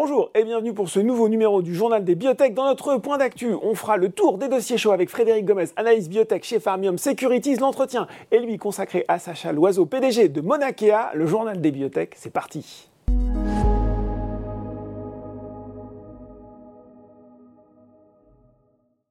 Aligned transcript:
Bonjour 0.00 0.30
et 0.32 0.44
bienvenue 0.44 0.74
pour 0.74 0.88
ce 0.88 1.00
nouveau 1.00 1.28
numéro 1.28 1.60
du 1.60 1.74
Journal 1.74 2.04
des 2.04 2.14
Biotech. 2.14 2.54
Dans 2.54 2.66
notre 2.66 2.98
point 2.98 3.18
d'actu, 3.18 3.52
on 3.64 3.74
fera 3.74 3.96
le 3.96 4.10
tour 4.10 4.38
des 4.38 4.46
dossiers 4.46 4.78
chauds 4.78 4.92
avec 4.92 5.10
Frédéric 5.10 5.44
Gomez, 5.44 5.64
analyse 5.74 6.08
biotech 6.08 6.44
chez 6.44 6.60
Farmium 6.60 6.98
Securities. 6.98 7.56
L'entretien 7.56 8.06
est 8.30 8.38
lui 8.38 8.58
consacré 8.58 9.04
à 9.08 9.18
Sacha 9.18 9.50
Loiseau, 9.50 9.86
PDG 9.86 10.28
de 10.28 10.40
Monakea. 10.40 11.10
Le 11.14 11.26
Journal 11.26 11.60
des 11.60 11.72
Biotech, 11.72 12.12
c'est 12.14 12.32
parti. 12.32 12.88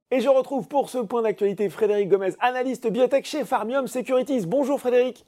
Et 0.09 0.22
je 0.22 0.30
retrouve 0.30 0.70
pour 0.70 0.90
ce 0.90 0.99
point 0.99 1.22
d'actualité 1.22 1.67
Frédéric 1.67 2.08
Gomez, 2.08 2.31
analyste 2.40 2.90
biotech 2.90 3.26
chez 3.26 3.44
Farmium 3.44 3.88
Securities. 3.88 4.45
Bonjour 4.48 4.80
Frédéric. 4.80 5.26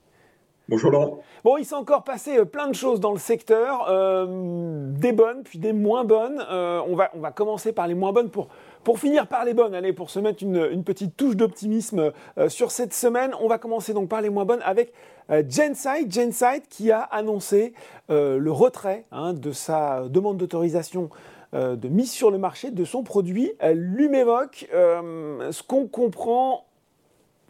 Bonjour 0.69 0.91
Laurent. 0.91 1.19
Bon, 1.43 1.57
il 1.57 1.65
s'est 1.65 1.73
encore 1.73 2.03
passé 2.03 2.37
euh, 2.37 2.45
plein 2.45 2.67
de 2.67 2.75
choses 2.75 2.99
dans 2.99 3.11
le 3.11 3.17
secteur, 3.17 3.87
euh, 3.89 4.85
des 4.91 5.11
bonnes 5.13 5.41
puis 5.41 5.57
des 5.57 5.73
moins 5.73 6.03
bonnes. 6.03 6.45
Euh, 6.51 6.79
on, 6.87 6.95
va, 6.95 7.09
on 7.15 7.19
va 7.19 7.31
commencer 7.31 7.71
par 7.71 7.87
les 7.87 7.95
moins 7.95 8.13
bonnes 8.13 8.29
pour, 8.29 8.49
pour 8.83 8.99
finir 8.99 9.25
par 9.25 9.45
les 9.45 9.55
bonnes. 9.55 9.73
Allez, 9.73 9.93
pour 9.93 10.11
se 10.11 10.19
mettre 10.19 10.43
une, 10.43 10.69
une 10.71 10.83
petite 10.83 11.17
touche 11.17 11.35
d'optimisme 11.35 12.11
sur 12.49 12.69
cette 12.69 12.93
semaine, 12.93 13.31
on 13.41 13.47
va 13.47 13.57
commencer 13.57 13.95
donc 13.95 14.09
par 14.09 14.21
les 14.21 14.29
moins 14.29 14.45
bonnes 14.45 14.61
avec 14.63 14.93
Gensight. 15.29 16.13
Gensight 16.13 16.67
qui 16.69 16.91
a 16.91 17.01
annoncé 17.01 17.73
le 18.09 18.51
retrait 18.51 19.05
hein, 19.11 19.33
de 19.33 19.51
sa 19.51 20.07
demande 20.07 20.37
d'autorisation 20.37 21.09
de 21.53 21.87
mise 21.87 22.11
sur 22.11 22.29
le 22.29 22.37
marché 22.37 22.69
de 22.69 22.85
son 22.85 23.03
produit 23.03 23.51
Lumevoc. 23.61 24.67
ce 24.71 25.63
qu'on 25.63 25.87
comprend 25.87 26.65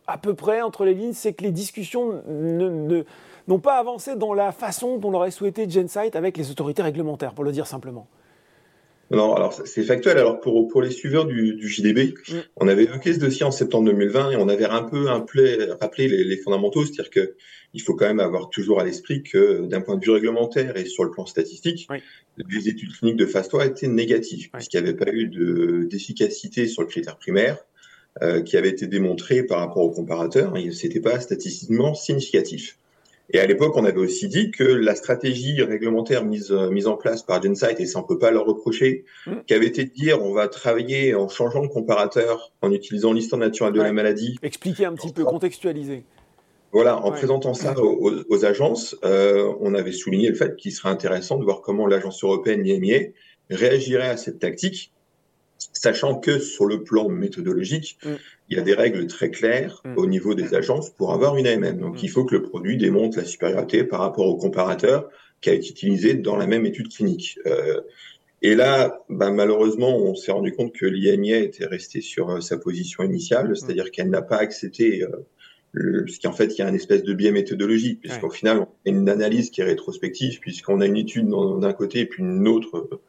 à 0.09 0.17
peu 0.17 0.33
près 0.33 0.61
entre 0.61 0.85
les 0.85 0.93
lignes, 0.93 1.13
c'est 1.13 1.33
que 1.33 1.43
les 1.43 1.51
discussions 1.51 2.23
n'ont 2.27 3.59
pas 3.59 3.77
avancé 3.77 4.15
dans 4.15 4.33
la 4.33 4.51
façon 4.51 4.97
dont 4.97 5.11
l'aurait 5.11 5.31
souhaité 5.31 5.69
Gensight 5.69 6.15
avec 6.15 6.35
les 6.35 6.49
autorités 6.51 6.81
réglementaires, 6.81 7.33
pour 7.33 7.43
le 7.43 7.51
dire 7.51 7.67
simplement. 7.67 8.07
Non, 9.11 9.33
alors 9.33 9.53
c'est 9.53 9.83
factuel. 9.83 10.19
Alors 10.19 10.39
pour, 10.39 10.67
pour 10.67 10.83
les 10.83 10.91
suiveurs 10.91 11.25
du, 11.25 11.67
JDB, 11.67 12.13
mm. 12.27 12.33
on 12.57 12.67
avait 12.67 12.83
évoqué 12.83 13.13
ce 13.13 13.19
dossier 13.19 13.43
en 13.43 13.51
septembre 13.51 13.85
2020 13.85 14.31
et 14.31 14.35
on 14.35 14.47
avait 14.49 14.65
un 14.65 14.83
peu 14.83 15.05
rappelé 15.07 16.07
les, 16.07 16.37
fondamentaux, 16.37 16.85
c'est-à-dire 16.85 17.09
que 17.09 17.35
il 17.73 17.81
faut 17.81 17.95
quand 17.95 18.07
même 18.07 18.19
avoir 18.19 18.49
toujours 18.49 18.79
à 18.79 18.83
l'esprit 18.83 19.21
que 19.21 19.65
d'un 19.67 19.81
point 19.81 19.95
de 19.95 20.03
vue 20.03 20.11
réglementaire 20.11 20.75
et 20.75 20.85
sur 20.85 21.03
le 21.03 21.11
plan 21.11 21.25
statistique, 21.25 21.87
les 22.37 22.67
études 22.67 22.91
cliniques 22.97 23.17
de 23.17 23.27
phase 23.27 23.47
3 23.47 23.67
étaient 23.67 23.87
négatives, 23.87 24.49
puisqu'il 24.51 24.81
n'y 24.81 24.89
avait 24.89 24.97
pas 24.97 25.11
eu 25.11 25.27
d'efficacité 25.87 26.67
sur 26.67 26.81
le 26.81 26.87
critère 26.87 27.17
primaire 27.17 27.57
euh, 28.21 28.41
qui 28.41 28.57
avait 28.57 28.69
été 28.69 28.87
démontré 28.87 29.43
par 29.43 29.59
rapport 29.59 29.83
aux 29.83 29.91
comparateurs. 29.91 30.53
Ce 30.55 30.87
n'était 30.87 30.99
pas 30.99 31.19
statistiquement 31.19 31.93
significatif. 31.93 32.77
Et 33.31 33.39
à 33.39 33.45
l'époque, 33.45 33.77
on 33.77 33.85
avait 33.85 33.99
aussi 33.99 34.27
dit 34.27 34.49
que 34.49 34.63
la 34.63 34.95
stratégie 34.95 35.61
réglementaire 35.61 36.25
mise, 36.25 36.51
euh, 36.51 36.69
mise 36.71 36.87
en 36.87 36.97
place 36.97 37.21
par 37.21 37.41
Gensight, 37.41 37.79
et 37.79 37.85
ça 37.85 37.99
on 37.99 38.03
peut 38.03 38.17
pas 38.17 38.31
leur 38.31 38.45
reprocher, 38.45 39.05
mm. 39.27 39.31
qui 39.45 39.53
avait 39.53 39.67
été 39.67 39.85
de 39.85 39.91
dire 39.91 40.23
on 40.23 40.33
va 40.33 40.47
travailler 40.47 41.13
en 41.13 41.29
changeant 41.29 41.61
de 41.61 41.67
comparateur, 41.67 42.51
en 42.61 42.71
utilisant 42.71 43.13
l'histoire 43.13 43.39
naturelle 43.39 43.73
de 43.73 43.81
la 43.81 43.93
maladie. 43.93 44.37
Expliquer 44.41 44.85
un 44.85 44.93
petit 44.95 45.13
peu, 45.13 45.23
contextualiser. 45.23 46.03
Voilà, 46.71 46.97
en 46.97 47.11
présentant 47.11 47.53
ça 47.53 47.73
aux, 47.79 48.45
agences, 48.45 48.95
euh, 49.03 49.51
on 49.59 49.73
avait 49.73 49.91
souligné 49.91 50.29
le 50.29 50.35
fait 50.35 50.55
qu'il 50.55 50.71
serait 50.71 50.89
intéressant 50.89 51.37
de 51.37 51.43
voir 51.43 51.61
comment 51.61 51.87
l'agence 51.87 52.23
européenne 52.23 52.65
IMIA 52.65 53.09
réagirait 53.49 54.09
à 54.09 54.17
cette 54.17 54.39
tactique 54.39 54.91
sachant 55.73 56.15
que 56.15 56.39
sur 56.39 56.65
le 56.65 56.83
plan 56.83 57.09
méthodologique, 57.09 57.97
mm. 58.03 58.09
il 58.49 58.57
y 58.57 58.59
a 58.59 58.63
des 58.63 58.73
règles 58.73 59.07
très 59.07 59.29
claires 59.29 59.81
mm. 59.85 59.97
au 59.97 60.05
niveau 60.05 60.33
des 60.33 60.55
agences 60.55 60.89
pour 60.89 61.13
avoir 61.13 61.37
une 61.37 61.47
AMM. 61.47 61.79
Donc 61.79 61.95
mm. 61.95 62.03
il 62.03 62.09
faut 62.09 62.25
que 62.25 62.35
le 62.35 62.43
produit 62.43 62.77
démontre 62.77 63.17
la 63.17 63.25
supériorité 63.25 63.83
par 63.83 63.99
rapport 63.99 64.27
au 64.27 64.37
comparateur 64.37 65.09
qui 65.41 65.49
a 65.49 65.53
été 65.53 65.69
utilisé 65.69 66.13
dans 66.15 66.35
la 66.35 66.47
même 66.47 66.65
étude 66.65 66.89
clinique. 66.89 67.39
Euh, 67.45 67.81
et 68.41 68.55
là, 68.55 69.03
bah, 69.09 69.31
malheureusement, 69.31 69.97
on 69.97 70.15
s'est 70.15 70.31
rendu 70.31 70.53
compte 70.53 70.73
que 70.73 70.85
l'IMIA 70.85 71.39
était 71.39 71.65
restée 71.65 72.01
sur 72.01 72.29
euh, 72.29 72.41
sa 72.41 72.57
position 72.57 73.03
initiale, 73.03 73.55
c'est-à-dire 73.55 73.91
qu'elle 73.91 74.09
n'a 74.09 74.21
pas 74.21 74.37
accepté 74.37 75.03
euh, 75.03 75.27
le, 75.71 76.07
ce 76.07 76.19
qui 76.19 76.27
en 76.27 76.31
fait 76.31 76.57
il 76.57 76.59
y 76.59 76.61
a 76.61 76.67
un 76.67 76.73
espèce 76.73 77.03
de 77.03 77.13
biais 77.13 77.31
méthodologique, 77.31 77.99
puisqu'au 78.01 78.29
final, 78.29 78.59
on 78.59 78.63
a 78.63 78.67
une 78.85 79.09
analyse 79.09 79.49
qui 79.49 79.61
est 79.61 79.65
rétrospective, 79.65 80.39
puisqu'on 80.39 80.81
a 80.81 80.85
une 80.85 80.97
étude 80.97 81.27
d'un 81.27 81.73
côté 81.73 81.99
et 81.99 82.05
puis 82.05 82.23
une 82.23 82.47
autre 82.47 83.01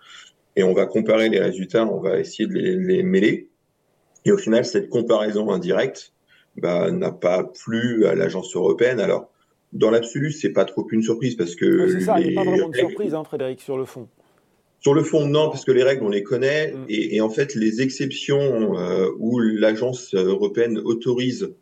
et 0.61 0.63
on 0.63 0.75
va 0.75 0.85
comparer 0.85 1.31
les 1.31 1.41
résultats, 1.41 1.87
on 1.87 2.01
va 2.01 2.19
essayer 2.19 2.47
de 2.47 2.53
les, 2.53 3.03
mêler. 3.03 3.49
Et 4.27 4.33
au 4.33 4.37
final, 4.37 4.67
cette 4.67 4.91
comparaison 4.91 5.51
indirecte 5.51 6.13
bah, 6.57 6.91
n'a 6.91 7.11
pas 7.11 7.45
plu 7.45 8.05
à 8.05 8.15
l'agence 8.15 8.55
européenne. 8.55 9.01
Alors, 9.01 9.31
dans 9.73 9.91
l'absolu, 9.91 10.33
c'est 10.33 10.51
pas 10.51 10.67
trop 10.67 10.87
une 10.91 11.03
surprise 11.03 11.35
parce 11.35 11.55
que. 11.55 11.89
c'est 11.89 12.01
ça, 12.01 12.21
il 12.21 12.29
n'y 12.29 12.37
a 12.37 12.43
pas 12.43 12.51
vraiment 12.51 12.69
de 12.69 12.77
surprise, 12.77 13.15
hein, 13.15 13.25
Frédéric, 13.25 13.63
sur 13.63 13.79
le 13.79 13.87
fond. 13.87 14.07
Sur 14.81 14.93
le 14.93 15.03
fond, 15.03 15.27
non, 15.27 15.49
parce 15.49 15.65
que 15.65 15.73
les 15.73 15.83
règles, 15.83 16.05
on 16.05 16.11
les 16.11 16.23
connaît. 16.23 16.73
Mm. 16.73 16.85
Et, 16.91 17.21
en 17.23 17.31
fait, 17.31 17.55
les 17.55 17.81
exceptions 17.81 18.79
euh, 18.79 19.09
où 19.19 19.39
l'agence 19.39 20.13
européenne 20.13 20.79
autorise 20.79 21.55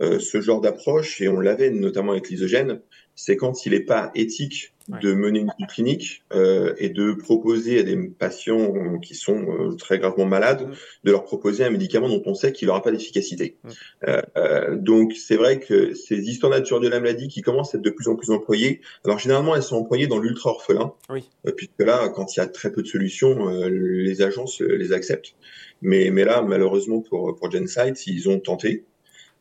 euh, 0.00 0.18
ce 0.18 0.40
genre 0.40 0.62
d'approche, 0.62 1.20
et 1.20 1.28
on 1.28 1.40
l'avait 1.40 1.70
notamment 1.70 2.12
avec 2.12 2.30
l'isogène, 2.30 2.80
c'est 3.16 3.36
quand 3.36 3.66
il 3.66 3.72
n'est 3.72 3.80
pas 3.80 4.12
éthique 4.14 4.74
de 5.02 5.14
mener 5.14 5.40
une 5.40 5.66
clinique 5.66 6.22
euh, 6.32 6.74
et 6.78 6.90
de 6.90 7.12
proposer 7.12 7.80
à 7.80 7.82
des 7.82 7.96
patients 7.96 8.98
qui 9.00 9.14
sont 9.14 9.46
euh, 9.48 9.74
très 9.74 9.98
gravement 9.98 10.26
malades, 10.26 10.68
mm. 10.68 10.74
de 11.04 11.10
leur 11.10 11.24
proposer 11.24 11.64
un 11.64 11.70
médicament 11.70 12.08
dont 12.08 12.22
on 12.26 12.34
sait 12.34 12.52
qu'il 12.52 12.68
n'aura 12.68 12.82
pas 12.82 12.92
d'efficacité. 12.92 13.56
Mm. 13.64 13.68
Euh, 14.08 14.22
euh, 14.36 14.76
donc 14.76 15.14
c'est 15.14 15.36
vrai 15.36 15.58
que 15.58 15.94
ces 15.94 16.28
histoires 16.28 16.52
naturelles 16.52 16.84
de 16.84 16.88
la 16.88 17.00
maladie 17.00 17.26
qui 17.26 17.42
commencent 17.42 17.74
à 17.74 17.78
être 17.78 17.84
de 17.84 17.90
plus 17.90 18.06
en 18.06 18.14
plus 18.14 18.30
employées, 18.30 18.80
alors 19.04 19.18
généralement 19.18 19.56
elles 19.56 19.62
sont 19.62 19.76
employées 19.76 20.06
dans 20.06 20.18
l'ultra 20.18 20.50
orphelin, 20.50 20.92
oui. 21.10 21.28
puisque 21.56 21.80
là 21.80 22.08
quand 22.10 22.36
il 22.36 22.40
y 22.40 22.42
a 22.42 22.46
très 22.46 22.70
peu 22.70 22.82
de 22.82 22.86
solutions, 22.86 23.48
les 23.68 24.22
agences 24.22 24.60
les 24.60 24.92
acceptent. 24.92 25.34
Mais, 25.82 26.10
mais 26.10 26.24
là 26.24 26.42
malheureusement 26.42 27.00
pour, 27.00 27.34
pour 27.34 27.50
Gensight, 27.50 28.06
ils 28.06 28.28
ont 28.28 28.38
tenté 28.38 28.84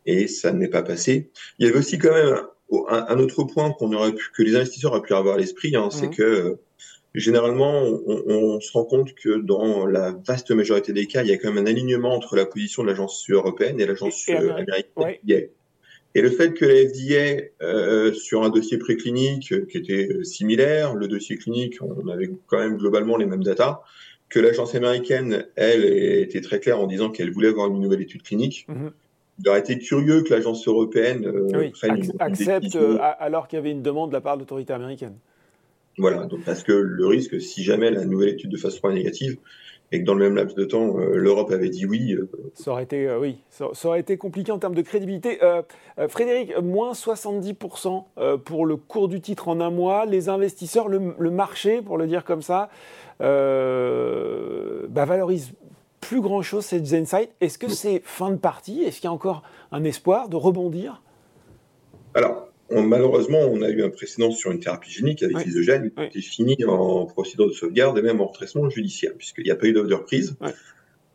et 0.05 0.27
ça 0.27 0.51
n'est 0.51 0.67
pas 0.67 0.81
passé. 0.83 1.29
Il 1.59 1.65
y 1.65 1.69
avait 1.69 1.79
aussi 1.79 1.97
quand 1.97 2.13
même 2.13 2.45
un, 2.89 3.19
autre 3.19 3.43
point 3.43 3.71
qu'on 3.71 3.93
aurait 3.93 4.13
pu, 4.13 4.31
que 4.35 4.43
les 4.43 4.55
investisseurs 4.55 4.91
auraient 4.91 5.01
pu 5.01 5.13
avoir 5.13 5.35
à 5.35 5.37
l'esprit, 5.37 5.75
hein, 5.75 5.89
c'est 5.91 6.07
mhm. 6.07 6.15
que 6.15 6.59
généralement, 7.15 7.83
on, 7.83 8.59
se 8.59 8.71
rend 8.73 8.83
compte 8.83 9.13
que 9.13 9.37
dans 9.37 9.85
la 9.85 10.11
vaste 10.27 10.51
majorité 10.51 10.93
des 10.93 11.07
cas, 11.07 11.23
il 11.23 11.29
y 11.29 11.31
a 11.31 11.37
quand 11.37 11.51
même 11.51 11.65
un 11.65 11.69
alignement 11.69 12.13
entre 12.13 12.35
la 12.35 12.45
position 12.45 12.83
de 12.83 12.89
l'agence 12.89 13.25
européenne 13.29 13.79
et 13.79 13.85
l'agence 13.85 14.27
américaine. 14.29 15.49
Et 16.17 16.21
le 16.21 16.29
fait 16.29 16.53
que 16.53 16.63
la 16.63 16.75
FDA, 16.75 17.43
euh, 17.61 18.13
sur 18.13 18.43
un 18.43 18.49
dossier 18.49 18.77
préclinique 18.77 19.51
euh, 19.51 19.65
qui 19.69 19.77
était 19.77 20.07
euh, 20.09 20.23
similaire, 20.23 20.95
le 20.95 21.09
dossier 21.09 21.35
clinique, 21.35 21.79
on 21.81 22.07
avait 22.07 22.31
quand 22.47 22.57
même 22.57 22.77
globalement 22.77 23.17
les 23.17 23.25
mêmes 23.25 23.43
datas, 23.43 23.81
que 24.29 24.39
l'agence 24.39 24.75
américaine, 24.75 25.45
elle, 25.57 25.83
était 25.83 26.39
très 26.39 26.61
claire 26.61 26.79
en 26.79 26.87
disant 26.87 27.09
qu'elle 27.09 27.31
voulait 27.31 27.49
avoir 27.49 27.67
une 27.67 27.81
nouvelle 27.81 28.01
étude 28.01 28.23
clinique. 28.23 28.65
Mhm 28.69 28.93
il 29.39 29.49
aurait 29.49 29.59
été 29.59 29.77
curieux 29.77 30.23
que 30.23 30.33
l'agence 30.33 30.65
européenne 30.67 31.25
euh, 31.25 31.71
accepte 32.19 32.75
euh, 32.75 32.97
alors 33.19 33.47
qu'il 33.47 33.57
y 33.57 33.59
avait 33.59 33.71
une 33.71 33.81
demande 33.81 34.09
de 34.09 34.13
la 34.13 34.21
part 34.21 34.35
de 34.35 34.41
l'autorité 34.41 34.73
américaine. 34.73 35.15
Voilà, 35.97 36.25
donc 36.25 36.43
parce 36.45 36.63
que 36.63 36.73
le 36.73 37.07
risque, 37.07 37.39
si 37.41 37.63
jamais 37.63 37.89
la 37.89 38.05
nouvelle 38.05 38.29
étude 38.29 38.51
de 38.51 38.57
phase 38.57 38.75
3 38.75 38.91
est 38.91 38.95
négative, 38.95 39.37
et 39.91 39.99
que 39.99 40.05
dans 40.05 40.15
le 40.15 40.25
même 40.25 40.35
laps 40.35 40.55
de 40.55 40.65
temps, 40.65 40.97
euh, 40.97 41.15
l'Europe 41.15 41.51
avait 41.51 41.69
dit 41.69 41.85
oui. 41.85 42.17
ça 42.53 42.71
aurait 42.71 42.83
été, 42.83 43.09
oui, 43.21 43.37
ça, 43.49 43.69
aurait 43.83 43.99
été 43.99 44.17
compliqué 44.17 44.51
en 44.51 44.57
termes 44.57 44.73
de 44.73 44.81
crédibilité. 44.81 45.39
Frédéric, 46.09 46.57
moins 46.61 46.93
70% 46.93 48.39
pour 48.43 48.65
le 48.65 48.75
cours 48.77 49.07
du 49.07 49.21
titre 49.21 49.47
en 49.47 49.61
un 49.61 49.69
mois. 49.69 50.05
Les 50.05 50.27
investisseurs, 50.27 50.87
le, 50.87 51.29
marché, 51.29 51.81
pour 51.81 51.97
le 51.97 52.07
dire 52.07 52.25
comme 52.25 52.41
ça, 52.41 52.69
bah, 53.19 53.25
valorisent 55.05 55.53
plus 56.07 56.21
grand-chose 56.21 56.65
cette 56.65 56.85
Zensight. 56.85 57.31
Est-ce 57.41 57.57
que 57.57 57.67
c'est 57.67 58.01
fin 58.03 58.29
de 58.29 58.37
partie? 58.37 58.83
Est-ce 58.83 58.97
qu'il 58.97 59.05
y 59.05 59.07
a 59.07 59.11
encore 59.11 59.41
un 59.71 59.83
espoir 59.83 60.29
de 60.29 60.35
rebondir? 60.35 61.01
Alors, 62.13 62.47
malheureusement, 62.69 63.39
on 63.39 63.61
a 63.63 63.69
eu 63.69 63.83
un 63.83 63.89
précédent 63.89 64.31
sur 64.31 64.51
une 64.51 64.59
thérapie 64.59 64.91
génique 64.91 65.23
avec 65.23 65.43
l'isogène 65.45 65.91
qui 66.11 66.19
est 66.19 66.21
fini 66.21 66.57
en 66.67 67.05
procédure 67.05 67.47
de 67.47 67.53
sauvegarde 67.53 67.97
et 67.97 68.03
même 68.03 68.21
en 68.21 68.27
retraitement 68.27 68.69
judiciaire, 68.69 69.13
puisqu'il 69.17 69.45
n'y 69.45 69.51
a 69.51 69.55
pas 69.55 69.65
eu 69.65 69.73
d'offre 69.73 69.89
de 69.89 69.95
reprise. 69.95 70.37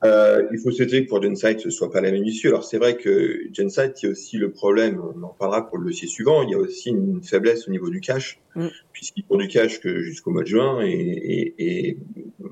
Euh, 0.02 0.46
il 0.52 0.58
faut 0.58 0.70
souhaiter 0.70 1.04
que 1.04 1.08
pour 1.08 1.22
Gensight, 1.22 1.60
ce 1.60 1.70
soit 1.70 1.90
pas 1.90 2.00
la 2.00 2.10
même 2.10 2.24
issue. 2.24 2.48
Alors 2.48 2.64
c'est 2.64 2.78
vrai 2.78 2.96
que 2.96 3.42
Gensight, 3.52 4.02
il 4.02 4.06
y 4.06 4.08
a 4.08 4.12
aussi 4.12 4.38
le 4.38 4.50
problème, 4.50 5.00
on 5.00 5.22
en 5.22 5.34
parlera 5.38 5.68
pour 5.68 5.78
le 5.78 5.86
dossier 5.86 6.08
suivant, 6.08 6.42
il 6.42 6.50
y 6.50 6.54
a 6.54 6.58
aussi 6.58 6.88
une 6.90 7.22
faiblesse 7.22 7.68
au 7.68 7.70
niveau 7.70 7.90
du 7.90 8.00
cash, 8.00 8.40
mm. 8.54 8.68
puisqu'ils 8.92 9.24
font 9.24 9.36
du 9.36 9.48
cash 9.48 9.80
que 9.80 10.00
jusqu'au 10.00 10.30
mois 10.30 10.42
de 10.42 10.48
juin 10.48 10.80
et, 10.82 10.88
et, 10.88 11.54
et 11.58 11.98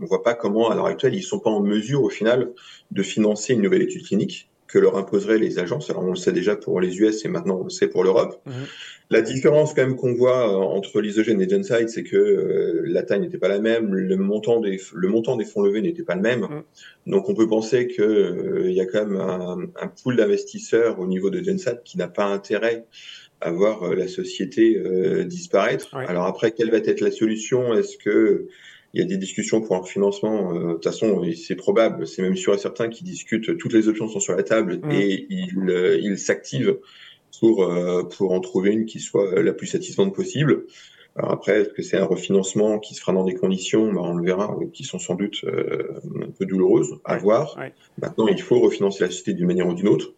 on 0.00 0.04
voit 0.04 0.22
pas 0.22 0.34
comment, 0.34 0.68
à 0.70 0.74
l'heure 0.74 0.86
actuelle, 0.86 1.14
ils 1.14 1.22
sont 1.22 1.40
pas 1.40 1.50
en 1.50 1.62
mesure 1.62 2.02
au 2.02 2.10
final 2.10 2.52
de 2.90 3.02
financer 3.02 3.54
une 3.54 3.62
nouvelle 3.62 3.82
étude 3.82 4.04
clinique 4.06 4.50
que 4.66 4.78
leur 4.78 4.96
imposeraient 4.96 5.38
les 5.38 5.58
agences. 5.58 5.88
Alors 5.90 6.04
on 6.04 6.10
le 6.10 6.16
sait 6.16 6.32
déjà 6.32 6.54
pour 6.54 6.80
les 6.80 6.98
US 6.98 7.24
et 7.24 7.28
maintenant 7.28 7.58
on 7.60 7.64
le 7.64 7.70
sait 7.70 7.88
pour 7.88 8.04
l'Europe. 8.04 8.40
Mhm. 8.46 8.52
La 9.10 9.22
différence 9.22 9.72
quand 9.72 9.82
même 9.82 9.96
qu'on 9.96 10.12
voit 10.12 10.52
euh, 10.52 10.56
entre 10.56 11.00
l'isogène 11.00 11.40
et 11.40 11.48
Gensight, 11.48 11.88
c'est 11.88 12.02
que 12.02 12.16
euh, 12.16 12.82
la 12.84 13.02
taille 13.02 13.20
n'était 13.20 13.38
pas 13.38 13.48
la 13.48 13.58
même, 13.58 13.94
le 13.94 14.16
montant 14.16 14.60
des, 14.60 14.78
le 14.92 15.08
montant 15.08 15.36
des 15.36 15.46
fonds 15.46 15.62
levés 15.62 15.80
n'était 15.80 16.02
pas 16.02 16.14
le 16.14 16.20
même. 16.20 16.40
Mhm. 16.40 16.62
Donc 17.06 17.28
on 17.28 17.34
peut 17.34 17.48
penser 17.48 17.86
qu'il 17.86 18.04
euh, 18.04 18.70
y 18.70 18.80
a 18.80 18.86
quand 18.86 19.06
même 19.06 19.16
un, 19.16 19.58
un 19.80 19.88
pool 19.88 20.16
d'investisseurs 20.16 20.98
au 21.00 21.06
niveau 21.06 21.30
de 21.30 21.42
Gensight 21.42 21.82
qui 21.84 21.96
n'a 21.96 22.08
pas 22.08 22.26
intérêt 22.26 22.84
à 23.40 23.50
voir 23.52 23.94
la 23.94 24.08
société 24.08 24.82
disparaître. 25.24 25.94
Alors 25.94 26.26
après, 26.26 26.50
quelle 26.50 26.72
va 26.72 26.78
être 26.78 27.00
la 27.00 27.12
solution? 27.12 27.72
Est-ce 27.72 27.96
que 27.96 28.48
il 28.94 29.00
y 29.00 29.04
a 29.04 29.06
des 29.06 29.16
discussions 29.16 29.60
pour 29.60 29.76
un 29.76 29.84
financement. 29.84 30.54
Euh, 30.54 30.68
de 30.68 30.72
toute 30.74 30.84
façon, 30.84 31.22
c'est 31.34 31.56
probable, 31.56 32.06
c'est 32.06 32.22
même 32.22 32.36
sûr 32.36 32.54
et 32.54 32.58
certain 32.58 32.88
qu'ils 32.88 33.06
discutent. 33.06 33.56
Toutes 33.58 33.72
les 33.72 33.88
options 33.88 34.08
sont 34.08 34.20
sur 34.20 34.34
la 34.34 34.42
table 34.42 34.80
mmh. 34.82 34.90
et 34.90 35.26
ils 35.28 35.68
euh, 35.68 35.98
ils 36.00 36.18
s'activent 36.18 36.78
pour 37.40 37.62
euh, 37.62 38.02
pour 38.04 38.32
en 38.32 38.40
trouver 38.40 38.70
une 38.70 38.86
qui 38.86 39.00
soit 39.00 39.40
la 39.42 39.52
plus 39.52 39.66
satisfaisante 39.66 40.14
possible. 40.14 40.66
Alors 41.16 41.32
après, 41.32 41.62
est-ce 41.62 41.70
que 41.70 41.82
c'est 41.82 41.96
un 41.96 42.04
refinancement 42.04 42.78
qui 42.78 42.94
se 42.94 43.00
fera 43.00 43.12
dans 43.12 43.24
des 43.24 43.34
conditions, 43.34 43.92
ben 43.92 44.00
on 44.02 44.14
le 44.14 44.24
verra, 44.24 44.56
qui 44.72 44.84
sont 44.84 45.00
sans 45.00 45.16
doute 45.16 45.44
un 45.44 46.30
peu 46.30 46.46
douloureuses 46.46 47.00
à 47.04 47.16
voir. 47.16 47.58
Maintenant, 48.00 48.28
il 48.28 48.40
faut 48.40 48.60
refinancer 48.60 49.02
la 49.02 49.10
société 49.10 49.32
d'une 49.32 49.48
manière 49.48 49.66
ou 49.66 49.74
d'une 49.74 49.88
autre. 49.88 50.12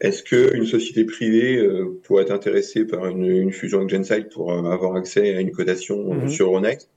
Est-ce 0.00 0.22
qu'une 0.22 0.66
société 0.66 1.04
privée 1.04 1.56
euh, 1.56 1.98
pourrait 2.04 2.24
être 2.24 2.30
intéressée 2.30 2.84
par 2.84 3.06
une, 3.06 3.24
une 3.24 3.52
fusion 3.52 3.78
avec 3.78 3.90
Gensight 3.90 4.28
pour 4.28 4.52
avoir 4.52 4.94
accès 4.94 5.34
à 5.34 5.40
une 5.40 5.52
cotation 5.52 6.12
mmh. 6.12 6.28
sur 6.28 6.46
Euronext? 6.46 6.90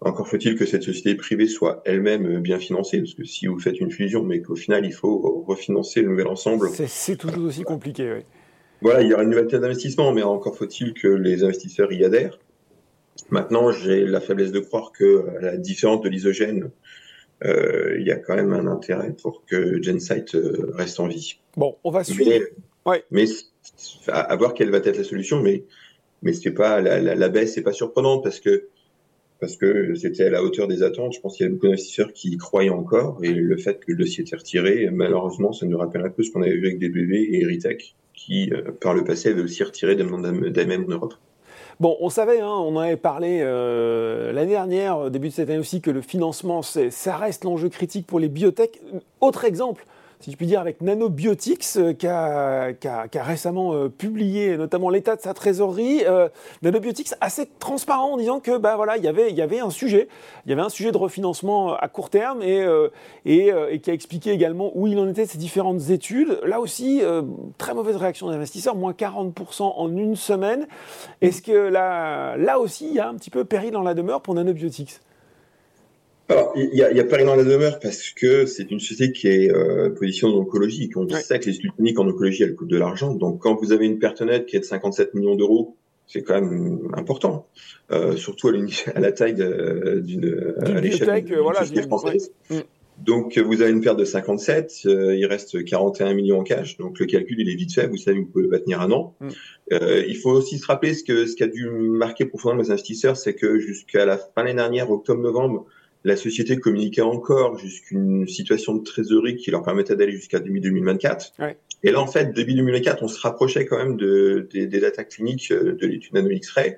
Encore 0.00 0.26
faut-il 0.26 0.56
que 0.56 0.64
cette 0.64 0.82
société 0.82 1.14
privée 1.14 1.46
soit 1.46 1.82
elle-même 1.84 2.40
bien 2.40 2.58
financée, 2.58 2.98
parce 2.98 3.14
que 3.14 3.24
si 3.24 3.46
vous 3.46 3.58
faites 3.58 3.78
une 3.80 3.90
fusion, 3.90 4.24
mais 4.24 4.40
qu'au 4.40 4.56
final 4.56 4.86
il 4.86 4.92
faut 4.92 5.44
refinancer 5.46 6.00
le 6.00 6.08
nouvel 6.08 6.26
ensemble. 6.26 6.70
C'est 6.70 7.16
toujours 7.16 7.44
aussi 7.44 7.62
compliqué, 7.62 8.10
oui. 8.10 8.22
Voilà, 8.82 9.02
il 9.02 9.08
y 9.08 9.14
aura 9.14 9.22
une 9.22 9.30
nouvelle 9.30 9.46
d'investissement, 9.46 10.12
mais 10.12 10.22
encore 10.22 10.56
faut-il 10.56 10.94
que 10.94 11.08
les 11.08 11.44
investisseurs 11.44 11.92
y 11.92 12.04
adhèrent. 12.04 12.38
Maintenant, 13.30 13.70
j'ai 13.72 14.04
la 14.04 14.20
faiblesse 14.20 14.52
de 14.52 14.60
croire 14.60 14.92
que, 14.92 15.26
à 15.36 15.40
la 15.40 15.56
différence 15.56 16.00
de 16.02 16.08
l'isogène, 16.08 16.70
euh, 17.44 17.96
il 17.98 18.06
y 18.06 18.10
a 18.10 18.16
quand 18.16 18.34
même 18.34 18.52
un 18.52 18.66
intérêt 18.66 19.12
pour 19.12 19.44
que 19.46 19.82
Gensight 19.82 20.34
euh, 20.34 20.70
reste 20.74 21.00
en 21.00 21.06
vie. 21.06 21.40
Bon, 21.56 21.76
on 21.84 21.90
va 21.90 22.04
suivre. 22.04 22.30
Mais, 22.30 22.42
ouais. 22.86 23.04
mais 23.10 23.24
à, 24.08 24.34
voir 24.36 24.54
quelle 24.54 24.70
va 24.70 24.78
être 24.78 24.96
la 24.96 25.04
solution, 25.04 25.40
mais 25.40 25.64
mais 26.22 26.34
c'est 26.34 26.50
pas 26.50 26.82
la, 26.82 27.00
la, 27.00 27.14
la 27.14 27.28
baisse, 27.30 27.54
c'est 27.54 27.62
pas 27.62 27.72
surprenante 27.72 28.22
parce 28.22 28.40
que 28.40 28.68
parce 29.40 29.56
que 29.56 29.94
c'était 29.94 30.24
à 30.24 30.30
la 30.30 30.42
hauteur 30.44 30.68
des 30.68 30.82
attentes. 30.82 31.14
Je 31.14 31.20
pense 31.20 31.36
qu'il 31.36 31.46
y 31.46 31.48
a 31.48 31.52
beaucoup 31.52 31.66
d'investisseurs 31.66 32.12
qui 32.12 32.28
y 32.28 32.36
croyaient 32.36 32.68
encore, 32.68 33.18
et 33.22 33.32
le 33.32 33.56
fait 33.56 33.80
que 33.80 33.92
le 33.92 33.96
dossier 33.96 34.22
était 34.22 34.36
retiré, 34.36 34.90
malheureusement, 34.90 35.52
ça 35.52 35.64
nous 35.66 35.78
rappelle 35.78 36.02
un 36.02 36.10
peu 36.10 36.22
ce 36.22 36.30
qu'on 36.30 36.42
avait 36.42 36.56
vu 36.56 36.66
avec 36.66 36.78
DBV 36.78 37.36
et 37.36 37.42
Eritech, 37.42 37.96
qui, 38.20 38.50
euh, 38.52 38.72
par 38.80 38.94
le 38.94 39.04
passé, 39.04 39.30
avaient 39.30 39.42
aussi 39.42 39.62
retiré 39.62 39.96
des 39.96 40.04
demandes 40.04 40.26
d'AMM 40.26 40.84
en 40.84 40.90
Europe. 40.90 41.14
Bon, 41.78 41.96
on 42.00 42.10
savait, 42.10 42.40
hein, 42.40 42.48
on 42.48 42.76
en 42.76 42.80
avait 42.80 42.98
parlé 42.98 43.40
euh, 43.40 44.32
l'année 44.32 44.50
dernière, 44.50 45.10
début 45.10 45.28
de 45.28 45.32
cette 45.32 45.48
année 45.48 45.58
aussi, 45.58 45.80
que 45.80 45.90
le 45.90 46.02
financement, 46.02 46.60
ça 46.62 47.16
reste 47.16 47.44
l'enjeu 47.44 47.70
critique 47.70 48.06
pour 48.06 48.20
les 48.20 48.28
biotech. 48.28 48.82
Autre 49.20 49.44
exemple, 49.44 49.86
si 50.20 50.30
je 50.30 50.36
puis 50.36 50.46
dire, 50.46 50.60
avec 50.60 50.82
Nanobiotics, 50.82 51.64
euh, 51.76 51.94
qui, 51.94 52.06
a, 52.06 52.74
récemment 53.14 53.72
euh, 53.72 53.88
publié 53.88 54.58
notamment 54.58 54.90
l'état 54.90 55.16
de 55.16 55.22
sa 55.22 55.32
trésorerie. 55.32 56.02
Euh, 56.06 56.28
Nanobiotics 56.62 57.14
assez 57.22 57.48
transparent 57.58 58.12
en 58.12 58.16
disant 58.18 58.38
que 58.38 58.58
bah, 58.58 58.76
voilà, 58.76 58.98
il 58.98 59.04
y 59.04 59.08
avait, 59.08 59.30
il 59.30 59.36
y 59.36 59.40
avait 59.40 59.60
un 59.60 59.70
sujet, 59.70 60.08
il 60.44 60.50
y 60.50 60.52
avait 60.52 60.62
un 60.62 60.68
sujet 60.68 60.92
de 60.92 60.98
refinancement 60.98 61.74
à 61.74 61.88
court 61.88 62.10
terme 62.10 62.42
et 62.42 62.66
qui 63.24 63.90
a 63.90 63.94
expliqué 63.94 64.30
également 64.30 64.72
où 64.74 64.86
il 64.86 64.98
en 64.98 65.08
était 65.08 65.24
de 65.24 65.30
ces 65.30 65.38
différentes 65.38 65.88
études. 65.88 66.38
Là 66.44 66.60
aussi, 66.60 67.02
très 67.56 67.72
mauvaise 67.72 67.96
réaction 67.96 68.28
des 68.28 68.36
investisseurs, 68.36 68.76
moins 68.76 68.92
40% 68.92 69.62
en 69.62 69.96
une 69.96 70.16
semaine. 70.16 70.66
Est-ce 71.22 71.40
que 71.40 71.52
là, 71.52 72.36
là 72.36 72.58
aussi, 72.58 72.88
il 72.88 72.94
y 72.94 73.00
a 73.00 73.08
un 73.08 73.14
petit 73.14 73.30
peu 73.30 73.44
péril 73.44 73.70
dans 73.70 73.82
la 73.82 73.94
demeure 73.94 74.20
pour 74.20 74.34
Nanobiotics? 74.34 75.00
Alors, 76.30 76.52
il 76.56 76.74
y 76.74 76.82
a, 76.82 76.92
y 76.92 77.00
a 77.00 77.04
pas 77.04 77.22
dans 77.24 77.34
la 77.34 77.44
demeure 77.44 77.80
parce 77.80 78.10
que 78.10 78.46
c'est 78.46 78.70
une 78.70 78.80
société 78.80 79.12
qui 79.12 79.28
est 79.28 79.50
euh, 79.50 79.90
positionnée 79.90 80.34
en 80.34 80.38
oncologie. 80.38 80.90
On 80.94 81.08
sait 81.08 81.38
que 81.38 81.46
les 81.46 81.56
études 81.56 81.72
cliniques 81.74 81.98
en 81.98 82.06
oncologie, 82.06 82.44
elles 82.44 82.54
coûtent 82.54 82.68
de 82.68 82.78
l'argent. 82.78 83.14
Donc, 83.14 83.40
quand 83.40 83.56
vous 83.56 83.72
avez 83.72 83.86
une 83.86 83.98
perte 83.98 84.22
nette 84.22 84.46
qui 84.46 84.56
est 84.56 84.60
de 84.60 84.64
57 84.64 85.14
millions 85.14 85.34
d'euros, 85.34 85.76
c'est 86.06 86.22
quand 86.22 86.40
même 86.40 86.90
important, 86.94 87.46
euh, 87.92 88.16
surtout 88.16 88.48
à, 88.48 88.52
à, 88.94 89.00
la 89.00 89.12
taille 89.12 89.34
d'une 89.34 90.54
à 90.60 90.80
l'échelle 90.80 91.24
voilà, 91.40 91.64
française. 91.64 92.32
Mm. 92.48 92.60
Donc, 93.04 93.38
vous 93.38 93.62
avez 93.62 93.70
une 93.70 93.80
perte 93.80 93.98
de 93.98 94.04
57, 94.04 94.82
euh, 94.84 95.16
il 95.16 95.24
reste 95.24 95.64
41 95.64 96.12
millions 96.14 96.40
en 96.40 96.42
cash. 96.42 96.76
Donc, 96.76 96.98
le 96.98 97.06
calcul, 97.06 97.40
il 97.40 97.48
est 97.48 97.54
vite 97.54 97.72
fait. 97.72 97.86
Vous 97.86 97.96
savez, 97.96 98.18
vous 98.18 98.26
pouvez 98.26 98.48
pas 98.48 98.58
tenir 98.58 98.80
un 98.80 98.90
an. 98.92 99.14
Mm. 99.20 99.28
Euh, 99.72 100.04
il 100.06 100.16
faut 100.16 100.30
aussi 100.30 100.58
se 100.58 100.66
rappeler 100.66 100.94
ce 100.94 101.02
que 101.02 101.26
ce 101.26 101.34
qui 101.34 101.42
a 101.42 101.46
dû 101.46 101.70
marquer 101.70 102.26
profondément 102.26 102.62
les 102.62 102.70
investisseurs, 102.70 103.16
c'est 103.16 103.34
que 103.34 103.58
jusqu'à 103.58 104.04
la 104.04 104.18
fin 104.18 104.42
de 104.42 104.48
l'année 104.48 104.54
dernière, 104.54 104.90
octobre-novembre, 104.90 105.66
la 106.04 106.16
société 106.16 106.58
communiquait 106.58 107.02
encore 107.02 107.58
jusqu'une 107.58 108.26
situation 108.26 108.74
de 108.74 108.82
trésorerie 108.82 109.36
qui 109.36 109.50
leur 109.50 109.62
permettait 109.62 109.96
d'aller 109.96 110.12
jusqu'à 110.12 110.38
2024. 110.38 111.32
Ouais. 111.38 111.58
Et 111.82 111.92
là, 111.92 112.00
en 112.00 112.06
fait, 112.06 112.32
depuis 112.34 112.54
2024, 112.54 113.02
on 113.02 113.08
se 113.08 113.20
rapprochait 113.20 113.66
quand 113.66 113.78
même 113.78 113.96
de, 113.96 114.48
des, 114.52 114.66
des 114.66 114.80
datas 114.80 115.04
cliniques 115.04 115.50
euh, 115.50 115.76
de 115.76 115.86
l'étude 115.86 116.14
Nano 116.14 116.30
X-Ray. 116.30 116.76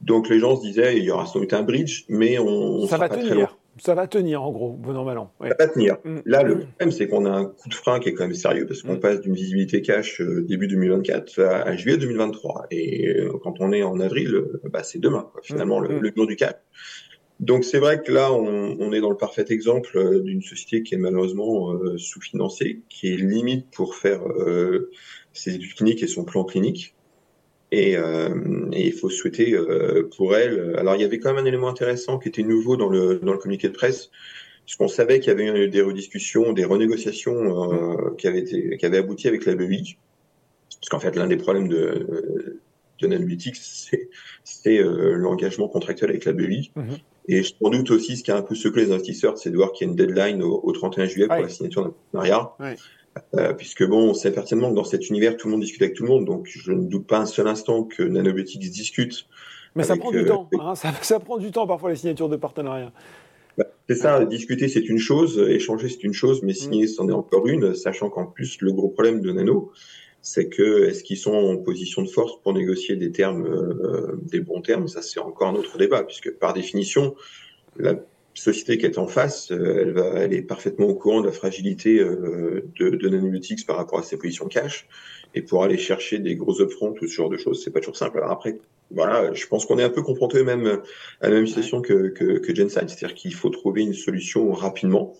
Donc 0.00 0.28
les 0.28 0.38
gens 0.38 0.56
se 0.56 0.62
disaient, 0.62 0.96
il 0.96 1.04
y 1.04 1.10
aura 1.10 1.26
sans 1.26 1.40
doute 1.40 1.52
un 1.52 1.62
bridge, 1.62 2.04
mais 2.08 2.38
on, 2.38 2.86
ça 2.86 2.98
va 2.98 3.08
tenir. 3.08 3.58
Ça 3.80 3.94
va 3.94 4.06
tenir, 4.08 4.42
en 4.42 4.50
gros, 4.50 4.72
bon 4.72 4.96
an, 4.96 5.04
mal 5.04 5.18
an. 5.18 5.32
Ouais. 5.40 5.50
Ça 5.50 5.56
va 5.58 5.68
tenir. 5.68 5.98
Mm. 6.04 6.18
Là, 6.24 6.42
le 6.42 6.60
problème, 6.60 6.90
c'est 6.90 7.08
qu'on 7.08 7.26
a 7.26 7.30
un 7.30 7.44
coup 7.44 7.68
de 7.68 7.74
frein 7.74 8.00
qui 8.00 8.08
est 8.08 8.14
quand 8.14 8.24
même 8.24 8.34
sérieux, 8.34 8.66
parce 8.66 8.82
qu'on 8.82 8.94
mm. 8.94 9.00
passe 9.00 9.20
d'une 9.20 9.34
visibilité 9.34 9.82
cash 9.82 10.20
euh, 10.20 10.42
début 10.42 10.66
2024 10.66 11.40
à, 11.40 11.76
juillet 11.76 11.96
2023. 11.96 12.66
Et 12.70 13.08
euh, 13.08 13.32
quand 13.42 13.60
on 13.60 13.72
est 13.72 13.82
en 13.82 14.00
avril, 14.00 14.42
bah, 14.64 14.82
c'est 14.82 14.98
demain, 14.98 15.28
quoi, 15.32 15.40
finalement, 15.44 15.80
mm. 15.80 15.86
le, 15.88 15.98
le 16.00 16.12
jour 16.14 16.26
du 16.26 16.36
cap. 16.36 16.60
Donc 17.40 17.64
c'est 17.64 17.78
vrai 17.78 18.02
que 18.02 18.10
là, 18.10 18.32
on, 18.32 18.92
est 18.92 19.00
dans 19.00 19.10
le 19.10 19.16
parfait 19.16 19.44
exemple 19.50 19.96
euh, 19.96 20.20
d'une 20.20 20.42
société 20.42 20.82
qui 20.82 20.94
est 20.94 20.98
malheureusement 20.98 21.72
euh, 21.72 21.96
sous-financée, 21.96 22.80
qui 22.88 23.12
est 23.12 23.16
limite 23.16 23.70
pour 23.70 23.94
faire 23.94 24.26
euh, 24.26 24.90
ses 25.32 25.54
études 25.54 25.74
cliniques 25.74 26.02
et 26.02 26.08
son 26.08 26.24
plan 26.24 26.44
clinique. 26.44 26.94
Et, 27.70 27.96
il 28.72 28.92
faut 28.94 29.10
souhaiter 29.10 29.54
pour 30.16 30.34
elle. 30.34 30.74
Alors 30.78 30.96
il 30.96 31.02
y 31.02 31.04
avait 31.04 31.18
quand 31.18 31.34
même 31.34 31.44
un 31.44 31.46
élément 31.46 31.68
intéressant 31.68 32.18
qui 32.18 32.30
était 32.30 32.42
nouveau 32.42 32.78
dans 32.78 32.88
le 32.88 33.18
dans 33.18 33.32
le 33.32 33.38
communiqué 33.38 33.68
de 33.68 33.74
presse, 33.74 34.10
puisqu'on 34.64 34.88
savait 34.88 35.20
qu'il 35.20 35.28
y 35.28 35.32
avait 35.32 35.64
eu 35.64 35.68
des 35.68 35.82
rediscussions, 35.82 36.54
des 36.54 36.64
renégociations 36.64 38.14
qui 38.16 38.26
avaient 38.26 38.38
été 38.38 38.78
qui 38.78 38.86
avaient 38.86 38.96
abouti 38.96 39.28
avec 39.28 39.44
la 39.44 39.54
BEI. 39.54 39.98
Parce 40.80 40.88
qu'en 40.88 40.98
fait, 40.98 41.14
l'un 41.14 41.26
des 41.26 41.36
problèmes 41.36 41.68
de 41.68 42.58
de 43.02 43.06
Nanolytics, 43.06 43.58
c'est 44.44 44.80
l'engagement 44.82 45.68
contractuel 45.68 46.08
avec 46.08 46.24
la 46.24 46.32
BEI. 46.32 46.70
Et 47.28 47.42
sans 47.42 47.68
doute 47.70 47.90
aussi, 47.90 48.16
ce 48.16 48.24
qui 48.24 48.30
a 48.30 48.36
un 48.36 48.42
peu 48.42 48.54
secoué 48.54 48.86
les 48.86 48.92
investisseurs, 48.92 49.36
c'est 49.36 49.50
de 49.50 49.56
voir 49.56 49.72
qu'il 49.72 49.86
y 49.86 49.88
a 49.88 49.90
une 49.90 49.96
deadline 49.96 50.42
au, 50.42 50.72
31 50.72 51.04
juillet 51.04 51.28
pour 51.28 51.36
la 51.36 51.48
signature 51.48 51.84
d'un 51.84 51.90
partenariat. 51.90 52.52
Euh, 53.34 53.52
puisque 53.52 53.84
bon, 53.84 54.10
on 54.10 54.14
sait 54.14 54.32
pertinemment 54.32 54.70
que 54.70 54.76
dans 54.76 54.84
cet 54.84 55.08
univers, 55.08 55.36
tout 55.36 55.48
le 55.48 55.52
monde 55.52 55.60
discute 55.60 55.82
avec 55.82 55.94
tout 55.94 56.04
le 56.04 56.08
monde, 56.08 56.24
donc 56.24 56.46
je 56.46 56.72
ne 56.72 56.86
doute 56.86 57.06
pas 57.06 57.18
un 57.18 57.26
seul 57.26 57.48
instant 57.48 57.84
que 57.84 58.02
Nanobiotics 58.02 58.60
discute. 58.60 59.26
Mais 59.74 59.82
ça 59.82 59.96
prend 59.96 60.10
du 60.10 60.18
euh, 60.18 60.26
temps, 60.26 60.48
hein, 60.60 60.74
ça, 60.74 60.92
ça, 61.02 61.20
prend 61.20 61.36
du 61.36 61.50
temps 61.50 61.66
parfois 61.66 61.90
les 61.90 61.96
signatures 61.96 62.28
de 62.28 62.36
partenariat. 62.36 62.92
Bah, 63.56 63.64
c'est 63.88 63.96
ça, 63.96 64.24
discuter 64.24 64.68
c'est 64.68 64.88
une 64.88 64.98
chose, 64.98 65.38
échanger 65.38 65.88
c'est 65.88 66.04
une 66.04 66.12
chose, 66.12 66.42
mais 66.42 66.52
signer 66.54 66.84
mm. 66.84 66.88
c'en 66.88 67.08
est 67.08 67.12
encore 67.12 67.46
une, 67.48 67.74
sachant 67.74 68.08
qu'en 68.08 68.26
plus 68.26 68.60
le 68.60 68.72
gros 68.72 68.88
problème 68.88 69.20
de 69.20 69.32
Nano, 69.32 69.72
c'est 70.20 70.48
que 70.48 70.84
est-ce 70.84 71.04
qu'ils 71.04 71.16
sont 71.16 71.34
en 71.34 71.56
position 71.56 72.02
de 72.02 72.08
force 72.08 72.40
pour 72.42 72.52
négocier 72.52 72.96
des 72.96 73.12
termes, 73.12 73.46
euh, 73.46 74.18
des 74.22 74.40
bons 74.40 74.60
termes? 74.60 74.88
Ça, 74.88 75.02
c'est 75.02 75.20
encore 75.20 75.48
un 75.48 75.54
autre 75.54 75.78
débat, 75.78 76.02
puisque 76.02 76.32
par 76.32 76.54
définition, 76.54 77.14
la 77.78 77.94
société 78.34 78.78
qui 78.78 78.86
est 78.86 78.98
en 78.98 79.06
face, 79.06 79.50
euh, 79.50 79.80
elle, 79.80 79.92
va, 79.92 80.08
elle 80.18 80.32
est 80.32 80.42
parfaitement 80.42 80.86
au 80.86 80.94
courant 80.94 81.20
de 81.20 81.26
la 81.26 81.32
fragilité 81.32 81.98
euh, 81.98 82.64
de, 82.78 82.90
de 82.90 83.08
Nanobiotics 83.08 83.66
par 83.66 83.76
rapport 83.76 83.98
à 83.98 84.02
ses 84.02 84.16
positions 84.16 84.46
cash. 84.46 84.86
Et 85.34 85.42
pour 85.42 85.62
aller 85.62 85.78
chercher 85.78 86.18
des 86.18 86.36
gros 86.36 86.60
upfronts 86.60 86.94
ou 87.00 87.06
ce 87.06 87.12
genre 87.12 87.28
de 87.28 87.36
choses, 87.36 87.62
c'est 87.62 87.70
pas 87.70 87.80
toujours 87.80 87.96
simple. 87.96 88.18
Alors 88.18 88.30
après, 88.30 88.58
voilà, 88.90 89.32
je 89.34 89.46
pense 89.46 89.66
qu'on 89.66 89.78
est 89.78 89.84
un 89.84 89.90
peu 89.90 90.02
confronté 90.02 90.42
même 90.42 90.80
à 91.20 91.28
la 91.28 91.34
même 91.34 91.46
situation 91.46 91.82
que, 91.82 92.08
que, 92.08 92.38
que 92.38 92.54
Gensight, 92.54 92.88
c'est-à-dire 92.88 93.14
qu'il 93.14 93.34
faut 93.34 93.50
trouver 93.50 93.82
une 93.82 93.92
solution 93.92 94.52
rapidement. 94.52 95.14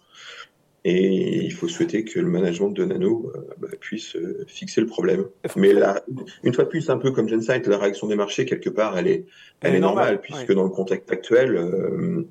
Et 0.90 1.44
il 1.44 1.52
faut 1.52 1.68
souhaiter 1.68 2.02
que 2.02 2.18
le 2.18 2.28
management 2.28 2.70
de 2.70 2.82
Nano 2.82 3.30
euh, 3.34 3.40
bah, 3.58 3.68
puisse 3.78 4.16
euh, 4.16 4.46
fixer 4.46 4.80
le 4.80 4.86
problème. 4.86 5.26
Mais 5.54 5.74
là, 5.74 6.02
une 6.44 6.54
fois 6.54 6.64
de 6.64 6.70
plus, 6.70 6.88
un 6.88 6.96
peu 6.96 7.10
comme 7.10 7.28
Gensight, 7.28 7.66
la 7.66 7.76
réaction 7.76 8.06
des 8.06 8.16
marchés, 8.16 8.46
quelque 8.46 8.70
part, 8.70 8.96
elle 8.96 9.06
est, 9.06 9.26
elle, 9.60 9.74
est 9.74 9.80
normale, 9.80 10.22
puisque 10.22 10.50
dans 10.54 10.64
le 10.64 10.70
contexte 10.70 11.12
actuel, 11.12 11.56
euh, 11.56 12.26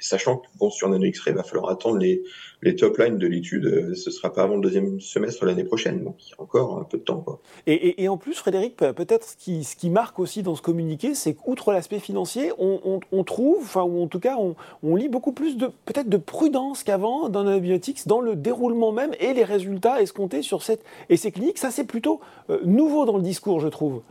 sachant 0.00 0.38
que 0.38 0.46
bon, 0.58 0.70
sur 0.70 0.88
Nano 0.88 1.04
X-Ray, 1.04 1.34
il 1.34 1.36
va 1.36 1.42
falloir 1.42 1.70
attendre 1.70 1.98
les, 1.98 2.22
les 2.62 2.76
top 2.76 2.98
lines 2.98 3.18
de 3.18 3.26
l'étude. 3.26 3.66
Euh, 3.66 3.94
ce 3.94 4.10
sera 4.10 4.32
pas 4.32 4.42
avant 4.42 4.56
le 4.56 4.60
deuxième 4.60 5.00
semestre 5.00 5.44
l'année 5.44 5.64
prochaine, 5.64 6.04
donc 6.04 6.16
il 6.26 6.30
y 6.30 6.32
a 6.38 6.42
encore 6.42 6.78
un 6.78 6.84
peu 6.84 6.98
de 6.98 7.02
temps. 7.02 7.24
Et, 7.66 8.08
en 8.08 8.16
plus, 8.16 8.34
Frédéric, 8.34 8.76
peut-être 8.76 9.28
ce 9.28 9.36
qui, 9.36 9.64
ce 9.64 9.76
qui 9.76 9.90
marque 9.90 10.18
aussi 10.18 10.42
dans 10.42 10.54
ce 10.54 10.62
communiqué, 10.62 11.14
c'est 11.14 11.34
qu'outre 11.34 11.72
l'aspect 11.72 11.98
financier, 11.98 12.52
on, 12.58 13.24
trouve, 13.24 13.58
enfin, 13.62 13.82
ou 13.82 14.02
en 14.02 14.06
tout 14.06 14.20
cas, 14.20 14.36
on, 14.38 14.56
on 14.82 14.96
lit 14.96 15.08
beaucoup 15.08 15.32
plus 15.32 15.56
de 15.56 15.66
peut-être 15.84 16.08
de 16.08 16.16
prudence 16.16 16.82
qu'avant 16.82 17.28
dans 17.28 17.44
Nanobiotics, 17.44 18.06
dans 18.06 18.20
le 18.20 18.36
déroulement 18.36 18.92
même 18.92 19.12
et 19.20 19.34
les 19.34 19.44
résultats 19.44 20.00
escomptés 20.00 20.42
sur 20.42 20.62
cette 20.62 20.82
essai 21.08 21.30
clinique. 21.32 21.58
Ça, 21.58 21.70
c'est 21.70 21.84
plutôt 21.84 22.20
euh, 22.50 22.60
nouveau 22.64 23.04
dans 23.04 23.16
le 23.16 23.22
discours, 23.22 23.60
je 23.60 23.68
trouve. 23.68 24.02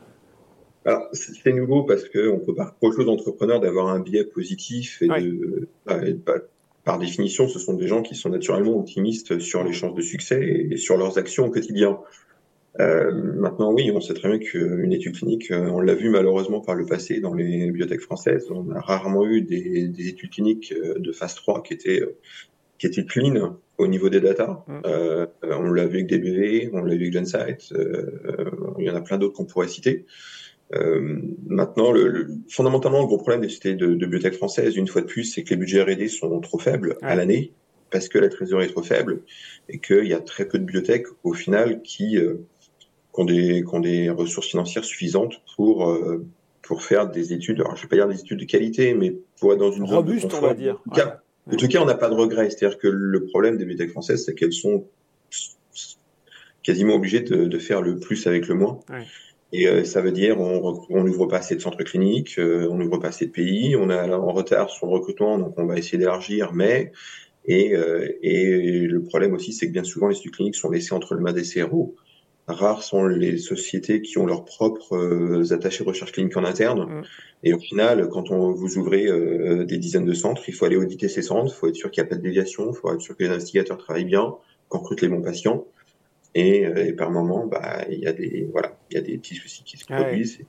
Alors, 0.86 1.07
c'est 1.12 1.51
nouveau 1.53 1.84
parce 1.84 2.07
qu'on 2.07 2.39
peut 2.39 2.55
pas 2.55 2.65
reprocher 2.65 3.03
aux 3.03 3.10
entrepreneurs 3.10 3.60
d'avoir 3.60 3.89
un 3.89 4.00
biais 4.00 4.24
positif 4.24 5.01
et, 5.01 5.07
de, 5.07 5.67
bah, 5.86 6.00
par 6.88 7.00
définition, 7.00 7.50
ce 7.50 7.60
sont 7.60 7.74
des 7.74 7.88
gens 7.88 8.01
qui 8.01 8.15
sont 8.15 8.29
naturellement 8.29 8.79
optimistes 8.79 9.39
sur 9.39 9.62
les 9.65 9.74
chances 9.74 9.93
de 9.93 10.01
succès 10.01 10.67
et, 10.72 10.77
sur 10.77 10.96
leurs 10.96 11.17
actions 11.17 11.48
au 11.48 11.50
quotidien. 11.50 12.00
Euh, 12.79 13.12
maintenant, 13.12 13.74
oui, 13.74 13.91
on 13.93 14.00
sait 14.00 14.13
très 14.13 14.29
bien 14.29 14.39
qu'une 14.39 14.93
étude 14.93 15.17
clinique, 15.17 15.51
euh, 15.51 15.67
on 15.67 15.81
l'a 15.81 15.96
vu 15.96 16.10
malheureusement 16.10 16.62
par 16.62 16.75
le 16.75 16.86
passé 16.86 17.19
dans 17.19 17.34
les 17.34 17.65
bibliothèques 17.65 18.01
françaises, 18.01 18.48
on 18.51 18.72
a 18.72 18.79
rarement 18.79 19.25
eu 19.25 19.41
des, 19.41 19.89
des 19.89 20.07
études 20.07 20.29
cliniques 20.29 20.74
euh, 20.77 20.98
de 20.98 21.12
phase 21.12 21.36
3 21.36 21.62
qui 21.63 21.74
étaient, 21.74 22.01
qui 22.77 22.88
étaient 22.88 23.03
clean 23.03 23.57
au 23.77 23.88
niveau 23.88 24.10
des 24.10 24.22
data. 24.22 24.63
Mm. 24.67 24.79
Euh, 24.86 25.25
on 25.43 25.72
l'a 25.72 25.88
vu 25.88 25.98
avec 25.98 26.07
DBV, 26.07 26.69
on 26.72 26.84
l'a 26.84 26.96
vu 26.96 27.01
avec 27.01 27.13
Gensight, 27.13 27.74
il 28.77 28.86
y 28.86 28.89
en 28.89 28.96
a 28.96 29.01
plein 29.01 29.17
d'autres 29.17 29.34
qu'on 29.34 29.46
pourrait 29.46 29.67
citer. 29.67 30.05
Euh, 30.74 31.21
maintenant, 31.45 31.91
le, 31.91 32.07
le, 32.07 32.27
fondamentalement, 32.50 33.01
le 33.01 33.07
gros 33.07 33.17
problème 33.17 33.41
des 33.41 33.47
sociétés 33.47 33.75
de, 33.75 33.88
de 33.88 34.05
bibliothèques 34.05 34.36
françaises, 34.36 34.75
une 34.75 34.88
fois 34.88 35.01
de 35.01 35.07
plus, 35.07 35.24
c'est 35.24 35.43
que 35.43 35.51
les 35.51 35.55
budgets 35.55 35.81
R&D 35.81 36.07
sont 36.09 36.39
trop 36.41 36.59
faibles 36.59 36.97
à 37.01 37.15
l'année 37.15 37.53
parce 37.89 38.09
que 38.09 38.19
la 38.19 38.27
trésorerie 38.27 38.65
est 38.65 38.71
trop 38.71 38.83
faible 38.83 39.21
et 39.69 39.79
qu'il 39.79 40.05
y 40.05 40.13
a 40.13 40.19
très 40.19 40.45
peu 40.45 40.59
de 40.59 40.65
bibliothèques 40.65 41.07
au 41.24 41.33
final 41.33 41.81
qui 41.83 42.17
qui 43.17 43.21
ont 43.21 43.25
des, 43.25 43.63
qui 43.63 43.75
ont 43.75 43.79
des 43.79 44.09
ressources 44.09 44.47
financières 44.47 44.83
suffisantes 44.83 45.41
pour, 45.55 45.89
euh, 45.89 46.24
pour 46.62 46.83
faire 46.83 47.09
des 47.09 47.33
études. 47.33 47.62
Alors, 47.62 47.75
je 47.75 47.81
vais 47.81 47.88
pas 47.88 47.95
dire 47.95 48.07
des 48.07 48.19
études 48.19 48.39
de 48.39 48.45
qualité, 48.45 48.93
mais 48.93 49.15
pour 49.39 49.53
être 49.53 49.59
dans 49.59 49.71
une 49.71 49.86
robuste, 49.86 50.31
on 50.33 50.41
va 50.41 50.53
dire. 50.53 50.75
En 50.75 50.89
tout, 50.91 50.95
cas, 50.95 51.21
en 51.51 51.55
tout 51.55 51.67
cas, 51.67 51.81
on 51.81 51.86
n'a 51.86 51.95
pas 51.95 52.09
de 52.09 52.13
regret. 52.13 52.50
C'est-à-dire 52.50 52.77
que 52.77 52.88
le 52.88 53.25
problème 53.25 53.57
des 53.57 53.65
bibliothèques 53.65 53.91
françaises, 53.91 54.24
c'est 54.25 54.36
qu'elles 54.36 54.53
sont 54.53 54.86
quasiment 56.62 56.95
obligées 56.95 57.21
de, 57.21 57.45
de, 57.45 57.59
faire 57.59 57.81
le 57.81 57.97
plus 57.97 58.27
avec 58.27 58.47
le 58.47 58.55
moins. 58.55 58.79
Ouais. 58.89 59.05
Et 59.54 59.68
euh, 59.68 59.84
ça 59.86 60.01
veut 60.01 60.12
dire 60.12 60.39
on 60.39 61.04
n'ouvre 61.04 61.25
pas 61.27 61.38
assez 61.38 61.56
de 61.56 61.62
centres 61.62 61.84
cliniques, 61.84 62.38
euh, 62.38 62.68
on 62.70 62.75
n'ouvre 62.75 62.98
pas 62.98 63.08
assez 63.10 63.27
de 63.27 63.32
pays, 63.32 63.75
on 63.75 63.89
est 63.89 64.13
en 64.13 64.32
retard 64.32 64.70
sur 64.70 64.88
le 64.88 64.94
recrutement, 64.94 65.38
donc 65.39 65.54
on 65.58 65.66
va 65.66 65.77
essayer 65.77 65.98
d'élargir, 65.98 66.51
mais 66.54 66.92
et, 67.46 67.74
euh, 67.75 68.10
et 68.22 68.60
le 68.88 69.01
problème 69.04 69.34
aussi, 69.34 69.54
c'est 69.54 69.68
que 69.68 69.72
bien 69.72 69.86
souvent 69.86 70.10
les 70.10 70.18
études 70.18 70.34
cliniques 70.34 70.56
sont 70.56 70.70
laissées 70.70 70.94
entre 70.94 71.13
le 71.13 71.22
main 71.22 71.32
des 71.32 71.44
CRO 71.44 71.96
rares 72.50 72.82
sont 72.82 73.06
les 73.06 73.38
sociétés 73.38 74.01
qui 74.01 74.18
ont 74.18 74.25
leurs 74.25 74.46
propres 74.46 75.51
attachés 75.51 75.84
recherche 75.84 76.13
clinique 76.13 76.38
en 76.38 76.46
interne. 76.46 77.01
Mm. 77.01 77.04
Et 77.44 77.54
au 77.54 77.60
final, 77.60 78.08
quand 78.08 78.32
on 78.32 78.54
vous 78.54 78.77
ouvrez 78.77 79.06
des 79.66 79.77
dizaines 79.77 80.06
de 80.06 80.13
centres, 80.13 80.44
il 80.48 80.54
faut 80.54 80.63
aller 80.63 80.77
auditer 80.77 81.10
ces 81.10 81.22
centres, 81.22 81.54
il 81.54 81.58
faut 81.58 81.68
être 81.68 81.75
sûr 81.75 81.92
qu'il 81.92 82.01
n'y 82.01 82.08
a 82.08 82.10
pas 82.10 82.16
de 82.16 82.22
déviation, 82.22 82.72
il 82.72 82.75
faut 82.75 82.94
être 82.94 83.01
sûr 83.01 83.18
que 83.18 83.24
les 83.24 83.30
investigateurs 83.30 83.77
travaillent 83.77 84.06
bien, 84.06 84.34
qu'on 84.70 84.77
recrute 84.77 85.01
les 85.01 85.10
bons 85.10 85.22
patients. 85.22 85.66
Et, 86.38 86.65
euh, 86.65 86.86
et 86.86 86.94
par 86.94 87.10
moment, 87.10 87.48
bah, 87.48 87.84
il 87.89 88.00
y 88.00 88.08
a 88.08 88.13
des 88.13 88.48
voilà, 88.51 88.77
il 88.91 88.96
y 88.96 89.00
a 89.00 89.01
des 89.01 89.17
petits 89.17 89.36
soucis 89.36 89.63
qui 89.63 89.77
se 89.77 89.86
produisent. 89.86 90.39
Ouais. 90.39 90.46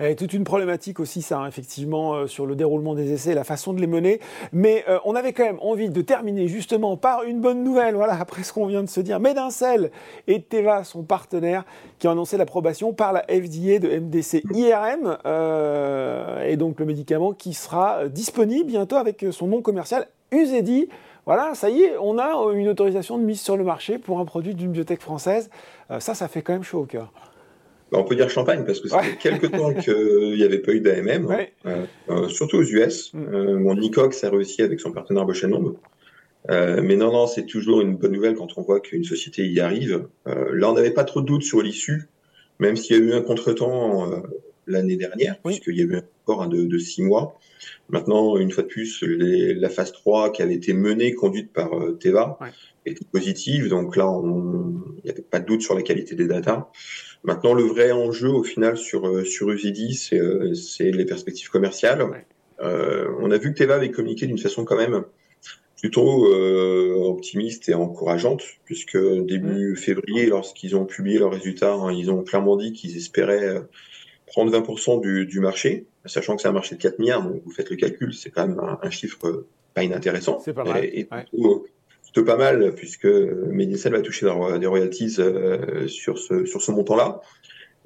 Et 0.00 0.16
toute 0.16 0.32
une 0.32 0.44
problématique 0.44 1.00
aussi, 1.00 1.22
ça, 1.22 1.38
hein, 1.38 1.46
effectivement, 1.46 2.14
euh, 2.14 2.26
sur 2.26 2.46
le 2.46 2.56
déroulement 2.56 2.94
des 2.94 3.12
essais, 3.12 3.34
la 3.34 3.44
façon 3.44 3.72
de 3.72 3.80
les 3.80 3.86
mener. 3.86 4.20
Mais 4.52 4.84
euh, 4.88 4.98
on 5.04 5.14
avait 5.14 5.32
quand 5.32 5.44
même 5.44 5.60
envie 5.60 5.90
de 5.90 6.00
terminer 6.00 6.48
justement 6.48 6.96
par 6.96 7.22
une 7.24 7.40
bonne 7.40 7.62
nouvelle. 7.62 7.94
Voilà, 7.94 8.14
après 8.14 8.42
ce 8.42 8.52
qu'on 8.52 8.66
vient 8.66 8.82
de 8.82 8.88
se 8.88 9.00
dire, 9.00 9.20
Medincel 9.20 9.90
et 10.26 10.42
Teva 10.42 10.84
sont 10.84 11.02
partenaires 11.02 11.64
qui 11.98 12.08
ont 12.08 12.12
annoncé 12.12 12.36
l'approbation 12.36 12.92
par 12.92 13.12
la 13.12 13.22
FDA 13.28 13.78
de 13.78 13.98
MDC 13.98 14.42
IRM 14.54 15.18
euh, 15.26 16.48
et 16.48 16.56
donc 16.56 16.80
le 16.80 16.86
médicament 16.86 17.32
qui 17.32 17.54
sera 17.54 18.08
disponible 18.08 18.66
bientôt 18.66 18.96
avec 18.96 19.24
son 19.30 19.46
nom 19.46 19.62
commercial 19.62 20.06
Uzedi. 20.32 20.88
Voilà, 21.26 21.54
ça 21.54 21.70
y 21.70 21.82
est, 21.82 21.96
on 22.00 22.18
a 22.18 22.32
une 22.52 22.68
autorisation 22.68 23.18
de 23.18 23.24
mise 23.24 23.40
sur 23.40 23.56
le 23.56 23.64
marché 23.64 23.98
pour 23.98 24.18
un 24.18 24.24
produit 24.24 24.54
d'une 24.54 24.72
biotech 24.72 25.00
française. 25.00 25.50
Euh, 25.90 26.00
ça, 26.00 26.14
ça 26.14 26.28
fait 26.28 26.42
quand 26.42 26.52
même 26.52 26.64
chaud 26.64 26.80
au 26.80 26.86
cœur. 26.86 27.12
Bah, 27.92 27.98
on 28.00 28.04
peut 28.04 28.16
dire 28.16 28.30
champagne 28.30 28.64
parce 28.64 28.80
que 28.80 28.88
ça 28.88 29.00
fait 29.00 29.16
quelques 29.16 29.50
temps 29.50 29.74
qu'il 29.74 30.34
n'y 30.34 30.42
avait 30.42 30.60
pas 30.60 30.72
eu 30.72 30.80
d'AMM, 30.80 31.26
ouais. 31.26 31.52
euh, 31.66 31.84
euh, 32.08 32.28
surtout 32.28 32.56
aux 32.56 32.62
US. 32.62 33.12
Mm. 33.12 33.34
Euh, 33.34 33.58
mon 33.58 33.74
Nicox 33.74 34.24
a 34.24 34.30
réussi 34.30 34.62
avec 34.62 34.80
son 34.80 34.92
partenaire 34.92 35.26
euh, 36.50 36.80
mais 36.82 36.96
non, 36.96 37.12
non, 37.12 37.26
c'est 37.26 37.46
toujours 37.46 37.82
une 37.82 37.96
bonne 37.96 38.12
nouvelle 38.12 38.34
quand 38.34 38.58
on 38.58 38.62
voit 38.62 38.80
qu'une 38.80 39.04
société 39.04 39.46
y 39.46 39.60
arrive. 39.60 40.08
Euh, 40.26 40.50
là, 40.52 40.70
on 40.70 40.74
n'avait 40.74 40.90
pas 40.90 41.04
trop 41.04 41.20
de 41.20 41.26
doutes 41.26 41.44
sur 41.44 41.62
l'issue, 41.62 42.08
même 42.58 42.76
s'il 42.76 42.96
y 42.96 43.00
a 43.00 43.02
eu 43.02 43.12
un 43.12 43.22
contretemps 43.22 44.10
euh, 44.10 44.16
l'année 44.66 44.96
dernière, 44.96 45.36
oui. 45.44 45.52
puisqu'il 45.54 45.76
y 45.76 45.82
a 45.82 45.84
eu 45.84 46.00
encore 46.24 46.42
un 46.42 46.48
de, 46.48 46.64
de, 46.64 46.78
six 46.78 47.02
mois. 47.02 47.38
Maintenant, 47.88 48.36
une 48.36 48.50
fois 48.50 48.62
de 48.62 48.68
plus, 48.68 49.02
les, 49.02 49.54
la 49.54 49.68
phase 49.68 49.92
3 49.92 50.32
qui 50.32 50.42
avait 50.42 50.54
été 50.54 50.72
menée, 50.72 51.14
conduite 51.14 51.52
par 51.52 51.74
euh, 51.74 51.92
Teva, 51.92 52.38
ouais. 52.40 52.48
était 52.86 53.04
positive. 53.04 53.68
Donc 53.68 53.96
là, 53.96 54.08
il 54.22 55.04
n'y 55.04 55.10
avait 55.10 55.22
pas 55.22 55.40
de 55.40 55.46
doute 55.46 55.62
sur 55.62 55.74
la 55.74 55.82
qualité 55.82 56.14
des 56.14 56.26
datas. 56.26 56.70
Maintenant, 57.24 57.54
le 57.54 57.62
vrai 57.62 57.92
enjeu 57.92 58.30
au 58.30 58.42
final 58.42 58.76
sur 58.76 59.06
euh, 59.06 59.24
sur 59.24 59.52
c'est 59.58 60.18
euh, 60.18 60.54
c'est 60.54 60.90
les 60.90 61.04
perspectives 61.04 61.50
commerciales. 61.50 62.02
Ouais. 62.02 62.26
Euh, 62.60 63.08
on 63.20 63.30
a 63.30 63.38
vu 63.38 63.52
que 63.52 63.58
Teva 63.58 63.76
avait 63.76 63.90
communiqué 63.90 64.26
d'une 64.26 64.38
façon 64.38 64.64
quand 64.64 64.76
même 64.76 65.04
plutôt 65.80 66.26
optimiste 66.26 67.68
et 67.68 67.74
encourageante, 67.74 68.44
puisque 68.64 68.96
début 68.96 69.74
février, 69.74 70.26
lorsqu'ils 70.26 70.76
ont 70.76 70.84
publié 70.84 71.18
leurs 71.18 71.32
résultats, 71.32 71.74
hein, 71.74 71.92
ils 71.92 72.08
ont 72.08 72.22
clairement 72.22 72.56
dit 72.56 72.72
qu'ils 72.72 72.96
espéraient 72.96 73.60
prendre 74.32 74.50
20% 74.50 75.00
du, 75.00 75.26
du, 75.26 75.40
marché, 75.40 75.86
sachant 76.06 76.36
que 76.36 76.42
c'est 76.42 76.48
un 76.48 76.52
marché 76.52 76.74
de 76.74 76.80
4 76.80 76.98
milliards, 76.98 77.22
donc 77.22 77.42
vous 77.44 77.52
faites 77.52 77.70
le 77.70 77.76
calcul, 77.76 78.14
c'est 78.14 78.30
quand 78.30 78.48
même 78.48 78.58
un, 78.58 78.78
un, 78.82 78.90
chiffre 78.90 79.46
pas 79.74 79.84
inintéressant. 79.84 80.40
C'est 80.44 80.54
pas 80.54 80.64
mal. 80.64 80.84
Et, 80.84 81.00
et 81.00 81.08
ouais. 81.12 81.24
plutôt, 81.24 81.66
plutôt, 82.02 82.24
pas 82.24 82.36
mal, 82.36 82.72
puisque 82.74 83.04
Medicel 83.04 83.92
va 83.92 84.00
toucher 84.00 84.26
des 84.58 84.66
royalties 84.66 85.16
euh, 85.18 85.86
sur 85.86 86.18
ce, 86.18 86.46
sur 86.46 86.62
ce 86.62 86.72
montant-là. 86.72 87.20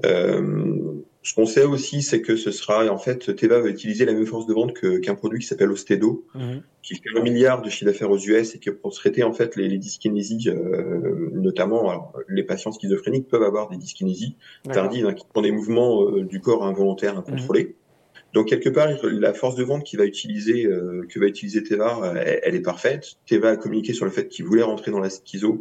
Euh, 0.04 0.94
ce 1.26 1.34
qu'on 1.34 1.44
sait 1.44 1.64
aussi, 1.64 2.02
c'est 2.02 2.22
que 2.22 2.36
ce 2.36 2.52
sera, 2.52 2.86
en 2.86 2.98
fait, 2.98 3.34
Teva 3.34 3.58
va 3.60 3.68
utiliser 3.68 4.04
la 4.04 4.12
même 4.12 4.26
force 4.26 4.46
de 4.46 4.54
vente 4.54 4.74
qu'un 4.74 5.00
qu 5.00 5.16
produit 5.16 5.40
qui 5.40 5.46
s'appelle 5.46 5.72
Ostedo, 5.72 6.24
-hmm. 6.36 6.60
qui 6.84 6.94
fait 6.94 7.18
un 7.18 7.20
milliard 7.20 7.62
de 7.62 7.68
chiffre 7.68 7.86
d'affaires 7.90 8.12
aux 8.12 8.22
US 8.30 8.54
et 8.54 8.60
qui 8.60 8.70
pour 8.70 8.92
traiter, 8.92 9.24
en 9.24 9.32
fait, 9.32 9.56
les, 9.56 9.68
les 9.68 9.78
dyskinésies, 9.78 10.48
euh, 10.48 11.30
notamment, 11.32 11.90
alors, 11.90 12.12
les 12.28 12.44
patients 12.44 12.70
schizophréniques 12.70 13.26
peuvent 13.26 13.42
avoir 13.42 13.68
des 13.72 13.76
dyskinésies 13.76 14.36
tardives, 14.72 15.06
hein, 15.06 15.14
qui 15.14 15.24
sont 15.34 15.42
des 15.42 15.50
mouvements 15.58 15.92
euh, 16.04 16.22
du 16.32 16.38
corps 16.40 16.64
involontaires 16.64 17.18
incontrôlés. 17.18 17.64
Mm 17.64 17.68
-hmm. 17.70 18.34
Donc, 18.34 18.46
quelque 18.52 18.68
part, 18.68 18.88
la 19.28 19.32
force 19.32 19.56
de 19.60 19.64
vente 19.70 19.82
qui 19.88 19.96
va 19.96 20.04
utiliser, 20.04 20.58
euh, 20.66 21.06
que 21.10 21.18
va 21.18 21.26
utiliser 21.26 21.60
Teva, 21.68 21.90
elle, 22.16 22.40
elle, 22.46 22.54
est 22.54 22.66
parfaite. 22.72 23.04
Teva 23.28 23.48
a 23.50 23.56
communiqué 23.56 23.92
sur 23.98 24.04
le 24.04 24.12
fait 24.16 24.26
qu'il 24.28 24.44
voulait 24.44 24.62
rentrer 24.72 24.90
dans 24.94 25.00
la 25.06 25.10
schizo. 25.10 25.52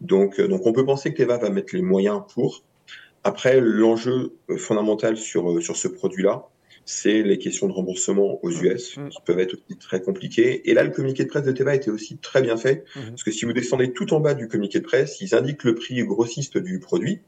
Donc, 0.00 0.30
euh, 0.38 0.46
donc, 0.52 0.60
on 0.64 0.72
peut 0.72 0.86
penser 0.92 1.06
que 1.12 1.18
Teva 1.20 1.36
va 1.44 1.50
mettre 1.50 1.74
les 1.78 1.82
moyens 1.82 2.20
pour. 2.32 2.50
Après, 3.24 3.60
l'enjeu 3.60 4.36
fondamental 4.56 5.16
sur, 5.16 5.62
sur 5.62 5.76
ce 5.76 5.88
produit-là, 5.88 6.48
c'est 6.84 7.22
les 7.22 7.38
questions 7.38 7.68
de 7.68 7.72
remboursement 7.72 8.40
aux 8.42 8.50
US, 8.50 8.96
mmh. 8.96 9.08
qui 9.10 9.18
peuvent 9.24 9.38
être 9.38 9.54
aussi 9.54 9.78
très 9.78 10.02
compliquées. 10.02 10.68
Et 10.68 10.74
là, 10.74 10.82
le 10.82 10.90
communiqué 10.90 11.24
de 11.24 11.28
presse 11.28 11.44
de 11.44 11.52
Teva 11.52 11.74
était 11.74 11.90
aussi 11.90 12.18
très 12.18 12.42
bien 12.42 12.56
fait, 12.56 12.84
mmh. 12.96 13.00
parce 13.10 13.22
que 13.22 13.30
si 13.30 13.44
vous 13.44 13.52
descendez 13.52 13.92
tout 13.92 14.12
en 14.12 14.20
bas 14.20 14.34
du 14.34 14.48
communiqué 14.48 14.80
de 14.80 14.84
presse, 14.84 15.20
ils 15.20 15.34
indiquent 15.34 15.64
le 15.64 15.74
prix 15.74 16.02
grossiste 16.04 16.58
du 16.58 16.80
produit, 16.80 17.20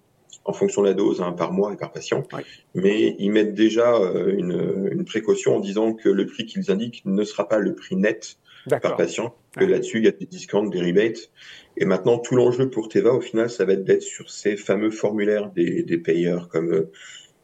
en 0.44 0.52
fonction 0.52 0.82
de 0.82 0.88
la 0.88 0.94
dose, 0.94 1.22
hein, 1.22 1.32
par 1.32 1.52
mois 1.52 1.72
et 1.72 1.76
par 1.76 1.92
patient. 1.92 2.24
Oui. 2.32 2.42
Mais 2.74 3.16
ils 3.18 3.30
mettent 3.30 3.54
déjà 3.54 3.94
euh, 3.94 4.34
une, 4.36 4.90
une, 4.92 5.04
précaution 5.04 5.56
en 5.56 5.60
disant 5.60 5.94
que 5.94 6.08
le 6.08 6.26
prix 6.26 6.44
qu'ils 6.44 6.70
indiquent 6.70 7.02
ne 7.06 7.24
sera 7.24 7.48
pas 7.48 7.58
le 7.58 7.74
prix 7.74 7.96
net 7.96 8.36
par 8.68 8.97
patient, 8.97 9.35
que 9.56 9.64
là-dessus, 9.64 9.99
il 9.99 10.04
y 10.04 10.09
a 10.09 10.12
des 10.12 10.26
discounts, 10.26 10.68
des 10.68 10.80
rebates. 10.80 11.30
Et 11.76 11.85
maintenant, 11.85 12.18
tout 12.18 12.37
l'enjeu 12.37 12.71
pour 12.71 12.88
Teva, 12.88 13.12
au 13.12 13.21
final, 13.21 13.50
ça 13.50 13.64
va 13.64 13.75
être 13.75 13.85
d'être 13.85 14.02
sur 14.02 14.30
ces 14.30 14.56
fameux 14.56 14.90
formulaires 14.90 15.50
des, 15.50 15.83
des 15.83 15.99
payeurs 15.99 16.49
comme 16.49 16.73
euh, 16.73 16.90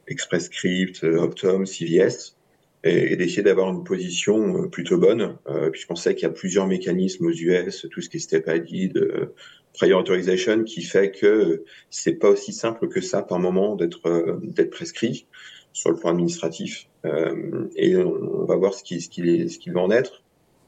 Express 0.07 0.45
Script, 0.47 1.05
euh, 1.05 1.19
Optum, 1.19 1.67
CVS, 1.67 2.37
et, 2.85 3.13
et 3.13 3.17
d'essayer 3.17 3.43
d'avoir 3.43 3.71
une 3.71 3.85
position 3.85 4.63
euh, 4.63 4.69
plutôt 4.69 4.99
bonne, 4.99 5.37
euh, 5.49 5.71
puisqu'on 5.71 5.97
sait 5.97 6.15
qu'il 6.15 6.25
y 6.25 6.31
a 6.31 6.33
plusieurs 6.33 6.67
mécanismes 6.67 7.27
aux 7.27 7.33
US, 7.33 7.87
tout 7.91 8.01
ce 8.01 8.09
qui 8.09 8.17
est 8.17 8.21
Step 8.21 8.49
ID, 8.49 8.93
de 8.93 9.35
Prior 9.75 10.01
Authorization, 10.01 10.65
qui 10.65 10.83
fait 10.83 11.11
que 11.11 11.65
c'est 11.91 12.15
pas 12.15 12.29
aussi 12.31 12.53
simple 12.53 12.89
que 12.89 13.01
ça 13.01 13.23
par 13.23 13.39
moment 13.39 13.77
d'être 13.77 14.07
euh, 14.07 14.39
d'être 14.43 14.71
prescrit 14.71 15.27
sur 15.73 15.91
le 15.91 15.97
plan 15.97 16.11
administratif. 16.11 16.89
Euh, 17.05 17.69
et 17.77 17.97
on, 17.97 18.45
va 18.45 18.57
voir 18.57 18.75
ce 18.75 18.83
qui, 18.83 19.01
ce 19.01 19.09
qui, 19.09 19.49
ce 19.49 19.59
qui 19.59 19.71
va 19.71 19.81
en 19.81 19.91
être. 19.91 20.23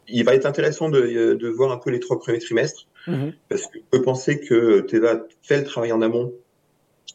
Il 0.09 0.25
va 0.25 0.35
être 0.35 0.47
intéressant 0.47 0.89
de, 0.89 1.35
de 1.35 1.49
voir 1.49 1.73
un 1.73 1.79
peu 1.79 1.91
les 1.91 2.01
trois 2.01 2.19
premiers 2.19 2.39
trimestres, 2.39 2.87
-hmm. 3.07 3.33
parce 3.49 3.67
qu'on 3.67 3.79
peut 3.91 4.03
penser 4.03 4.41
que 4.41 4.81
Teva 4.81 5.27
fait 5.43 5.59
le 5.59 5.65
travail 5.65 5.93
en 5.93 6.03
amont 6.03 6.33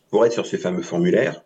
pour 0.09 0.25
être 0.25 0.33
sur 0.33 0.45
ces 0.45 0.57
fameux 0.57 0.83
formulaires. 0.83 1.43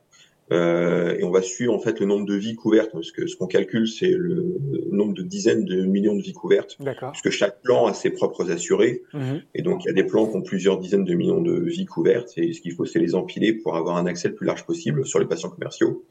Euh, 0.52 1.18
et 1.18 1.24
on 1.24 1.32
va 1.32 1.42
suivre 1.42 1.74
en 1.74 1.80
fait 1.80 2.02
le 2.02 2.06
nombre 2.06 2.26
de 2.26 2.36
vies 2.36 2.56
couvertes, 2.56 2.92
parce 2.92 3.12
que 3.12 3.26
ce 3.26 3.38
qu'on 3.38 3.48
calcule, 3.48 3.88
c'est 3.88 4.12
le 4.12 4.58
nombre 4.92 5.14
de 5.14 5.22
dizaines 5.22 5.64
de 5.64 5.86
millions 5.86 6.18
de 6.18 6.22
vies 6.22 6.34
couvertes, 6.34 6.78
puisque 7.14 7.30
chaque 7.30 7.62
plan 7.62 7.86
a 7.86 7.94
ses 7.94 8.10
propres 8.10 8.52
assurés, 8.52 9.02
mmh. 9.14 9.36
et 9.56 9.62
donc 9.62 9.86
il 9.86 9.88
y 9.88 9.90
a 9.90 9.94
des 9.94 10.04
plans 10.04 10.28
qui 10.28 10.36
ont 10.36 10.42
plusieurs 10.42 10.78
dizaines 10.78 11.06
de 11.06 11.14
millions 11.14 11.42
de 11.42 11.58
vies 11.76 11.86
couvertes, 11.86 12.34
et 12.36 12.52
ce 12.52 12.60
qu'il 12.60 12.74
faut, 12.74 12.84
c'est 12.84 13.00
les 13.00 13.16
empiler 13.16 13.54
pour 13.54 13.78
avoir 13.78 13.96
un 13.96 14.06
accès 14.08 14.28
le 14.28 14.36
plus 14.36 14.46
large 14.46 14.66
possible 14.66 15.06
sur 15.06 15.20
les 15.20 15.26
patients 15.26 15.50
commerciaux. 15.50 16.04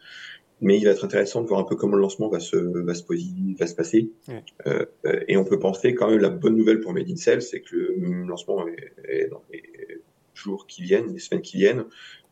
Mais 0.61 0.79
il 0.79 0.85
va 0.85 0.91
être 0.91 1.05
intéressant 1.05 1.43
de 1.43 1.47
voir 1.47 1.61
un 1.61 1.65
peu 1.65 1.77
comment 1.77 1.97
le 1.97 2.03
lancement 2.03 2.29
va 2.29 2.41
se 2.41 2.57
va 2.57 2.95
se, 2.95 3.03
poser, 3.03 3.27
va 3.59 3.67
se 3.67 3.75
passer, 3.75 4.11
euh, 4.67 4.85
et 5.27 5.37
on 5.37 5.45
peut 5.45 5.59
penser 5.59 5.95
quand 5.95 6.11
même 6.11 6.21
la 6.21 6.29
bonne 6.29 6.57
nouvelle 6.57 6.81
pour 6.81 6.93
Medincell, 6.93 7.41
c'est 7.41 7.61
que 7.61 7.77
le 7.77 8.27
lancement 8.27 8.67
est, 8.69 8.93
est 9.09 9.29
dans 9.29 9.43
les 9.51 9.63
jours 10.35 10.67
qui 10.67 10.83
viennent, 10.83 11.13
les 11.13 11.19
semaines 11.19 11.43
qui 11.43 11.59
viennent. 11.59 11.85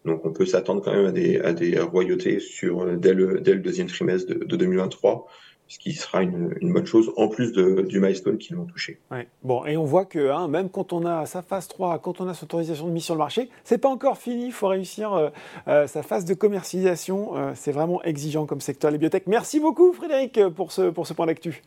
Donc 0.04 0.24
on 0.24 0.32
peut 0.32 0.46
s'attendre 0.46 0.82
quand 0.82 0.94
même 0.94 1.06
à 1.06 1.12
des, 1.12 1.38
à 1.38 1.52
des 1.52 1.78
royautés 1.80 2.38
sur, 2.40 2.96
dès, 2.96 3.14
le, 3.14 3.40
dès 3.40 3.54
le 3.54 3.60
deuxième 3.60 3.88
trimestre 3.88 4.32
de, 4.32 4.44
de 4.44 4.56
2023 4.56 5.26
ce 5.68 5.78
qui 5.78 5.92
sera 5.92 6.22
une, 6.22 6.72
bonne 6.72 6.86
chose 6.86 7.12
en 7.16 7.28
plus 7.28 7.52
du 7.52 8.00
milestone 8.00 8.38
qu'ils 8.38 8.56
vont 8.56 8.64
toucher. 8.64 8.98
Bon, 9.42 9.64
et 9.66 9.76
on 9.76 9.84
voit 9.84 10.06
que 10.06 10.30
hein, 10.30 10.48
même 10.48 10.70
quand 10.70 10.92
on 10.92 11.04
a 11.04 11.26
sa 11.26 11.42
phase 11.42 11.68
3, 11.68 11.98
quand 11.98 12.20
on 12.20 12.28
a 12.28 12.34
cette 12.34 12.44
autorisation 12.44 12.86
de 12.86 12.92
mise 12.92 13.04
sur 13.04 13.14
le 13.14 13.18
marché, 13.18 13.50
c'est 13.64 13.78
pas 13.78 13.90
encore 13.90 14.16
fini. 14.16 14.46
Il 14.46 14.52
faut 14.52 14.68
réussir 14.68 15.12
euh, 15.12 15.28
euh, 15.68 15.86
sa 15.86 16.02
phase 16.02 16.24
de 16.24 16.34
commercialisation. 16.34 17.36
Euh, 17.36 17.52
c'est 17.54 17.72
vraiment 17.72 18.02
exigeant 18.02 18.46
comme 18.46 18.60
secteur, 18.60 18.90
les 18.90 18.98
biotech. 18.98 19.26
Merci 19.26 19.60
beaucoup, 19.60 19.92
Frédéric, 19.92 20.40
pour 20.56 20.72
ce, 20.72 20.90
pour 20.90 21.06
ce 21.06 21.12
point 21.12 21.26
d'actu. 21.26 21.62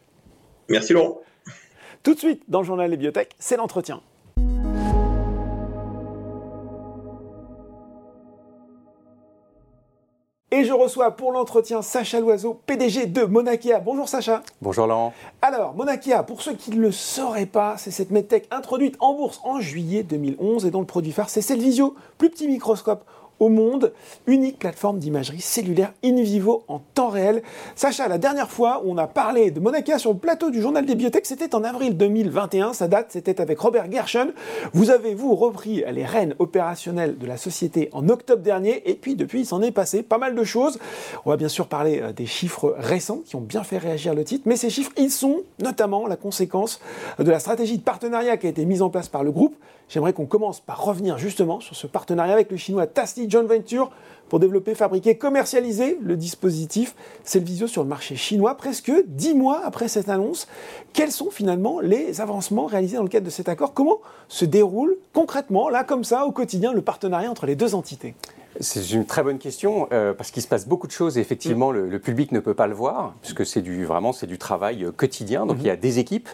Merci, 0.67 0.93
Laurent. 0.93 1.21
Tout 2.03 2.15
de 2.15 2.19
suite, 2.19 2.41
dans 2.47 2.61
le 2.61 2.65
journal 2.65 2.89
Les 2.89 2.97
Biotech, 2.97 3.29
c'est 3.37 3.57
l'entretien. 3.57 4.01
Et 10.53 10.65
je 10.65 10.73
reçois 10.73 11.11
pour 11.11 11.31
l'entretien 11.31 11.81
Sacha 11.81 12.19
Loiseau, 12.19 12.59
PDG 12.65 13.05
de 13.05 13.23
Monakea. 13.23 13.79
Bonjour 13.85 14.09
Sacha. 14.09 14.43
Bonjour 14.61 14.85
Laurent. 14.85 15.13
Alors, 15.41 15.73
Monakea, 15.75 16.23
pour 16.27 16.41
ceux 16.41 16.55
qui 16.55 16.71
ne 16.71 16.81
le 16.81 16.91
sauraient 16.91 17.45
pas, 17.45 17.77
c'est 17.77 17.89
cette 17.89 18.11
medtech 18.11 18.49
introduite 18.51 18.97
en 18.99 19.13
bourse 19.13 19.39
en 19.45 19.61
juillet 19.61 20.03
2011 20.03 20.65
et 20.65 20.71
dont 20.71 20.81
le 20.81 20.85
produit 20.85 21.13
phare 21.13 21.29
c'est 21.29 21.41
Cellvisio, 21.41 21.95
plus 22.17 22.29
petit 22.29 22.49
microscope 22.49 23.05
au 23.41 23.49
monde, 23.49 23.91
unique 24.27 24.59
plateforme 24.59 24.99
d'imagerie 24.99 25.41
cellulaire 25.41 25.93
in 26.05 26.21
vivo 26.21 26.63
en 26.67 26.79
temps 26.93 27.09
réel. 27.09 27.41
Sacha, 27.75 28.07
la 28.07 28.19
dernière 28.19 28.51
fois 28.51 28.83
où 28.85 28.91
on 28.91 28.97
a 28.97 29.07
parlé 29.07 29.49
de 29.49 29.59
Monacea 29.59 29.97
sur 29.97 30.13
le 30.13 30.19
plateau 30.19 30.51
du 30.51 30.61
journal 30.61 30.85
des 30.85 30.93
biotech, 30.93 31.25
c'était 31.25 31.55
en 31.55 31.63
avril 31.63 31.97
2021. 31.97 32.73
Sa 32.73 32.87
date, 32.87 33.07
c'était 33.09 33.41
avec 33.41 33.59
Robert 33.59 33.91
Gershon. 33.91 34.31
Vous 34.73 34.91
avez, 34.91 35.15
vous, 35.15 35.33
repris 35.33 35.83
les 35.91 36.05
rênes 36.05 36.35
opérationnelles 36.37 37.17
de 37.17 37.25
la 37.25 37.35
société 37.35 37.89
en 37.93 38.09
octobre 38.09 38.43
dernier. 38.43 38.87
Et 38.87 38.93
puis, 38.93 39.15
depuis, 39.15 39.39
il 39.39 39.45
s'en 39.47 39.63
est 39.63 39.71
passé 39.71 40.03
pas 40.03 40.19
mal 40.19 40.35
de 40.35 40.43
choses. 40.43 40.77
On 41.25 41.31
va 41.31 41.37
bien 41.37 41.49
sûr 41.49 41.65
parler 41.65 41.99
euh, 41.99 42.13
des 42.13 42.27
chiffres 42.27 42.75
récents 42.77 43.21
qui 43.25 43.35
ont 43.35 43.41
bien 43.41 43.63
fait 43.63 43.79
réagir 43.79 44.13
le 44.13 44.23
titre. 44.23 44.43
Mais 44.45 44.55
ces 44.55 44.69
chiffres, 44.69 44.91
ils 44.97 45.09
sont 45.09 45.41
notamment 45.59 46.05
la 46.05 46.15
conséquence 46.15 46.79
de 47.17 47.31
la 47.31 47.39
stratégie 47.39 47.79
de 47.79 47.83
partenariat 47.83 48.37
qui 48.37 48.45
a 48.45 48.51
été 48.51 48.65
mise 48.65 48.83
en 48.83 48.91
place 48.91 49.09
par 49.09 49.23
le 49.23 49.31
groupe 49.31 49.55
J'aimerais 49.91 50.13
qu'on 50.13 50.25
commence 50.25 50.61
par 50.61 50.85
revenir 50.85 51.17
justement 51.17 51.59
sur 51.59 51.75
ce 51.75 51.85
partenariat 51.85 52.31
avec 52.31 52.49
le 52.49 52.55
chinois 52.55 52.87
Tasty 52.87 53.29
Joint 53.31 53.43
Venture 53.43 53.89
pour 54.29 54.39
développer, 54.39 54.75
fabriquer, 54.75 55.17
commercialiser 55.17 55.97
le 56.01 56.15
dispositif 56.15 56.95
Cellvisio 57.23 57.67
sur 57.67 57.83
le 57.83 57.89
marché 57.89 58.15
chinois 58.15 58.55
presque 58.55 58.91
dix 59.07 59.33
mois 59.33 59.61
après 59.65 59.87
cette 59.87 60.07
annonce. 60.07 60.47
Quels 60.93 61.11
sont 61.11 61.31
finalement 61.31 61.79
les 61.81 62.21
avancements 62.21 62.65
réalisés 62.65 62.97
dans 62.97 63.03
le 63.03 63.09
cadre 63.09 63.25
de 63.25 63.31
cet 63.31 63.49
accord? 63.49 63.73
Comment 63.73 63.99
se 64.29 64.45
déroule 64.45 64.95
concrètement, 65.13 65.69
là 65.69 65.83
comme 65.83 66.03
ça, 66.03 66.25
au 66.25 66.31
quotidien, 66.31 66.71
le 66.71 66.81
partenariat 66.81 67.29
entre 67.29 67.45
les 67.45 67.55
deux 67.55 67.75
entités? 67.75 68.13
C'est 68.59 68.91
une 68.91 69.05
très 69.05 69.23
bonne 69.23 69.37
question 69.37 69.87
euh, 69.93 70.13
parce 70.13 70.31
qu'il 70.31 70.43
se 70.43 70.47
passe 70.47 70.67
beaucoup 70.67 70.87
de 70.87 70.91
choses 70.91 71.17
et 71.17 71.21
effectivement 71.21 71.71
le, 71.71 71.99
public 71.99 72.31
ne 72.31 72.39
peut 72.39 72.53
pas 72.53 72.67
le 72.67 72.73
voir 72.73 73.13
puisque 73.21 73.45
c'est 73.45 73.61
du 73.61 73.85
vraiment 73.85 74.11
c'est 74.11 74.27
du 74.27 74.37
travail 74.37 74.83
euh, 74.83 74.91
quotidien. 74.91 75.45
Donc 75.45 75.57
il 75.59 75.65
y 75.65 75.69
a 75.69 75.75
des 75.75 75.99
équipes. 75.99 76.27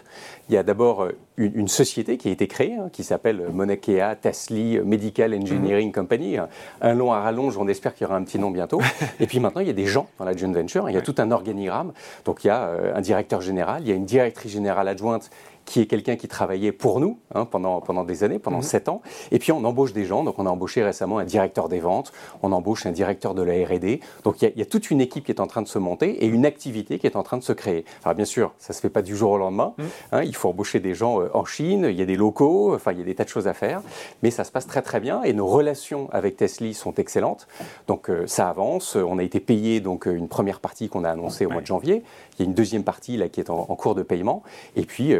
Il 0.48 0.54
y 0.54 0.58
a 0.58 0.62
d'abord 0.62 1.04
euh, 1.04 1.16
une, 1.36 1.68
société 1.68 2.16
qui 2.16 2.28
a 2.28 2.32
été 2.32 2.48
créée 2.48 2.74
hein, 2.74 2.88
qui 2.92 3.04
s'appelle 3.04 3.48
Monakea 3.52 4.16
Tasli 4.20 4.80
Medical 4.80 5.34
Engineering 5.34 5.92
Company. 5.92 6.38
Un 6.80 6.94
long 6.94 7.12
à 7.12 7.20
rallonge, 7.20 7.56
on 7.56 7.68
espère 7.68 7.94
qu'il 7.94 8.06
y 8.06 8.10
aura 8.10 8.16
un 8.16 8.24
petit 8.24 8.38
nom 8.38 8.50
bientôt. 8.50 8.80
et 9.20 9.26
puis 9.26 9.38
maintenant 9.38 9.60
il 9.60 9.68
y 9.68 9.70
a 9.70 9.74
des 9.74 9.86
gens 9.86 10.08
dans 10.18 10.24
la 10.24 10.36
joint 10.36 10.52
venture. 10.52 10.90
Il 10.90 10.94
y 10.94 10.98
a 10.98 11.02
tout 11.02 11.14
un 11.18 11.30
organigramme. 11.30 11.92
Donc 12.24 12.44
il 12.44 12.48
y 12.48 12.50
a 12.50 12.70
un 12.94 13.00
directeur 13.00 13.40
général, 13.40 13.82
il 13.82 13.88
y 13.88 13.92
a 13.92 13.94
une 13.94 14.06
directrice 14.06 14.52
générale 14.52 14.88
adjointe 14.88 15.30
qui 15.68 15.80
est 15.80 15.86
quelqu'un 15.86 16.16
qui 16.16 16.28
travaillait 16.28 16.72
pour 16.72 16.98
nous 16.98 17.18
hein, 17.34 17.44
pendant, 17.44 17.82
pendant 17.82 18.02
des 18.02 18.24
années, 18.24 18.38
pendant 18.38 18.58
mhm. 18.58 18.62
sept 18.62 18.88
ans. 18.88 19.02
Et 19.30 19.38
puis 19.38 19.52
on 19.52 19.62
embauche 19.64 19.92
des 19.92 20.06
gens. 20.06 20.24
Donc 20.24 20.38
on 20.38 20.46
a 20.46 20.50
embauché 20.50 20.82
récemment 20.82 21.18
un 21.18 21.24
directeur 21.24 21.68
des 21.68 21.78
ventes, 21.78 22.10
on 22.42 22.52
embauche 22.52 22.86
un 22.86 22.90
directeur 22.90 23.34
de 23.34 23.42
la 23.42 23.52
R&D. 23.66 24.00
Donc 24.24 24.40
il 24.40 24.52
y, 24.56 24.62
a 24.62 24.64
toute 24.64 24.90
une 24.90 25.02
équipe 25.02 25.26
qui 25.26 25.32
est 25.32 25.40
en 25.40 25.46
train 25.46 25.60
de 25.60 25.68
se 25.68 25.78
monter 25.78 26.24
et 26.24 26.26
une 26.26 26.46
activité 26.46 26.98
qui 26.98 27.06
est 27.06 27.16
en 27.16 27.22
train 27.22 27.36
de 27.36 27.42
se 27.42 27.52
créer. 27.52 27.84
Alors 28.02 28.14
bien 28.14 28.24
sûr, 28.24 28.54
ça 28.58 28.72
se 28.72 28.80
fait 28.80 28.88
pas 28.88 29.02
du 29.02 29.14
jour 29.14 29.32
au 29.32 29.38
lendemain. 29.38 29.74
Mhm. 29.76 29.86
Hein, 30.12 30.22
il 30.22 30.34
faut 30.34 30.48
embaucher 30.48 30.80
des 30.80 30.94
gens 30.94 31.20
euh, 31.20 31.28
en 31.34 31.44
Chine, 31.44 31.86
il 31.90 31.96
y 31.96 32.02
a 32.02 32.06
des 32.06 32.16
locaux, 32.16 32.74
enfin 32.74 32.92
il 32.92 32.98
y 32.98 33.02
a 33.02 33.04
des 33.04 33.14
tas 33.14 33.24
de 33.24 33.28
choses 33.28 33.46
à 33.46 33.54
faire. 33.54 33.82
Mais 34.22 34.30
ça 34.30 34.44
se 34.44 34.50
passe 34.50 34.66
très 34.66 34.80
très 34.80 35.00
bien 35.00 35.22
et 35.22 35.34
nos 35.34 35.46
relations 35.46 36.08
avec 36.12 36.36
Tesla 36.36 36.72
sont 36.72 36.94
excellentes. 36.94 37.46
Donc 37.88 38.08
euh, 38.08 38.26
ça 38.26 38.48
avance. 38.48 38.96
On 38.96 39.18
a 39.18 39.22
été 39.22 39.38
payé 39.38 39.80
donc 39.80 40.08
euh, 40.08 40.12
une 40.12 40.28
première 40.28 40.60
partie 40.60 40.88
qu'on 40.88 41.04
a 41.04 41.10
annoncée 41.10 41.44
au 41.44 41.50
mois 41.50 41.60
de 41.60 41.66
janvier. 41.66 42.02
Il 42.38 42.42
y 42.42 42.46
a 42.46 42.48
une 42.48 42.54
deuxième 42.54 42.84
partie 42.84 43.16
là 43.16 43.28
qui 43.28 43.40
est 43.40 43.50
en, 43.50 43.64
cours 43.76 43.94
de 43.94 44.02
paiement. 44.02 44.42
Et 44.76 44.82
puis 44.82 45.14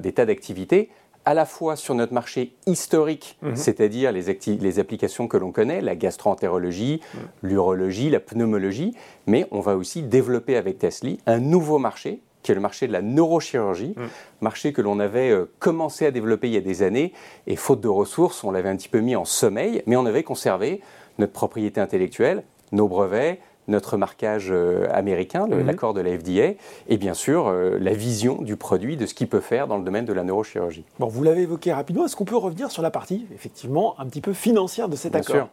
des 0.00 0.12
tas 0.12 0.26
d'activités 0.26 0.90
à 1.24 1.34
la 1.34 1.46
fois 1.46 1.76
sur 1.76 1.94
notre 1.94 2.12
marché 2.12 2.54
historique, 2.66 3.38
mhm. 3.42 3.56
c'est-à-dire 3.56 4.12
les, 4.12 4.38
les, 4.60 4.78
applications 4.78 5.26
que 5.28 5.36
l'on 5.36 5.52
connaît, 5.52 5.80
la 5.80 5.96
gastroentérologie, 5.96 7.00
mhm. 7.14 7.20
l'urologie, 7.42 8.10
la 8.10 8.20
pneumologie, 8.20 8.94
mais 9.26 9.46
on 9.50 9.60
va 9.60 9.76
aussi 9.76 10.02
développer 10.02 10.56
avec 10.56 10.78
Tesla 10.78 11.12
un 11.26 11.38
nouveau 11.38 11.78
marché 11.78 12.20
qui 12.42 12.52
est 12.52 12.54
le 12.54 12.60
marché 12.60 12.86
de 12.86 12.92
la 12.92 13.00
neurochirurgie, 13.00 13.94
mhm. 13.96 14.08
marché 14.42 14.74
que 14.74 14.82
l'on 14.82 15.00
avait 15.00 15.30
euh, 15.30 15.50
commencé 15.60 16.04
à 16.04 16.10
développer 16.10 16.48
il 16.48 16.54
y 16.54 16.58
a 16.58 16.60
des 16.60 16.82
années, 16.82 17.14
et 17.46 17.56
faute 17.56 17.80
de 17.80 17.88
ressources, 17.88 18.44
on 18.44 18.50
l'avait 18.50 18.68
un 18.68 18.76
petit 18.76 18.90
peu 18.90 19.00
mis 19.00 19.16
en 19.16 19.24
sommeil, 19.24 19.82
mais 19.86 19.96
on 19.96 20.04
avait 20.04 20.22
conservé 20.22 20.82
notre 21.18 21.32
propriété 21.32 21.80
intellectuelle, 21.80 22.44
nos 22.70 22.86
brevets, 22.86 23.40
notre 23.68 23.96
marquage 23.96 24.48
euh, 24.50 24.86
américain, 24.92 25.46
mhm. 25.46 25.66
l'accord 25.66 25.94
de 25.94 26.00
la 26.00 26.18
FDA, 26.18 26.58
et 26.88 26.96
bien 26.96 27.14
sûr 27.14 27.48
euh, 27.48 27.78
la 27.80 27.92
vision 27.92 28.42
du 28.42 28.56
produit, 28.56 28.96
de 28.96 29.06
ce 29.06 29.14
qu'il 29.14 29.28
peut 29.28 29.40
faire 29.40 29.66
dans 29.66 29.78
le 29.78 29.84
domaine 29.84 30.04
de 30.04 30.12
la 30.12 30.24
neurochirurgie. 30.24 30.84
Bon, 30.98 31.06
vous 31.06 31.22
l'avez 31.22 31.42
évoqué 31.42 31.72
rapidement, 31.72 32.04
est-ce 32.04 32.16
qu'on 32.16 32.24
peut 32.24 32.36
revenir 32.36 32.70
sur 32.70 32.82
la 32.82 32.90
partie, 32.90 33.26
effectivement, 33.34 33.94
un 33.98 34.06
petit 34.06 34.20
peu 34.20 34.32
financière 34.32 34.88
de 34.88 34.96
cet 34.96 35.12
bien 35.12 35.20
accord? 35.20 35.34
sûr. 35.34 35.48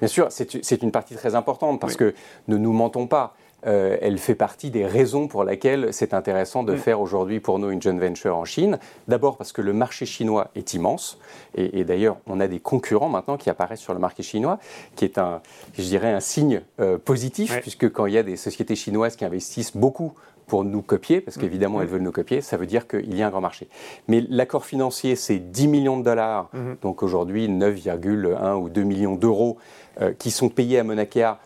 Bien 0.00 0.08
sûr, 0.08 0.28
c'est 0.30 0.82
une 0.82 0.90
partie 0.90 1.14
très 1.14 1.34
importante 1.34 1.80
parce 1.80 1.96
que 1.96 2.14
ne 2.48 2.56
nous 2.56 2.72
mentons 2.72 3.06
pas. 3.06 3.34
Euh, 3.66 3.96
elle 4.00 4.18
fait 4.18 4.34
partie 4.34 4.70
des 4.70 4.86
raisons 4.86 5.26
pour 5.28 5.44
lesquelles 5.44 5.88
c'est 5.92 6.14
intéressant 6.14 6.62
de 6.62 6.74
mm. 6.74 6.78
faire 6.78 7.00
aujourd'hui 7.00 7.40
pour 7.40 7.58
nous 7.58 7.70
une 7.70 7.80
joint 7.80 7.98
venture 7.98 8.36
en 8.36 8.44
Chine. 8.44 8.78
D'abord 9.08 9.36
parce 9.36 9.52
que 9.52 9.62
le 9.62 9.72
marché 9.72 10.06
chinois 10.06 10.50
est 10.54 10.74
immense, 10.74 11.18
et, 11.54 11.84
d'ailleurs 11.84 12.18
on 12.26 12.40
a 12.40 12.48
des 12.48 12.60
concurrents 12.60 13.08
maintenant 13.08 13.36
qui 13.36 13.50
apparaissent 13.50 13.80
sur 13.80 13.94
le 13.94 14.00
marché 14.00 14.22
chinois, 14.22 14.58
qui 14.96 15.04
est 15.04 15.18
un, 15.18 15.40
je 15.74 15.82
dirais, 15.82 16.12
un 16.12 16.20
signe 16.20 16.62
euh, 16.80 16.98
positif, 16.98 17.58
puisque 17.60 17.90
quand 17.90 18.06
il 18.06 18.14
y 18.14 18.18
a 18.18 18.22
des 18.22 18.36
sociétés 18.36 18.76
chinoises 18.76 19.16
qui 19.16 19.24
investissent 19.24 19.76
beaucoup 19.76 20.12
pour 20.46 20.62
nous 20.62 20.82
copier, 20.82 21.22
parce 21.22 21.38
qu'évidemment 21.38 21.78
mm. 21.78 21.82
elles 21.82 21.88
veulent 21.88 22.02
nous 22.02 22.12
copier, 22.12 22.42
ça 22.42 22.58
veut 22.58 22.66
dire 22.66 22.86
qu'il 22.86 23.16
y 23.16 23.22
a 23.22 23.26
un 23.26 23.30
grand 23.30 23.40
marché. 23.40 23.68
Mais 24.08 24.22
l'accord 24.28 24.66
financier, 24.66 25.16
c'est 25.16 25.38
10 25.38 25.68
millions 25.68 25.98
de 25.98 26.04
dollars, 26.04 26.50
mm-hmm. 26.54 26.80
donc 26.82 27.02
aujourd'hui 27.02 27.48
9,1 27.48 28.54
ou 28.56 28.68
2 28.68 28.82
millions 28.82 29.14
d'euros 29.14 29.56
euh, 30.02 30.12
qui 30.12 30.30
sont 30.30 30.50
payés 30.50 30.80
à 30.80 30.84
Monakea 30.84 31.38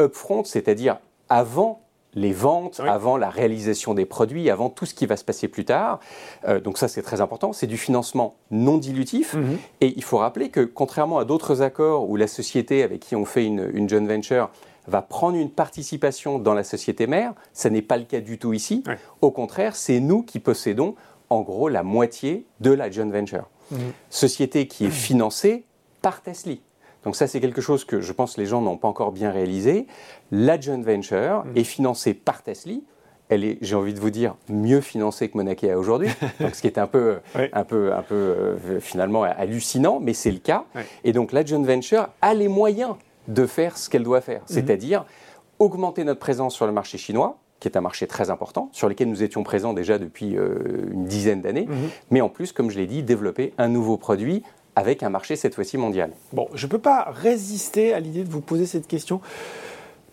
upfront, 0.00 0.44
c'est-à-dire 0.44 0.98
avant 1.28 1.86
les 2.16 2.32
ventes, 2.32 2.80
avant 2.80 3.18
la 3.18 3.28
réalisation 3.28 3.94
des 3.94 4.06
produits, 4.06 4.50
avant 4.50 4.70
tout 4.70 4.86
ce 4.86 4.94
qui 4.94 5.06
va 5.06 5.16
se 5.16 5.24
passer 5.24 5.48
plus 5.48 5.66
tard. 5.66 6.00
Euh, 6.48 6.60
donc 6.60 6.78
ça, 6.78 6.88
c'est 6.88 7.02
très 7.02 7.20
important. 7.20 7.52
C'est 7.52 7.66
du 7.66 7.76
financement 7.76 8.36
non 8.50 8.78
dilutif. 8.78 9.34
Mhm. 9.34 9.58
Et 9.82 9.92
il 9.96 10.02
faut 10.02 10.16
rappeler 10.16 10.48
que 10.48 10.62
contrairement 10.62 11.18
à 11.18 11.24
d'autres 11.24 11.62
accords 11.62 12.08
où 12.08 12.16
la 12.16 12.26
société 12.26 12.82
avec 12.82 13.00
qui 13.00 13.14
on 13.14 13.26
fait 13.26 13.44
une, 13.44 13.88
joint 13.88 14.06
venture 14.06 14.50
va 14.88 15.02
prendre 15.02 15.36
une 15.36 15.50
participation 15.50 16.38
dans 16.38 16.54
la 16.54 16.64
société 16.64 17.06
mère, 17.06 17.34
ça 17.52 17.68
n'est 17.68 17.82
pas 17.82 17.98
le 17.98 18.04
cas 18.04 18.20
du 18.20 18.38
tout 18.38 18.54
ici. 18.54 18.82
Au 19.20 19.30
contraire, 19.30 19.76
c'est 19.76 20.00
nous 20.00 20.22
qui 20.22 20.40
possédons 20.40 20.94
en 21.28 21.42
gros 21.42 21.68
la 21.68 21.82
moitié 21.82 22.46
de 22.60 22.70
la 22.70 22.90
joint 22.90 23.10
venture. 23.10 23.44
Mhm. 23.70 23.78
Société 24.08 24.66
qui 24.68 24.86
est 24.86 24.90
financée 24.90 25.64
par 26.00 26.22
Tesla. 26.22 26.54
Donc 27.06 27.14
ça, 27.14 27.28
c'est 27.28 27.40
quelque 27.40 27.60
chose 27.60 27.84
que 27.84 28.00
je 28.00 28.12
pense 28.12 28.34
que 28.34 28.40
les 28.40 28.46
gens 28.46 28.60
n'ont 28.60 28.76
pas 28.76 28.88
encore 28.88 29.12
bien 29.12 29.30
réalisé. 29.30 29.86
La 30.32 30.60
joint 30.60 30.82
venture 30.82 31.44
mm. 31.44 31.56
est 31.56 31.64
financée 31.64 32.14
par 32.14 32.42
Tesla. 32.42 32.74
Elle 33.28 33.44
est, 33.44 33.58
j'ai 33.60 33.76
envie 33.76 33.94
de 33.94 34.00
vous 34.00 34.10
dire, 34.10 34.34
mieux 34.48 34.80
financée 34.80 35.28
que 35.28 35.38
Monakea 35.38 35.78
aujourd'hui. 35.78 36.08
donc 36.40 36.56
ce 36.56 36.60
qui 36.60 36.66
est 36.66 36.78
un 36.78 36.88
peu, 36.88 37.18
un 37.52 37.64
peu, 37.64 37.94
un 37.94 38.02
peu 38.02 38.14
euh, 38.14 38.80
finalement 38.80 39.22
hallucinant, 39.22 40.00
mais 40.00 40.14
c'est 40.14 40.32
le 40.32 40.38
cas. 40.38 40.64
Et 41.04 41.12
donc 41.12 41.30
la 41.30 41.44
joint 41.44 41.62
venture 41.62 42.08
a 42.22 42.34
les 42.34 42.48
moyens 42.48 42.96
de 43.28 43.46
faire 43.46 43.78
ce 43.78 43.88
qu'elle 43.88 44.04
doit 44.04 44.20
faire, 44.20 44.40
mm-hmm. 44.42 44.54
c'est-à-dire 44.54 45.04
augmenter 45.60 46.02
notre 46.02 46.20
présence 46.20 46.54
sur 46.54 46.66
le 46.66 46.72
marché 46.72 46.98
chinois, 46.98 47.38
qui 47.60 47.68
est 47.68 47.76
un 47.76 47.80
marché 47.80 48.08
très 48.08 48.30
important, 48.30 48.68
sur 48.72 48.88
lequel 48.88 49.08
nous 49.08 49.22
étions 49.22 49.44
présents 49.44 49.74
déjà 49.74 49.98
depuis 49.98 50.36
euh, 50.36 50.90
une 50.92 51.06
dizaine 51.06 51.40
d'années, 51.40 51.66
mm-hmm. 51.66 51.90
mais 52.10 52.20
en 52.20 52.28
plus, 52.28 52.52
comme 52.52 52.70
je 52.70 52.78
l'ai 52.78 52.86
dit, 52.86 53.02
développer 53.04 53.54
un 53.58 53.68
nouveau 53.68 53.96
produit 53.96 54.42
avec 54.76 55.02
un 55.02 55.08
marché 55.08 55.34
cette 55.34 55.54
fois-ci 55.54 55.78
mondial. 55.78 56.10
Bon, 56.32 56.48
je 56.54 56.66
ne 56.66 56.70
peux 56.70 56.78
pas 56.78 57.08
résister 57.10 57.94
à 57.94 58.00
l'idée 58.00 58.22
de 58.22 58.30
vous 58.30 58.42
poser 58.42 58.66
cette 58.66 58.86
question. 58.86 59.20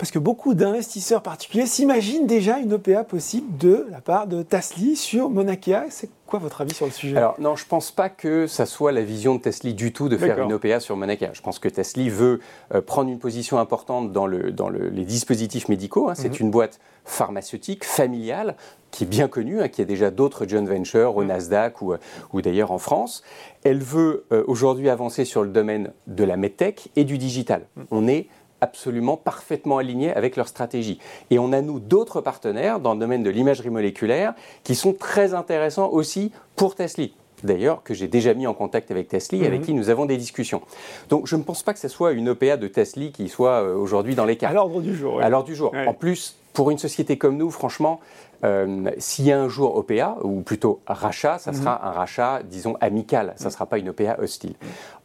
Parce 0.04 0.12
que 0.12 0.20
beaucoup 0.20 0.54
d'investisseurs 0.54 1.22
particuliers 1.22 1.66
s'imaginent 1.66 2.28
déjà 2.28 2.60
une 2.60 2.74
OPA 2.74 3.06
possible 3.06 3.58
de 3.58 3.88
la 3.90 4.02
part 4.02 4.28
de 4.28 4.44
Tasly 4.44 4.98
sur 4.98 5.30
Monakea. 5.30 5.86
C'est 5.92 6.10
quoi 6.28 6.40
votre 6.40 6.60
avis 6.60 6.74
sur 6.74 6.86
le 6.86 6.92
sujet? 6.92 7.16
Alors 7.16 7.40
non, 7.40 7.56
je 7.56 7.64
ne 7.64 7.70
pense 7.70 7.90
pas 7.90 8.10
que 8.10 8.46
ça 8.46 8.66
soit 8.66 8.92
la 8.92 9.02
vision 9.02 9.36
de 9.36 9.40
Tasly 9.40 9.74
du 9.74 9.94
tout 9.94 10.10
de 10.10 10.18
faire 10.18 10.40
une 10.40 10.52
OPA 10.52 10.82
sur 10.82 10.98
Monakea. 10.98 11.30
Je 11.32 11.42
pense 11.42 11.58
que 11.58 11.70
Tasly 11.70 12.10
veut 12.10 12.42
euh, 12.74 12.82
prendre 12.82 13.10
une 13.10 13.18
position 13.18 13.60
importante 13.60 14.12
dans, 14.12 14.28
le, 14.28 14.52
dans 14.52 14.68
les 14.68 15.06
dispositifs 15.06 15.70
médicaux. 15.70 16.10
Hein. 16.10 16.16
C'est 16.16 16.38
mhm. 16.38 16.48
une 16.48 16.52
boîte 16.52 16.82
pharmaceutique, 17.06 17.86
familiale, 17.86 18.58
qui 18.92 19.06
est 19.06 19.08
bien 19.08 19.30
connue, 19.30 19.62
hein, 19.62 19.70
qui 19.70 19.82
a 19.82 19.86
déjà 19.86 20.12
d'autres 20.12 20.46
joint 20.46 20.66
ventures 20.66 21.16
au 21.16 21.22
mhm. 21.22 21.30
Nasdaq 21.30 21.82
ou, 21.82 21.94
ou 22.34 22.42
d'ailleurs 22.42 22.72
en 22.72 22.78
France. 22.78 23.24
Elle 23.64 23.82
veut 23.82 24.26
euh, 24.34 24.44
aujourd'hui 24.48 24.90
avancer 24.90 25.24
sur 25.24 25.44
le 25.44 25.50
domaine 25.50 25.94
de 26.08 26.26
la 26.26 26.36
medtech 26.36 26.90
et 26.98 27.06
du 27.06 27.18
digital. 27.18 27.68
Mhm. 27.78 27.86
On 27.92 28.08
est 28.10 28.28
absolument 28.64 29.18
parfaitement 29.18 29.78
alignés 29.78 30.14
avec 30.14 30.36
leur 30.36 30.48
stratégie. 30.48 31.00
Et 31.30 31.38
on 31.38 31.52
a, 31.52 31.62
nous, 31.62 31.80
d'autres 31.80 32.22
partenaires 32.22 32.80
dans 32.80 32.94
le 32.94 33.00
domaine 33.00 33.24
de 33.24 33.30
l'imagerie 33.30 33.70
moléculaire 33.70 34.34
qui 34.64 34.74
sont 34.74 34.94
très 34.94 35.34
intéressants 35.34 35.90
aussi 35.90 36.32
pour 36.56 36.76
Tesla 36.76 37.06
d'ailleurs, 37.44 37.84
que 37.84 37.94
j'ai 37.94 38.08
déjà 38.08 38.34
mis 38.34 38.48
en 38.48 38.54
contact 38.54 38.90
avec 38.90 39.10
Tesla, 39.10 39.38
et 39.38 39.46
avec 39.46 39.60
mhm. 39.60 39.66
qui 39.66 39.74
nous 39.74 39.90
avons 39.90 40.06
des 40.06 40.16
discussions. 40.16 40.62
Donc 41.10 41.28
je 41.28 41.36
ne 41.36 41.44
pense 41.44 41.62
pas 41.62 41.74
que 41.74 41.80
ce 41.80 41.90
soit 41.90 42.14
une 42.14 42.30
OPA 42.30 42.56
de 42.56 42.68
Tesla 42.70 43.08
qui 43.08 43.28
soit 43.28 43.62
euh, 43.62 43.76
aujourd'hui 43.76 44.16
dans 44.16 44.24
les 44.24 44.38
cartes. 44.38 44.52
À 44.52 44.56
l'ordre 44.56 44.82
du 44.82 44.96
jour. 44.96 45.22
À 45.22 45.28
l'ordre 45.28 45.48
du 45.48 45.56
jour. 45.56 45.74
En 45.86 45.94
plus, 45.94 46.38
pour 46.54 46.72
une 46.72 46.78
société 46.78 47.18
comme 47.18 47.36
nous, 47.36 47.52
franchement, 47.52 48.00
euh, 48.44 48.92
s'il 48.98 49.26
y 49.26 49.32
a 49.32 49.40
un 49.40 49.48
jour 49.48 49.76
OPA, 49.76 50.18
ou 50.24 50.42
plutôt 50.42 50.82
rachat, 50.86 51.38
ça 51.38 51.54
sera 51.54 51.76
mhm. 51.76 51.88
un 51.88 51.92
rachat, 51.92 52.42
disons, 52.44 52.76
amical. 52.82 53.34
Ça 53.38 53.46
ne 53.46 53.50
sera 53.50 53.66
pas 53.66 53.78
une 53.78 53.90
OPA 53.90 54.18
hostile. 54.20 54.56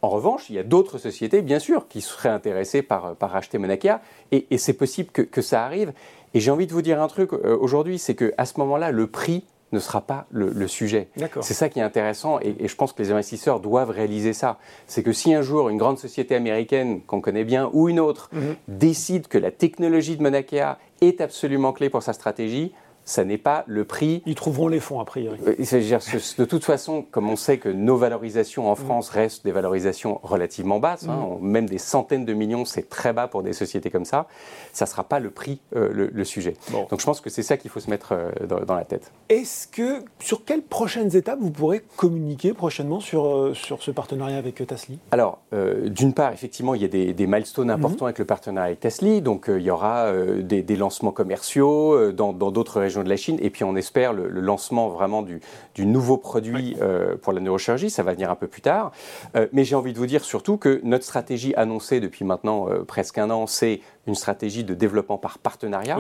En 0.03 0.09
revanche, 0.09 0.51
il 0.51 0.57
y 0.57 0.59
a 0.59 0.63
d'autres 0.63 0.99
sociétés, 0.99 1.43
bien 1.43 1.59
sûr, 1.59 1.89
qui 1.89 2.01
seraient 2.01 2.29
intéressées 2.29 2.83
par, 2.83 3.15
par 3.17 3.31
racheter 3.31 3.59
Monakia, 3.59 4.01
et, 4.33 4.47
c'est 4.59 4.73
possible 4.73 5.11
que, 5.11 5.23
que, 5.23 5.41
ça 5.41 5.65
arrive. 5.65 5.93
Et 6.35 6.41
j'ai 6.41 6.51
envie 6.51 6.67
de 6.67 6.73
vous 6.73 6.83
dire 6.83 7.01
un 7.01 7.09
truc 7.09 7.33
euh, 7.33 7.57
aujourd'hui, 7.59 7.99
c'est 7.99 8.15
qu'à 8.15 8.45
ce 8.45 8.59
moment-là, 8.59 8.91
le 8.91 9.07
prix 9.07 9.45
ne 9.73 9.79
sera 9.79 10.01
pas 10.01 10.27
le, 10.31 10.67
sujet. 10.67 11.09
C'est 11.41 11.55
ça 11.55 11.69
qui 11.69 11.79
est 11.79 11.83
intéressant 11.83 12.41
et, 12.41 12.67
je 12.67 12.75
pense 12.75 12.93
que 12.93 13.03
les 13.03 13.11
investisseurs 13.11 13.61
doivent 13.61 13.91
réaliser 13.91 14.33
ça. 14.33 14.59
C'est 14.87 15.03
que 15.03 15.13
si 15.13 15.35
un 15.35 15.43
jour 15.43 15.69
une 15.69 15.77
grande 15.77 15.99
société 15.99 16.35
américaine 16.35 17.03
qu'on 17.03 17.21
connaît 17.21 17.45
bien 17.45 17.71
ou 17.73 17.89
une 17.89 18.01
autre 18.01 18.31
mhm. 18.33 18.57
décide 18.69 19.29
que 19.29 19.39
la 19.39 19.51
technologie 19.51 20.17
de 20.17 20.23
Monakea 20.23 20.79
est 21.01 21.21
absolument 21.21 21.73
clé 21.73 21.91
pour 21.91 22.03
sa 22.03 22.13
stratégie, 22.13 22.73
ça 23.09 23.25
n'est 23.25 23.39
pas 23.39 23.65
le 23.67 23.85
prix. 23.85 24.23
Ils 24.27 24.35
trouveront 24.35 24.69
les 24.69 24.81
fonds, 24.81 25.01
a 25.01 25.07
priori. 25.07 25.39
Euh, 25.47 25.55
de 25.57 26.45
toute 26.45 26.65
façon, 26.65 27.07
comme 27.11 27.31
on 27.31 27.37
sait 27.37 27.57
que 27.57 27.71
nos 27.71 27.97
valorisations 27.97 28.71
en. 28.71 28.75
France 28.79 29.09
restent 29.09 29.45
des 29.45 29.51
valorisations 29.51 30.21
relativement 30.23 30.79
basses, 30.79 31.09
hein, 31.09 31.37
mm. 31.41 31.47
même 31.47 31.69
des 31.69 31.79
centaines 31.79 32.25
de 32.25 32.33
millions, 32.33 32.65
c'est 32.65 32.89
très 32.89 33.13
bas 33.13 33.27
pour 33.27 33.43
des 33.43 33.53
sociétés 33.53 33.91
comme 33.91 34.05
ça, 34.05 34.27
ça 34.73 34.85
ne 34.85 34.91
sera 34.91 35.03
pas 35.05 35.19
le 35.19 35.31
prix 35.31 35.59
euh, 35.75 36.11
le, 36.13 36.25
sujet. 36.25 36.55
Donc 36.71 37.01
je 37.01 37.05
pense 37.05 37.21
que 37.21 37.29
c'est 37.29 37.43
ça 37.43 37.57
qu'il 37.57 37.71
faut 37.71 37.81
se 37.81 37.91
mettre 37.91 38.13
euh, 38.13 38.31
dans, 38.47 38.75
la 38.75 38.85
tête. 38.85 39.11
Est-ce 39.31 39.67
que, 39.67 40.05
sur 40.21 40.45
quelles 40.45 40.63
prochaines 40.63 41.17
étapes 41.17 41.39
vous 41.41 41.51
pourrez 41.51 41.83
communiquer 41.97 42.53
prochainement 42.53 43.01
sur, 43.01 43.57
sur 43.57 43.83
ce 43.83 43.91
partenariat 43.91 44.37
avec 44.37 44.65
Tasly? 44.67 44.99
Alors, 45.11 45.41
d'une 45.53 46.13
part, 46.13 46.33
effectivement, 46.33 46.75
il 46.75 46.83
y 46.83 46.85
a 46.85 46.89
des, 46.89 47.15
des 47.15 47.27
milestones 47.27 47.71
importants 47.71 48.05
mm-hmm. 48.05 48.09
avec 48.09 48.19
le 48.19 48.25
partenariat 48.27 48.67
avec 48.69 48.81
Tasly, 48.81 49.23
donc 49.23 49.47
il 49.49 49.63
y 49.63 49.71
aura 49.71 50.13
des, 50.13 50.63
des, 50.63 50.77
lancements 50.77 51.13
commerciaux 51.13 52.13
dans 52.13 52.33
d'autres 52.33 52.81
régions 52.81 52.98
de 53.03 53.09
la 53.09 53.17
Chine. 53.17 53.39
Et 53.41 53.51
puis 53.51 53.65
on 53.65 53.77
espère 53.77 54.13
le, 54.13 54.29
lancement 54.29 54.89
vraiment 54.89 55.23
du, 55.23 55.41
nouveau 55.79 56.17
produit 56.17 56.77
euh, 56.81 57.17
pour 57.17 57.33
la 57.33 57.41
neurochirurgie. 57.41 57.91
Ça 57.91 58.03
va 58.03 58.13
venir 58.13 58.31
un 58.31 58.35
peu 58.35 58.47
plus 58.47 58.63
tard. 58.63 58.93
Euh, 59.37 59.47
mais 59.53 59.65
j'ai 59.65 59.75
envie 59.75 59.93
de 59.93 59.99
vous 59.99 60.07
dire 60.07 60.25
surtout 60.25 60.57
que 60.57 60.81
notre 60.85 61.05
stratégie 61.05 61.55
annoncée 61.55 62.01
depuis 62.01 62.25
maintenant 62.25 62.69
euh, 62.69 62.85
presque 62.85 63.19
un 63.19 63.31
an, 63.31 63.47
c'est 63.47 63.81
une 64.07 64.15
stratégie 64.15 64.65
de 64.65 64.75
développement 64.75 65.19
par 65.19 65.39
partenariat. 65.39 65.99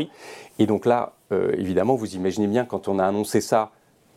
Et 0.59 0.67
donc 0.67 0.87
là, 0.87 1.13
évidemment, 1.31 1.95
vous 1.95 2.15
imaginez 2.17 2.47
bien, 2.47 2.65
quand 2.65 2.89
on 2.89 2.99
a 2.99 3.05
annoncé 3.05 3.43
ça, 3.43 3.71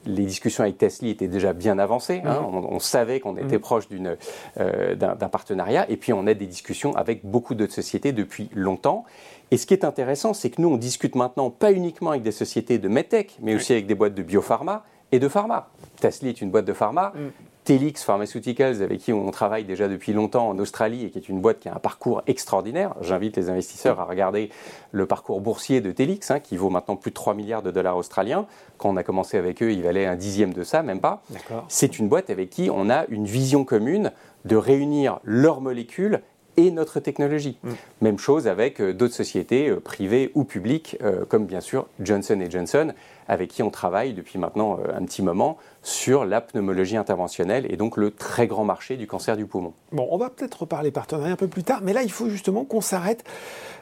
les 0.06 0.26
discussions 0.26 0.63
avec 0.63 0.78
Tesla 0.78 1.10
étaient 1.10 1.28
déjà 1.28 1.52
bien 1.52 1.78
avancées. 1.78 2.22
Hein. 2.26 2.41
On, 2.41 2.80
savait 2.80 3.20
qu'on 3.20 3.36
était 3.36 3.58
mhm. 3.58 3.60
proche 3.60 3.89
d'un 3.89 5.28
partenariat. 5.30 5.86
Et 5.91 5.98
puis, 5.98 6.13
on 6.13 6.26
a 6.26 6.34
des 6.34 6.48
discussions 6.48 6.96
avec 6.96 7.26
beaucoup 7.26 7.54
d'autres 7.54 7.74
sociétés 7.74 8.13
depuis 8.13 8.50
longtemps. 8.56 9.04
Et 9.52 9.58
ce 9.58 9.66
qui 9.66 9.74
est 9.74 9.84
intéressant, 9.84 10.34
c'est 10.34 10.50
que 10.50 10.62
nous, 10.62 10.70
on 10.70 10.78
discute 10.78 11.16
maintenant 11.16 11.50
pas 11.50 11.74
uniquement 11.74 12.12
avec 12.12 12.24
des 12.24 12.32
sociétés 12.32 12.80
de 12.80 12.88
medtech, 12.88 13.38
mais 13.42 13.54
aussi 13.54 13.74
avec 13.74 13.86
des 13.86 13.96
boîtes 13.96 14.16
de 14.16 14.24
biopharma 14.24 14.86
et 15.12 15.20
de 15.20 15.28
pharma. 15.28 15.68
Tasly 16.00 16.30
est 16.30 16.42
une 16.42 16.52
boîte 16.52 16.66
de 16.66 16.74
pharma. 16.74 17.12
Mm. 17.14 17.30
Telix 17.64 18.04
Pharmaceuticals, 18.04 18.82
avec 18.82 19.02
qui 19.02 19.14
on 19.14 19.30
travaille 19.30 19.66
déjà 19.66 19.88
depuis 19.88 20.14
longtemps 20.14 20.50
en 20.50 20.58
Australie 20.58 21.06
et 21.06 21.10
qui 21.12 21.20
est 21.20 21.30
une 21.30 21.42
boîte 21.42 21.60
qui 21.60 21.70
a 21.70 21.76
un 21.76 21.80
parcours 21.80 22.24
extraordinaire. 22.26 22.96
J'invite 23.02 23.38
les 23.38 23.50
investisseurs 23.50 24.00
à 24.00 24.06
regarder 24.06 24.50
le 24.92 25.06
parcours 25.06 25.42
boursier 25.42 25.80
de 25.80 25.92
Telix, 25.92 26.32
hein, 26.32 26.40
qui 26.40 26.58
vaut 26.58 26.72
maintenant 26.72 26.96
plus 26.96 27.12
de 27.12 27.16
3 27.16 27.36
milliards 27.36 27.62
de 27.62 27.70
dollars 27.70 27.98
australiens. 27.98 28.48
Quand 28.78 28.90
on 28.90 28.98
a 28.98 29.04
commencé 29.04 29.38
avec 29.38 29.62
eux, 29.62 29.72
il 29.72 29.84
valait 29.84 30.08
un 30.08 30.16
dixième 30.16 30.54
de 30.54 30.64
ça, 30.64 30.82
même 30.82 31.02
pas. 31.02 31.22
C'est 31.68 32.00
une 32.00 32.10
boîte 32.10 32.32
avec 32.32 32.50
qui 32.50 32.70
on 32.72 32.90
a 32.90 33.06
une 33.10 33.26
vision 33.26 33.64
commune 33.64 34.12
de 34.46 34.56
réunir 34.56 35.20
leurs 35.24 35.62
molécules 35.62 36.22
et 36.62 36.71
notre 36.71 37.00
technologie. 37.00 37.58
Mm. 37.63 37.69
Même 38.02 38.19
chose 38.19 38.47
avec 38.47 38.82
euh, 38.82 38.93
d'autres 38.93 39.13
sociétés 39.13 39.69
euh, 39.69 39.80
privées 39.80 40.32
ou 40.36 40.43
publiques, 40.43 40.97
euh, 41.02 41.26
comme 41.26 41.45
bien 41.45 41.62
sûr 41.62 41.88
Johnson 42.00 42.39
Johnson, 42.50 42.93
avec 43.28 43.50
qui 43.50 43.63
on 43.63 43.69
travaille 43.69 44.13
depuis 44.13 44.38
maintenant 44.38 44.80
un 44.93 45.06
petit 45.06 45.21
moment 45.21 45.58
sur 45.84 46.26
la 46.26 46.41
pneumologie 46.41 46.98
interventionnelle 46.98 47.65
et 47.72 47.78
donc 47.78 47.98
le 47.98 48.12
très 48.12 48.48
grand 48.48 48.63
marché 48.63 48.98
du 48.98 49.08
cancer 49.08 49.36
du 49.36 49.46
poumon. 49.46 49.74
Bon, 49.91 50.08
on 50.12 50.17
va 50.17 50.30
peut-être 50.30 50.62
reparler 50.62 50.91
partenariat 50.91 51.34
un 51.34 51.38
peu 51.38 51.48
plus 51.48 51.63
tard, 51.63 51.82
mais 51.84 51.94
là, 51.94 52.04
il 52.04 52.12
faut 52.12 52.30
justement 52.30 52.65
qu'on 52.65 52.82
s'arrête 52.82 53.24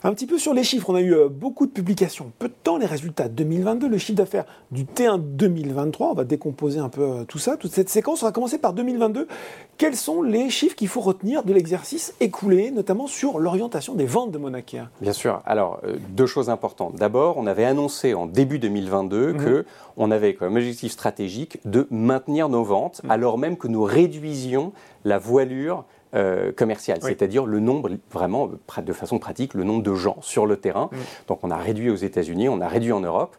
un 0.04 0.14
petit 0.14 0.26
peu 0.26 0.38
sur 0.38 0.54
les 0.54 0.64
chiffres. 0.64 0.90
On 0.90 0.96
a 0.96 1.02
eu 1.02 1.14
euh, 1.14 1.28
beaucoup 1.28 1.66
de 1.66 1.72
publications, 1.72 2.32
peu 2.40 2.48
de 2.48 2.54
temps 2.64 2.78
les 2.78 2.86
résultats 2.86 3.28
2022, 3.28 3.90
le 3.90 3.98
chiffre 3.98 4.18
d'affaires 4.18 4.46
du 4.72 4.86
T1 4.86 5.20
2023. 5.20 6.12
On 6.12 6.14
va 6.14 6.24
décomposer 6.24 6.80
un 6.80 6.90
peu 6.90 7.02
euh, 7.02 7.24
tout 7.26 7.40
ça, 7.40 7.58
toute 7.58 7.72
cette 7.72 7.90
séquence. 7.90 8.24
On 8.24 8.26
va 8.26 8.32
commencer 8.32 8.58
par 8.58 8.74
2022. 8.74 9.28
Quels 9.78 9.96
sont 9.96 10.22
les 10.22 10.50
chiffres 10.50 10.76
qu'il 10.76 10.88
faut 10.88 11.02
retenir 11.02 11.44
de 11.44 11.54
l'exercice 11.54 12.14
écoulé, 12.20 12.72
notamment 12.72 13.08
sur 13.08 13.40
l'orientation 13.40 13.94
des 13.94 14.06
ventes 14.06 14.32
de 14.32 14.38
Monakea 14.38 14.90
Bien 15.02 15.14
sûr. 15.14 15.42
Alors, 15.46 15.80
euh, 15.84 15.98
deux 16.10 16.26
choses 16.26 16.50
importantes. 16.50 16.96
D'abord, 16.96 17.38
on 17.38 17.48
avait 17.48 17.66
annoncé 17.66 18.14
en 18.14 18.26
début 18.26 18.60
2022 18.60 19.34
qu'on 19.34 19.40
mhm. 19.40 19.46
que 19.46 19.66
on 19.98 20.12
avait 20.12 20.34
comme 20.34 20.56
objectif 20.56 20.94
stratégique 20.94 21.60
de 21.66 21.88
maintenir 21.91 22.49
nos 22.49 22.63
ventes, 22.63 23.02
mm. 23.04 23.12
alors 23.12 23.38
même 23.38 23.58
que 23.58 23.67
nous 23.67 23.84
réduisions 23.84 24.73
la 25.06 25.17
voilure 25.17 25.86
euh, 26.15 26.52
commerciale, 26.52 26.99
c'est-à-dire 27.04 27.45
le 27.45 27.60
nombre, 27.60 27.91
vraiment 28.12 28.49
de 28.84 28.93
façon 28.93 29.19
pratique, 29.19 29.54
le 29.54 29.63
nombre 29.63 29.84
de 29.84 29.93
gens 29.93 30.17
sur 30.21 30.47
le 30.47 30.58
terrain. 30.58 30.89
Mm. 30.91 30.97
Donc 31.28 31.39
on 31.43 31.52
a 31.52 31.58
réduit 31.58 31.91
aux 31.91 31.95
États-Unis, 31.95 32.49
on 32.49 32.62
a 32.62 32.67
réduit 32.67 32.91
en 32.91 33.02
Europe, 33.02 33.36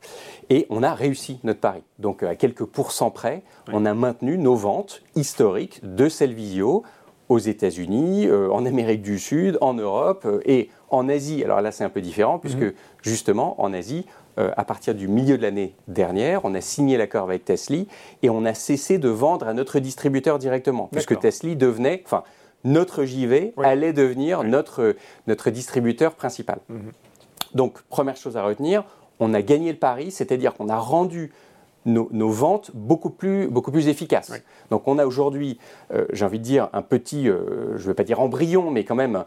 et 0.50 0.66
on 0.70 0.82
a 0.82 0.94
réussi 0.94 1.40
notre 1.42 1.58
pari. 1.58 1.82
Donc 1.98 2.22
à 2.22 2.36
quelques 2.36 2.64
pourcents 2.64 3.10
près, 3.10 3.42
on 3.72 3.84
a 3.86 3.94
maintenu 3.94 4.38
nos 4.38 4.54
ventes 4.54 5.02
historiques 5.16 5.80
de 5.82 6.08
Cellvisio 6.08 6.84
aux 7.30 7.38
États-Unis, 7.38 8.26
euh, 8.26 8.50
en 8.50 8.66
Amérique 8.66 9.02
du 9.02 9.18
Sud, 9.18 9.56
en 9.60 9.74
Europe 9.74 10.24
euh, 10.26 10.40
et 10.44 10.68
en 10.90 11.08
Asie. 11.08 11.42
Alors 11.44 11.60
là, 11.60 11.70
c'est 11.70 11.84
un 11.84 11.88
peu 11.88 12.00
différent, 12.00 12.38
puisque 12.38 12.58
mm. 12.58 12.72
justement, 13.02 13.60
en 13.62 13.72
Asie, 13.72 14.04
euh, 14.38 14.51
à 14.57 14.64
partir 14.64 14.95
du 14.95 15.09
milieu 15.09 15.37
de 15.37 15.43
l'année 15.43 15.75
dernière, 15.88 16.45
on 16.45 16.55
a 16.55 16.61
signé 16.61 16.97
l'accord 16.97 17.25
avec 17.25 17.45
Tesla 17.45 17.79
et 18.23 18.31
on 18.31 18.45
a 18.45 18.55
cessé 18.55 18.99
de 18.99 19.09
vendre 19.09 19.49
à 19.49 19.55
notre 19.55 19.81
distributeur 19.81 20.38
directement, 20.38 20.88
puisque 20.93 21.19
Tesla 21.19 21.55
devenait, 21.55 22.03
enfin, 22.05 22.23
notre 22.64 23.05
JV 23.05 23.53
allait 23.62 23.93
devenir 23.93 24.45
notre, 24.45 24.97
notre 25.27 25.51
distributeur 25.51 26.14
principal. 26.14 26.59
Mhm. 26.69 26.93
Donc, 27.55 27.83
première 27.88 28.16
chose 28.16 28.37
à 28.37 28.43
retenir, 28.43 28.85
on 29.19 29.35
a 29.35 29.43
gagné 29.43 29.73
le 29.73 29.79
pari, 29.79 30.11
c'est-à-dire 30.11 30.55
qu'on 30.55 30.69
a 30.69 30.79
rendu 30.79 31.33
nos, 31.87 32.29
ventes 32.29 32.71
beaucoup 32.75 33.11
plus, 33.11 33.49
beaucoup 33.49 33.73
plus 33.73 33.88
efficaces. 33.88 34.33
Donc 34.71 34.87
on 34.87 34.99
a 34.99 35.07
aujourd'hui, 35.07 35.59
euh, 35.93 36.07
j'ai 36.12 36.25
envie 36.25 36.38
de 36.38 36.45
dire, 36.45 36.69
un 36.73 36.83
petit, 36.83 37.29
euh, 37.29 37.77
je 37.77 37.83
ne 37.83 37.88
vais 37.88 37.95
pas 37.95 38.05
dire 38.05 38.21
embryon, 38.21 38.71
mais 38.71 38.85
quand 38.85 38.95
même 38.95 39.25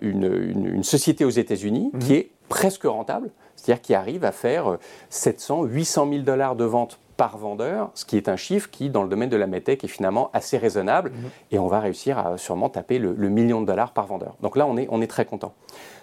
une, 0.00 0.82
société 0.82 1.24
aux 1.24 1.30
États-Unis 1.30 1.90
mhm. 1.92 2.00
qui 2.00 2.14
est 2.14 2.30
presque 2.48 2.84
rentable, 2.84 3.30
c'est-à-dire 3.62 3.82
qui 3.82 3.94
arrive 3.94 4.24
à 4.24 4.32
faire 4.32 4.76
700, 5.10 5.64
800 5.64 6.08
000 6.10 6.22
dollars 6.22 6.56
de 6.56 6.64
ventes 6.64 6.98
par 7.16 7.38
vendeur, 7.38 7.90
ce 7.94 8.04
qui 8.04 8.16
est 8.16 8.28
un 8.28 8.34
chiffre 8.34 8.68
qui, 8.70 8.90
dans 8.90 9.04
le 9.04 9.08
domaine 9.08 9.28
de 9.28 9.36
la 9.36 9.46
medtech, 9.46 9.84
est 9.84 9.88
finalement 9.88 10.30
assez 10.32 10.58
raisonnable, 10.58 11.10
mhm. 11.10 11.30
et 11.52 11.58
on 11.60 11.68
va 11.68 11.78
réussir 11.78 12.18
à 12.18 12.36
sûrement 12.38 12.68
taper 12.68 12.98
le, 12.98 13.14
million 13.28 13.60
de 13.60 13.66
dollars 13.66 13.92
par 13.92 14.06
vendeur. 14.06 14.34
Donc 14.40 14.56
là, 14.56 14.66
on 14.66 14.76
est, 14.76 14.88
on 14.90 15.00
est 15.00 15.06
très 15.06 15.24
content. 15.24 15.52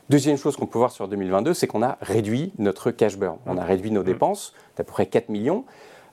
Deuxième 0.10 0.38
chose 0.38 0.56
qu'on 0.56 0.68
peut 0.68 0.78
voir 0.78 0.92
sur 0.92 1.10
2022, 1.10 1.54
c'est 1.54 1.68
qu'on 1.68 1.84
a 1.84 1.98
réduit 2.02 2.54
notre 2.58 2.92
cash 2.92 3.18
burn. 3.18 3.38
On 3.46 3.58
a 3.58 3.64
réduit 3.66 3.92
nos 3.92 4.00
mhm. 4.00 4.08
dépenses 4.08 4.54
d'à 4.78 4.86
peu 4.86 4.94
près 4.94 5.08
4 5.08 5.28
millions. 5.28 5.66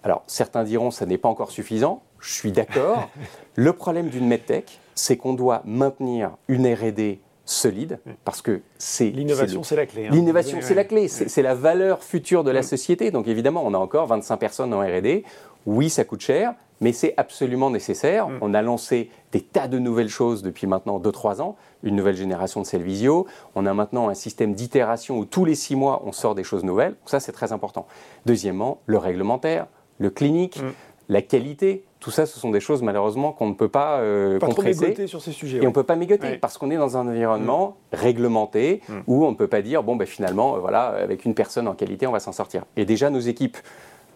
Alors, 0.03 0.25
certains 0.27 0.65
diront 0.65 0.91
ça 0.91 1.07
n'est 1.07 1.19
pas 1.19 1.29
encore 1.29 1.53
suffisant. 1.53 2.03
Je 2.19 2.33
suis 2.33 2.51
d'accord. 2.51 3.09
le 3.55 3.73
problème 3.73 4.09
d'une 4.09 4.27
medtech, 4.27 4.81
c'est 4.97 5.17
qu'on 5.17 5.35
doit 5.35 5.63
maintenir 5.65 6.33
une 6.49 6.67
R&D 6.67 7.21
solide, 7.47 8.01
parce 8.25 8.43
que 8.43 8.61
c'est... 8.77 9.09
L'innovation, 9.09 9.63
c'est 9.63 9.77
la 9.77 9.87
clé. 9.87 10.07
Hein. 10.07 10.11
L'innovation, 10.13 10.59
c'est 10.61 10.75
la 10.75 10.85
clé. 10.85 11.09
C'est 11.09 11.43
la 11.43 11.55
valeur 11.55 12.03
future 12.03 12.45
de 12.45 12.51
la 12.51 12.63
société. 12.63 13.11
Donc 13.11 13.29
évidemment, 13.29 13.63
on 13.65 13.73
a 13.73 13.79
encore 13.79 14.07
25 14.07 14.37
personnes 14.37 14.75
en 14.75 14.81
RD. 14.81 15.23
Oui, 15.65 15.89
ça 15.89 16.05
coûte 16.05 16.21
cher, 16.21 16.55
mais 16.81 16.93
c'est 16.93 17.15
absolument 17.17 17.71
nécessaire. 17.71 18.29
Mm. 18.29 18.39
On 18.41 18.55
a 18.55 18.63
lancé 18.63 19.11
des 19.33 19.41
tas 19.41 19.69
de 19.69 19.79
nouvelles 19.79 20.09
choses 20.09 20.43
depuis 20.43 20.67
maintenant 20.67 20.99
2-3 20.99 21.41
ans. 21.41 21.57
Une 21.83 21.97
nouvelle 21.97 22.17
génération 22.17 22.61
de 22.61 22.67
Cellvisio. 22.67 23.27
On 23.55 23.65
a 23.65 23.75
maintenant 23.75 24.09
un 24.09 24.15
système 24.15 24.55
d'itération 24.55 25.19
où 25.19 25.25
tous 25.25 25.45
les 25.45 25.55
6 25.55 25.77
mois, 25.77 26.03
on 26.05 26.13
sort 26.13 26.35
des 26.35 26.45
choses 26.45 26.65
nouvelles. 26.65 26.97
Ça, 27.07 27.21
c'est 27.21 27.33
très 27.33 27.53
important. 27.53 27.87
Deuxièmement, 28.27 28.81
le 28.87 28.99
réglementaire, 28.99 29.67
le 29.99 30.11
clinique, 30.11 30.61
mm. 30.61 30.73
la 31.09 31.23
qualité. 31.23 31.85
Tout 32.07 32.13
ça, 32.13 32.25
ce 32.25 32.39
sont 32.39 32.53
des 32.53 32.61
choses 32.61 32.83
malheureusement 32.83 33.33
qu'on 33.33 33.49
ne 33.49 33.55
peut 33.55 33.69
pas, 33.69 33.99
euh, 33.99 34.39
pas 34.39 34.47
compresser. 34.47 35.09
sur 35.09 35.21
ces 35.21 35.33
sujets. 35.33 35.59
Et 35.59 35.63
on 35.63 35.71
ne 35.71 35.75
peut 35.75 35.83
pas 35.83 35.97
mégoter 35.97 36.39
parce 36.39 36.57
qu'on 36.57 36.71
est 36.71 36.77
dans 36.77 36.97
un 36.97 37.09
environnement 37.09 37.79
réglementé 37.91 38.81
mm. 38.89 38.93
où 39.09 39.27
on 39.27 39.33
ne 39.33 39.37
peut 39.37 39.49
pas 39.49 39.61
dire 39.61 39.83
bon 39.83 39.97
ben 39.97 40.07
finalement 40.07 40.55
euh, 40.55 40.59
voilà 40.61 40.85
avec 40.85 41.25
une 41.25 41.35
personne 41.35 41.67
en 41.67 41.75
qualité 41.75 42.07
on 42.07 42.13
va 42.13 42.21
s'en 42.21 42.31
sortir. 42.31 42.63
Et 42.77 42.85
déjà 42.85 43.11
nos 43.11 43.19
équipes 43.19 43.57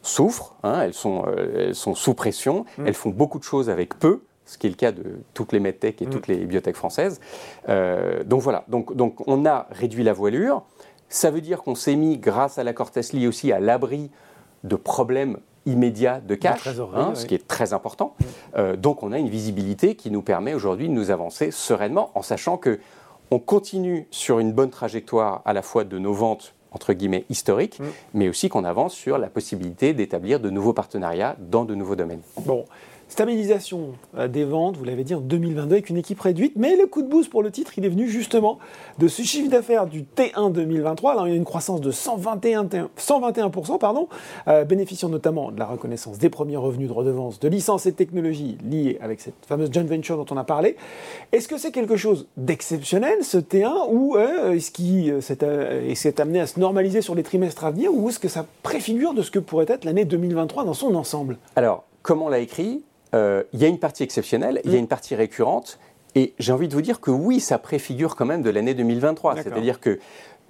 souffrent, 0.02 0.54
hein, 0.62 0.82
elles, 0.82 0.94
sont, 0.94 1.24
euh, 1.26 1.66
elles 1.66 1.74
sont 1.74 1.96
sous 1.96 2.14
pression, 2.14 2.64
mm. 2.78 2.86
elles 2.86 2.94
font 2.94 3.10
beaucoup 3.10 3.40
de 3.40 3.44
choses 3.44 3.68
avec 3.68 3.98
peu 3.98 4.20
ce 4.44 4.56
qui 4.56 4.68
est 4.68 4.70
le 4.70 4.76
cas 4.76 4.92
de 4.92 5.18
toutes 5.34 5.50
les 5.50 5.58
medtech 5.58 6.00
et 6.00 6.06
mm. 6.06 6.10
toutes 6.10 6.28
les 6.28 6.36
biotech 6.36 6.76
françaises. 6.76 7.20
Euh, 7.68 8.22
donc 8.22 8.40
voilà, 8.40 8.62
donc, 8.68 8.94
donc 8.94 9.26
on 9.26 9.44
a 9.46 9.66
réduit 9.72 10.04
la 10.04 10.12
voilure. 10.12 10.62
Ça 11.08 11.32
veut 11.32 11.40
dire 11.40 11.64
qu'on 11.64 11.74
s'est 11.74 11.96
mis, 11.96 12.18
grâce 12.18 12.56
à 12.58 12.62
l'accord 12.62 12.92
Tesla 12.92 13.26
aussi, 13.26 13.50
à 13.50 13.58
l'abri 13.58 14.12
de 14.62 14.76
problèmes 14.76 15.38
immédiats 15.66 16.20
de 16.20 16.34
cash, 16.34 16.66
hein, 16.94 17.12
ce 17.14 17.26
qui 17.26 17.34
est 17.34 17.46
très 17.46 17.72
important. 17.72 18.14
Euh, 18.56 18.76
donc 18.76 19.02
on 19.02 19.12
a 19.12 19.18
une 19.18 19.28
visibilité 19.28 19.94
qui 19.94 20.10
nous 20.10 20.22
permet 20.22 20.54
aujourd'hui 20.54 20.88
de 20.88 20.92
nous 20.92 21.10
avancer 21.10 21.50
sereinement, 21.50 22.10
en 22.14 22.22
sachant 22.22 22.56
que 22.56 22.78
on 23.30 23.38
continue 23.38 24.08
sur 24.10 24.40
une 24.40 24.52
bonne 24.52 24.70
trajectoire 24.70 25.42
à 25.44 25.52
la 25.52 25.62
fois 25.62 25.84
de 25.84 25.98
nos 25.98 26.12
ventes 26.12 26.54
entre 26.72 26.92
guillemets 26.92 27.24
historiques, 27.28 27.80
mais 28.14 28.28
aussi 28.28 28.48
qu'on 28.48 28.64
avance 28.64 28.94
sur 28.94 29.18
la 29.18 29.28
possibilité 29.28 29.92
d'établir 29.92 30.40
de 30.40 30.50
nouveaux 30.50 30.72
partenariats 30.72 31.36
dans 31.38 31.64
de 31.64 31.74
nouveaux 31.74 31.96
domaines. 31.96 32.22
Bon, 32.44 32.64
Stabilisation 33.10 33.94
euh, 34.16 34.28
des 34.28 34.44
ventes, 34.44 34.76
vous 34.76 34.84
l'avez 34.84 35.02
dit, 35.02 35.16
en 35.16 35.20
2022 35.20 35.74
avec 35.74 35.90
une 35.90 35.96
équipe 35.96 36.20
réduite, 36.20 36.52
mais 36.54 36.76
le 36.76 36.86
coup 36.86 37.02
de 37.02 37.08
boost 37.08 37.28
pour 37.28 37.42
le 37.42 37.50
titre, 37.50 37.72
il 37.76 37.84
est 37.84 37.88
venu 37.88 38.08
justement 38.08 38.60
de 39.00 39.08
ce 39.08 39.22
chiffre 39.22 39.50
d'affaires 39.50 39.88
du 39.88 40.04
T1 40.04 40.52
2023. 40.52 41.10
Alors 41.10 41.26
il 41.26 41.30
y 41.30 41.32
a 41.32 41.36
une 41.36 41.44
croissance 41.44 41.80
de 41.80 41.90
121, 41.90 42.68
121% 42.96 43.78
pardon, 43.78 44.08
euh, 44.46 44.64
bénéficiant 44.64 45.08
notamment 45.08 45.50
de 45.50 45.58
la 45.58 45.66
reconnaissance 45.66 46.18
des 46.18 46.30
premiers 46.30 46.56
revenus 46.56 46.86
de 46.86 46.92
redevance 46.92 47.40
de 47.40 47.48
licences 47.48 47.84
et 47.86 47.90
de 47.90 47.96
technologies 47.96 48.56
liées 48.64 48.98
avec 49.02 49.20
cette 49.20 49.34
fameuse 49.44 49.72
joint 49.72 49.82
venture 49.82 50.16
dont 50.16 50.26
on 50.32 50.36
a 50.36 50.44
parlé. 50.44 50.76
Est-ce 51.32 51.48
que 51.48 51.58
c'est 51.58 51.72
quelque 51.72 51.96
chose 51.96 52.28
d'exceptionnel, 52.36 53.24
ce 53.24 53.38
T1, 53.38 53.88
ou 53.90 54.16
euh, 54.16 54.52
est-ce 54.52 54.70
qu'il 54.70 55.20
s'est 55.20 56.20
amené 56.20 56.38
à 56.38 56.46
se 56.46 56.60
normaliser 56.60 57.02
sur 57.02 57.16
les 57.16 57.24
trimestres 57.24 57.64
à 57.64 57.72
venir, 57.72 57.92
ou 57.92 58.08
est-ce 58.08 58.20
que 58.20 58.28
ça 58.28 58.46
préfigure 58.62 59.14
de 59.14 59.22
ce 59.22 59.32
que 59.32 59.40
pourrait 59.40 59.66
être 59.68 59.84
l'année 59.84 60.04
2023 60.04 60.64
dans 60.64 60.74
son 60.74 60.94
ensemble? 60.94 61.38
Alors, 61.56 61.82
comme 62.02 62.22
on 62.22 62.28
l'a 62.28 62.38
écrit, 62.38 62.82
euh, 63.14 63.42
il 63.52 63.60
y 63.60 63.64
a 63.64 63.68
une 63.68 63.78
partie 63.78 64.02
exceptionnelle, 64.02 64.60
il 64.64 64.70
y 64.70 64.74
a 64.74 64.76
mm. 64.76 64.80
une 64.80 64.88
partie 64.88 65.14
récurrente, 65.14 65.78
et 66.14 66.34
j'ai 66.38 66.52
envie 66.52 66.68
de 66.68 66.74
vous 66.74 66.82
dire 66.82 67.00
que 67.00 67.10
oui, 67.10 67.40
ça 67.40 67.58
préfigure 67.58 68.16
quand 68.16 68.26
même 68.26 68.42
de 68.42 68.50
l'année 68.50 68.74
2023. 68.74 69.36
C'est-à-dire 69.36 69.80
que 69.80 69.98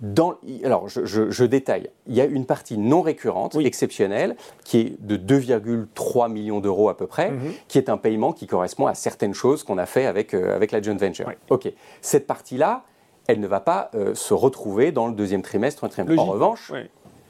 dans, 0.00 0.36
alors, 0.64 0.88
je, 0.88 1.44
détaille. 1.44 1.90
Il 2.06 2.14
y 2.14 2.22
a 2.22 2.24
une 2.24 2.46
partie 2.46 2.78
non 2.78 3.02
récurrente, 3.02 3.56
exceptionnelle, 3.56 4.36
qui 4.64 4.78
est 4.78 4.96
de 5.00 5.16
2,3 5.18 6.32
millions 6.32 6.60
d'euros 6.60 6.88
à 6.88 6.96
peu 6.96 7.06
près, 7.06 7.30
mm-hmm. 7.30 7.52
qui 7.68 7.76
est 7.76 7.90
un 7.90 7.98
paiement 7.98 8.32
qui 8.32 8.46
correspond 8.46 8.86
à 8.86 8.94
certaines 8.94 9.34
choses 9.34 9.62
qu'on 9.62 9.76
a 9.76 9.84
fait 9.84 10.06
avec, 10.06 10.32
euh, 10.32 10.56
avec 10.56 10.72
la 10.72 10.80
joint 10.80 10.96
venture. 10.96 11.30
Ok. 11.50 11.70
Cette 12.00 12.26
partie-là, 12.26 12.84
elle 13.26 13.40
ne 13.40 13.46
va 13.46 13.60
pas 13.60 13.90
euh, 13.94 14.14
se 14.14 14.32
retrouver 14.32 14.90
dans 14.90 15.06
le 15.06 15.12
deuxième 15.12 15.42
trimestre. 15.42 15.84
En 15.84 16.24
revanche, 16.24 16.72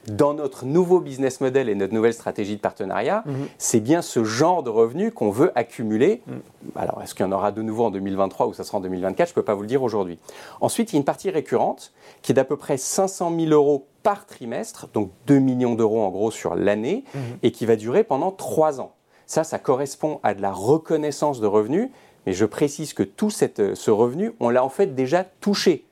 dans 0.09 0.35
notre 0.35 0.65
nouveau 0.65 1.01
business 1.01 1.41
model 1.41 1.69
et 1.69 1.75
notre 1.75 1.93
nouvelle 1.93 2.15
stratégie 2.15 2.57
de 2.57 2.61
partenariat, 2.61 3.23
mhm. 3.27 3.49
c'est 3.59 3.81
bien 3.81 4.03
ce 4.03 4.25
genre 4.25 4.63
de 4.63 4.71
revenus 4.71 5.13
qu'on 5.15 5.31
veut 5.31 5.53
accumuler. 5.55 6.23
Mhm. 6.27 6.41
Alors, 6.75 7.03
est-ce 7.03 7.15
qu'il 7.15 7.25
y 7.25 7.29
en 7.29 7.33
aura 7.33 7.53
de 7.53 7.63
nouveau 7.63 7.85
en 7.85 7.91
2023 7.91 8.47
ou 8.47 8.55
ça 8.55 8.65
sera 8.65 8.79
en 8.79 8.81
2024 8.81 9.29
Je 9.29 9.33
ne 9.33 9.35
peux 9.35 9.43
pas 9.43 9.55
vous 9.55 9.63
le 9.63 9.69
dire 9.69 9.83
aujourd'hui. 9.83 10.19
Ensuite, 10.61 10.93
il 10.93 10.97
y 10.97 10.99
a 10.99 11.01
une 11.01 11.05
partie 11.05 11.31
récurrente 11.31 11.93
qui 12.23 12.33
est 12.33 12.35
d'à 12.35 12.45
peu 12.45 12.57
près 12.57 12.77
500 12.77 13.33
000 13.39 13.51
euros 13.53 13.87
par 14.03 14.27
trimestre, 14.27 14.89
donc 14.93 15.11
2 15.27 15.39
millions 15.39 15.75
d'euros 15.75 16.03
en 16.03 16.09
gros 16.11 16.31
sur 16.31 16.55
l'année, 16.55 17.05
mhm. 17.15 17.21
et 17.43 17.53
qui 17.53 17.67
va 17.67 17.77
durer 17.77 18.05
pendant 18.05 18.31
3 18.31 18.81
ans. 18.81 18.93
Ça, 19.27 19.45
ça 19.45 19.59
correspond 19.59 20.19
à 20.23 20.35
de 20.35 20.43
la 20.43 20.51
reconnaissance 20.51 21.41
de 21.41 21.47
revenus, 21.47 21.91
mais 22.27 22.33
je 22.33 22.45
précise 22.45 22.93
que 22.93 23.03
tout 23.03 23.31
cette, 23.31 23.75
ce 23.75 23.91
revenu, 23.91 24.33
on 24.41 24.51
l'a 24.51 24.65
en 24.65 24.69
fait 24.69 24.95
déjà 24.95 25.25
touché. 25.25 25.85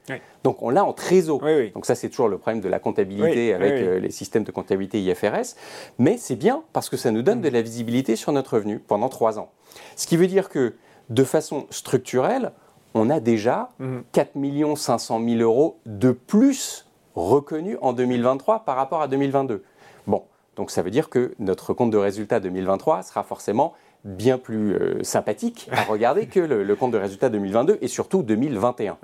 Donc 0.45 0.63
on 0.63 0.71
l'a 0.71 0.85
en 0.85 0.93
trésor. 0.93 1.43
Donc 1.75 1.87
ça 1.87 1.95
c'est 1.95 2.09
toujours 2.09 2.29
le 2.29 2.39
problème 2.39 2.61
de 2.61 2.69
la 2.69 2.79
comptabilité 2.79 3.53
avec 3.53 3.73
euh, 3.73 3.99
les 3.99 4.11
systèmes 4.11 4.45
de 4.45 4.51
comptabilité 4.51 5.01
IFRS. 5.01 5.57
Mais 5.99 6.17
c'est 6.17 6.37
bien 6.37 6.63
parce 6.73 6.89
que 6.89 6.97
ça 6.97 7.11
nous 7.11 7.23
donne 7.23 7.39
mm. 7.39 7.43
de 7.43 7.49
la 7.49 7.63
visibilité 7.63 8.17
sur 8.17 8.33
notre 8.33 8.55
revenu 8.55 8.79
pendant 8.79 9.09
trois 9.09 9.39
ans. 9.39 9.51
Ce 9.97 10.07
qui 10.07 10.17
veut 10.17 10.27
dire 10.27 10.49
que 10.49 10.75
de 11.11 11.25
façon 11.25 11.67
structurelle, 11.71 12.53
on 12.95 13.11
a 13.11 13.21
déjà 13.21 13.71
4 14.13 14.33
500 14.77 15.21
000 15.25 15.41
euros 15.41 15.79
de 15.87 16.13
plus 16.13 16.87
reconnus 17.15 17.79
en 17.81 17.93
2023 17.93 18.65
par 18.65 18.77
rapport 18.77 19.03
à 19.03 19.09
2022. 19.09 19.63
Bon, 20.07 20.25
donc 20.57 20.71
ça 20.71 20.83
veut 20.83 20.91
dire 20.91 21.09
que 21.09 21.35
notre 21.39 21.75
compte 21.75 21.91
de 21.91 21.97
résultat 21.97 22.41
2023 22.41 23.03
sera 23.03 23.23
forcément 23.23 23.75
bien 24.05 24.39
plus 24.39 24.75
euh, 24.75 25.03
sympathique 25.03 25.69
à 25.73 25.83
regarder 25.83 26.27
que 26.27 26.41
le, 26.41 26.77
compte 26.77 26.93
de 26.93 26.99
résultat 26.99 27.29
2022 27.29 27.79
et 27.81 27.89
surtout 27.89 28.23
2021. 28.23 28.99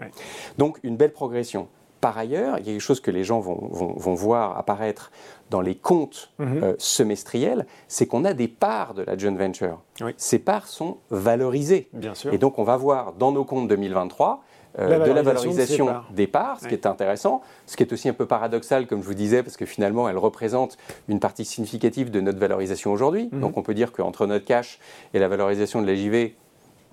Donc 0.58 0.78
une 0.82 0.96
belle 0.96 1.12
progression. 1.12 1.68
Par 2.00 2.18
ailleurs, 2.18 2.58
il 2.58 2.66
y 2.66 2.68
a 2.68 2.72
quelque 2.72 2.80
chose 2.80 3.00
que 3.00 3.10
les 3.10 3.24
gens 3.24 3.40
vont, 3.40 3.68
vont, 3.70 4.14
voir 4.14 4.58
apparaître 4.58 5.10
dans 5.48 5.62
les 5.62 5.74
comptes 5.74 6.32
mhm. 6.38 6.62
euh, 6.62 6.74
semestriels, 6.78 7.66
c'est 7.88 8.06
qu'on 8.06 8.26
a 8.26 8.34
des 8.34 8.48
parts 8.48 8.92
de 8.92 9.02
la 9.02 9.16
joint 9.16 9.34
venture. 9.34 9.80
Ces 10.18 10.38
parts 10.38 10.68
sont 10.68 10.98
valorisées. 11.10 11.88
Bien 11.94 12.14
sûr. 12.14 12.34
Et 12.34 12.38
donc 12.38 12.58
on 12.58 12.64
va 12.64 12.76
voir 12.76 13.14
dans 13.14 13.32
nos 13.32 13.44
comptes 13.44 13.68
2023 13.68 14.42
euh, 14.78 15.06
de 15.06 15.12
la 15.12 15.22
valorisation 15.22 15.88
des 16.10 16.26
parts, 16.26 16.58
ce 16.60 16.66
qui 16.66 16.74
est 16.74 16.86
intéressant, 16.86 17.42
ce 17.66 17.76
qui 17.76 17.84
est 17.84 17.92
aussi 17.92 18.08
un 18.08 18.12
peu 18.12 18.26
paradoxal, 18.26 18.86
comme 18.86 19.02
je 19.02 19.06
vous 19.06 19.14
disais, 19.14 19.42
parce 19.42 19.56
que 19.56 19.66
finalement, 19.66 20.08
elle 20.08 20.18
représente 20.18 20.76
une 21.08 21.20
partie 21.20 21.44
significative 21.44 22.10
de 22.10 22.20
notre 22.20 22.38
valorisation 22.38 22.92
aujourd'hui. 22.92 23.28
Mhm. 23.30 23.40
Donc 23.40 23.56
on 23.56 23.62
peut 23.62 23.74
dire 23.74 23.92
qu'entre 23.92 24.26
notre 24.26 24.44
cash 24.44 24.80
et 25.12 25.18
la 25.18 25.28
valorisation 25.28 25.80
de 25.80 25.86
la 25.86 25.94
JV, 25.94 26.34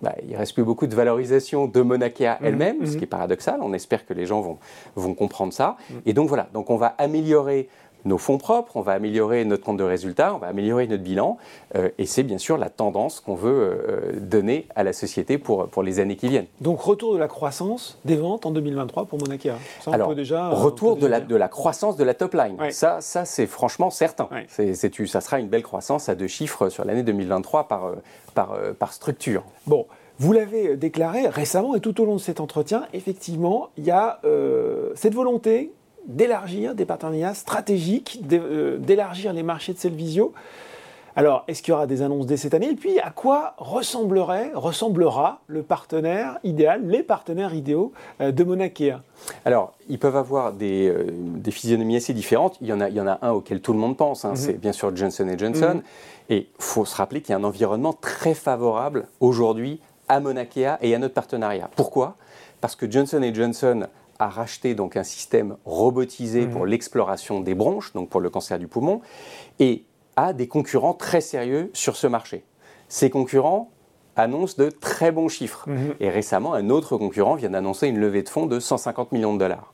bah, 0.02 0.15
il 0.24 0.34
ne 0.34 0.38
reste 0.38 0.54
plus 0.54 0.63
beaucoup 0.63 0.88
de 0.88 0.96
valorisation 0.96 1.67
de 1.67 1.82
Monakea 1.82 2.38
mhm. 2.39 2.48
elle-même, 2.48 2.86
ce 2.86 2.91
mhm. 2.91 2.98
qui 2.98 3.04
est 3.04 3.08
paradoxal. 3.08 3.60
On 3.62 3.74
espère 3.74 4.06
que 4.06 4.13
les 4.13 4.26
gens 4.28 4.41
vont, 4.41 4.60
vont 4.96 5.15
comprendre 5.15 5.54
ça. 5.54 5.78
Et 6.06 6.13
donc 6.13 6.28
voilà, 6.28 6.50
donc 6.54 6.70
on 6.70 6.78
va 6.78 6.94
améliorer 7.00 7.67
nos 8.06 8.18
fonds 8.18 8.38
propres, 8.38 8.78
on 8.78 8.82
va 8.82 8.94
améliorer 8.94 9.46
notre 9.46 9.64
compte 9.64 9.78
de 9.78 9.84
résultats, 9.84 10.34
on 10.36 10.38
va 10.38 10.48
améliorer 10.48 10.88
notre 10.88 11.04
bilan. 11.04 11.38
Euh, 11.76 11.90
et 11.98 12.06
c'est 12.06 12.24
bien 12.24 12.38
sûr 12.38 12.58
la 12.58 12.70
tendance 12.70 13.20
qu'on 13.20 13.36
veut 13.36 13.52
euh, 13.52 14.20
donner 14.20 14.68
à 14.76 14.84
la 14.84 14.94
société 14.94 15.38
pour, 15.38 15.68
pour 15.68 15.84
les 15.84 16.00
années 16.00 16.16
qui 16.16 16.28
viennent. 16.28 16.48
Donc 16.62 16.82
retour 16.82 17.14
de 17.14 17.20
la 17.20 17.28
croissance 17.28 18.00
des 18.06 18.16
ventes 18.16 18.46
en 18.46 18.52
2023 18.52 19.06
pour 19.06 19.20
Monakea. 19.20 19.56
Ça, 19.82 19.92
Alors, 19.92 20.16
déjà, 20.16 20.50
retour 20.50 20.98
de 20.98 21.08
la, 21.08 21.20
de 21.20 21.36
la 21.36 21.48
croissance 21.48 21.96
de 21.96 22.04
la 22.04 22.14
top 22.14 22.34
line. 22.34 22.58
Ça, 22.72 23.02
ça 23.02 23.26
c'est 23.26 23.48
franchement 23.48 23.90
certain. 23.90 24.30
C'est, 24.48 24.74
ça 24.76 25.22
sera 25.22 25.40
une 25.40 25.48
belle 25.48 25.64
croissance 25.64 26.10
à 26.10 26.16
deux 26.16 26.28
chiffres 26.28 26.70
sur 26.70 26.86
l'année 26.86 27.04
2023 27.04 27.68
par, 27.68 27.86
euh, 27.86 27.96
par, 28.34 28.58
par 28.80 28.94
structure. 28.94 29.44
Bon. 29.68 29.86
Vous 30.20 30.34
l'avez 30.34 30.78
déclaré 30.78 31.28
récemment 31.28 31.74
et 31.74 31.80
tout 31.80 32.00
au 32.00 32.06
long 32.06 32.16
de 32.16 32.22
cet 32.22 32.40
entretien, 32.40 32.86
effectivement, 32.94 33.70
il 33.76 33.86
y 33.86 33.92
a 33.92 34.20
cette 34.94 35.16
volonté 35.16 35.72
d'élargir 36.08 36.76
des 36.76 36.86
partenariats 36.86 37.34
stratégiques, 37.34 38.22
euh, 38.32 38.78
d'élargir 38.78 39.34
les 39.34 39.44
marchés 39.44 39.74
de 39.74 39.78
Cellvisio. 39.78 40.34
Alors, 41.16 41.44
est-ce 41.48 41.62
qu'il 41.62 41.72
y 41.72 41.76
aura 41.76 41.88
des 41.88 42.02
annonces 42.02 42.26
dès 42.26 42.38
cette 42.38 42.54
année? 42.54 42.70
Et 42.70 42.76
puis, 42.76 43.00
à 43.00 43.10
quoi 43.10 43.56
ressemblerait, 43.58 44.52
ressemblera 44.54 45.42
le 45.48 45.62
partenaire 45.62 46.40
idéal, 46.44 46.88
les 46.88 47.04
partenaires 47.04 47.54
idéaux 47.54 47.92
euh, 48.22 48.32
de 48.32 48.44
Monakea 48.44 49.02
Alors, 49.44 49.74
ils 49.90 50.00
peuvent 50.00 50.16
avoir 50.16 50.54
euh, 50.62 51.06
des, 51.10 51.52
physionomies 51.52 51.98
assez 51.98 52.14
différentes. 52.14 52.58
Il 52.62 52.68
y, 52.68 52.74
en 52.74 52.80
a, 52.80 52.88
il 52.88 52.96
y 52.96 53.02
en 53.02 53.08
a 53.08 53.20
un 53.22 53.32
auquel 53.32 53.62
tout 53.62 53.74
le 53.74 53.80
monde 53.80 53.98
pense, 53.98 54.24
hein. 54.24 54.32
mhm. 54.32 54.36
c'est 54.38 54.54
bien 54.54 54.72
sûr 54.72 54.96
Johnson 54.96 55.28
Johnson. 55.38 55.76
Mhm. 55.76 55.82
Et 56.30 56.38
il 56.38 56.64
faut 56.64 56.86
se 56.86 56.96
rappeler 56.96 57.22
qu'il 57.22 57.32
y 57.32 57.36
a 57.36 57.38
un 57.38 57.44
environnement 57.44 57.94
très 57.94 58.34
favorable 58.34 59.08
aujourd'hui 59.20 59.82
à 60.08 60.22
Monakea 60.22 60.78
et 60.82 60.96
à 60.96 61.00
notre 61.00 61.14
partenariat. 61.14 61.70
Pourquoi? 61.76 62.16
Parce 62.62 62.76
que 62.76 62.90
Johnson 62.90 63.22
Johnson 63.34 63.88
a 64.21 64.29
racheté 64.29 64.75
donc 64.75 64.97
un 64.97 65.03
système 65.03 65.57
robotisé 65.65 66.45
pour 66.45 66.63
mmh. 66.63 66.67
l'exploration 66.67 67.41
des 67.41 67.55
bronches, 67.55 67.91
donc 67.93 68.10
pour 68.10 68.21
le 68.21 68.29
cancer 68.29 68.60
du 68.60 68.67
poumon, 68.67 69.01
et 69.60 69.84
a 70.15 70.31
des 70.31 70.47
concurrents 70.47 70.93
très 70.93 71.21
sérieux 71.21 71.71
sur 71.73 71.95
ce 71.95 72.05
marché. 72.05 72.45
Ces 72.88 73.10
concurrents 73.10 73.71
annoncent 74.15 74.62
de 74.62 74.69
très 74.69 75.12
bons 75.12 75.27
chiffres. 75.27 75.67
Mmh. 75.67 75.95
Et 75.99 76.10
récemment, 76.10 76.53
un 76.53 76.69
autre 76.69 76.97
concurrent 76.97 77.34
vient 77.34 77.49
d'annoncer 77.49 77.88
une 77.88 77.97
levée 77.97 78.21
de 78.21 78.29
fonds 78.29 78.45
de 78.45 78.60
150 78.60 79.12
millions 79.12 79.34
de 79.34 79.39
dollars. 79.39 79.73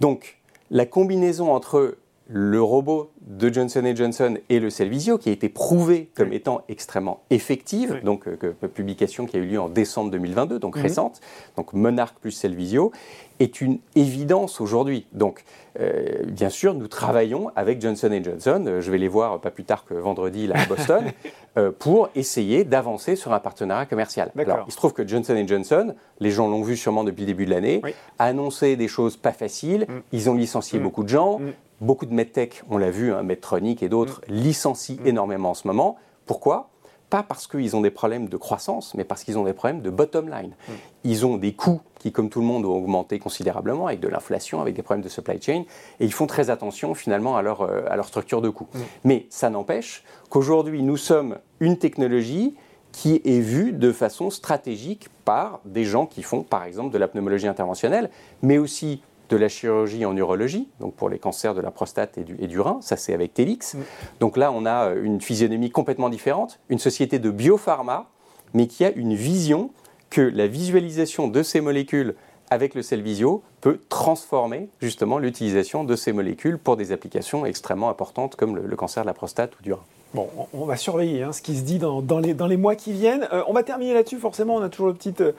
Donc, 0.00 0.40
la 0.72 0.84
combinaison 0.84 1.52
entre 1.52 1.96
le 2.26 2.60
robot 2.60 3.12
de 3.26 3.52
Johnson 3.52 3.92
Johnson 3.94 4.38
et 4.48 4.60
le 4.60 4.70
Cellvisio, 4.70 5.18
qui 5.18 5.30
a 5.30 5.32
été 5.32 5.48
prouvé 5.48 6.08
comme 6.14 6.32
étant 6.32 6.62
extrêmement 6.68 7.24
effective, 7.30 8.00
donc 8.04 8.28
euh, 8.28 8.52
publication 8.72 9.26
qui 9.26 9.36
a 9.36 9.40
eu 9.40 9.46
lieu 9.46 9.60
en 9.60 9.68
décembre 9.68 10.10
2022, 10.12 10.58
donc 10.60 10.76
mhm. 10.76 10.82
récente, 10.82 11.20
donc 11.56 11.72
Monarch 11.72 12.14
plus 12.20 12.30
Cellvisio, 12.30 12.92
est 13.40 13.60
une 13.60 13.78
évidence 13.96 14.60
aujourd'hui. 14.60 15.06
Donc, 15.12 15.44
euh, 15.78 16.22
bien 16.26 16.48
sûr, 16.48 16.72
nous 16.72 16.88
travaillons 16.88 17.50
avec 17.54 17.82
Johnson 17.82 18.18
Johnson. 18.24 18.64
Euh, 18.66 18.80
je 18.80 18.90
vais 18.90 18.96
les 18.96 19.08
voir 19.08 19.40
pas 19.40 19.50
plus 19.50 19.64
tard 19.64 19.84
que 19.84 19.92
vendredi 19.94 20.46
là, 20.46 20.54
à 20.60 20.66
Boston 20.66 21.04
pour 21.78 22.10
essayer 22.14 22.64
d'avancer 22.64 23.16
sur 23.16 23.32
un 23.32 23.40
partenariat 23.40 23.86
commercial. 23.86 24.30
Alors, 24.38 24.64
il 24.66 24.72
se 24.72 24.76
trouve 24.76 24.92
que 24.92 25.06
Johnson 25.08 25.42
Johnson, 25.46 25.94
les 26.20 26.30
gens 26.30 26.48
l'ont 26.48 26.62
vu 26.62 26.76
sûrement 26.76 27.02
depuis 27.02 27.22
le 27.22 27.28
début 27.28 27.46
de 27.46 27.50
l'année, 27.50 27.80
a 28.18 28.24
annoncé 28.24 28.76
des 28.76 28.88
choses 28.88 29.16
pas 29.16 29.32
faciles. 29.32 29.86
Mm. 29.88 29.92
Ils 30.12 30.30
ont 30.30 30.34
licencié 30.34 30.78
mm. 30.78 30.82
beaucoup 30.82 31.02
de 31.02 31.08
gens. 31.08 31.38
Mm. 31.38 31.52
Beaucoup 31.80 32.06
de 32.06 32.14
medtech, 32.14 32.62
on 32.70 32.78
l'a 32.78 32.90
vu, 32.90 33.12
hein, 33.16 33.22
Medtronic 33.22 33.82
et 33.82 33.88
d'autres, 33.88 34.22
mm. 34.28 34.32
licencient 34.34 34.96
mm. 35.02 35.06
énormément 35.06 35.50
en 35.50 35.54
ce 35.54 35.66
moment. 35.66 35.96
Pourquoi? 36.26 36.70
Pas 37.10 37.22
parce 37.22 37.46
qu'ils 37.46 37.76
ont 37.76 37.80
des 37.80 37.90
problèmes 37.90 38.28
de 38.28 38.36
croissance, 38.36 38.94
mais 38.94 39.04
parce 39.04 39.22
qu'ils 39.22 39.38
ont 39.38 39.44
des 39.44 39.52
problèmes 39.52 39.80
de 39.80 39.90
bottom 39.90 40.28
line. 40.28 40.50
Mm. 40.68 40.72
Ils 41.04 41.26
ont 41.26 41.36
des 41.36 41.52
coûts 41.52 41.80
qui, 41.98 42.12
comme 42.12 42.28
tout 42.28 42.40
le 42.40 42.46
monde, 42.46 42.64
ont 42.64 42.76
augmenté 42.76 43.18
considérablement 43.18 43.86
avec 43.86 44.00
de 44.00 44.08
l'inflation, 44.08 44.60
avec 44.60 44.74
des 44.74 44.82
problèmes 44.82 45.04
de 45.04 45.08
supply 45.08 45.40
chain, 45.40 45.64
et 46.00 46.04
ils 46.04 46.12
font 46.12 46.26
très 46.26 46.50
attention 46.50 46.94
finalement 46.94 47.36
à 47.36 47.42
leur, 47.42 47.62
euh, 47.62 47.82
à 47.88 47.96
leur 47.96 48.06
structure 48.06 48.42
de 48.42 48.48
coûts. 48.48 48.68
Mais 49.04 49.26
ça 49.30 49.50
n'empêche 49.50 50.04
qu'aujourd'hui, 50.30 50.82
nous 50.82 50.96
sommes 50.96 51.38
une 51.60 51.78
technologie 51.78 52.56
qui 52.96 53.20
est 53.24 53.40
vu 53.40 53.72
de 53.72 53.92
façon 53.92 54.30
stratégique 54.30 55.08
par 55.26 55.60
des 55.66 55.84
gens 55.84 56.06
qui 56.06 56.22
font 56.22 56.42
par 56.42 56.64
exemple 56.64 56.94
de 56.94 56.98
la 56.98 57.08
pneumologie 57.08 57.46
interventionnelle, 57.46 58.08
mais 58.40 58.56
aussi 58.56 59.02
de 59.28 59.36
la 59.36 59.48
chirurgie 59.48 60.04
en 60.04 60.16
urologie, 60.16 60.68
donc 60.80 60.94
pour 60.94 61.08
les 61.08 61.18
cancers 61.18 61.54
de 61.54 61.60
la 61.60 61.70
prostate 61.70 62.18
et 62.18 62.24
du, 62.24 62.36
et 62.38 62.46
du 62.46 62.60
rein, 62.60 62.78
ça 62.80 62.96
c'est 62.96 63.12
avec 63.12 63.34
Telix. 63.34 63.74
Mm. 63.74 63.78
Donc 64.20 64.36
là, 64.36 64.52
on 64.52 64.66
a 64.66 64.92
une 64.94 65.20
physionomie 65.20 65.70
complètement 65.70 66.08
différente, 66.08 66.60
une 66.68 66.78
société 66.78 67.18
de 67.18 67.30
biopharma, 67.30 68.08
mais 68.54 68.66
qui 68.66 68.84
a 68.84 68.90
une 68.92 69.14
vision 69.14 69.70
que 70.10 70.20
la 70.20 70.46
visualisation 70.46 71.28
de 71.28 71.42
ces 71.42 71.60
molécules 71.60 72.14
avec 72.50 72.74
le 72.74 72.82
Cellvisio 72.82 73.42
peut 73.60 73.80
transformer 73.88 74.68
justement 74.80 75.18
l'utilisation 75.18 75.82
de 75.82 75.96
ces 75.96 76.12
molécules 76.12 76.58
pour 76.58 76.76
des 76.76 76.92
applications 76.92 77.44
extrêmement 77.44 77.90
importantes 77.90 78.36
comme 78.36 78.54
le, 78.54 78.66
le 78.66 78.76
cancer 78.76 79.02
de 79.02 79.06
la 79.08 79.14
prostate 79.14 79.58
ou 79.58 79.62
du 79.62 79.72
rein. 79.72 79.82
Bon, 80.16 80.30
on 80.54 80.64
va 80.64 80.78
surveiller 80.78 81.24
hein, 81.24 81.32
ce 81.32 81.42
qui 81.42 81.54
se 81.54 81.60
dit 81.60 81.78
dans, 81.78 82.00
les, 82.20 82.32
dans 82.32 82.46
les, 82.46 82.56
mois 82.56 82.74
qui 82.74 82.90
viennent. 82.92 83.28
Euh, 83.34 83.42
on 83.48 83.52
va 83.52 83.62
terminer 83.62 83.92
là-dessus, 83.92 84.16
forcément, 84.16 84.54
on 84.54 84.62
a 84.62 84.70
toujours 84.70 84.86
le 84.86 84.94
petit, 84.94 85.12
euh, 85.20 85.32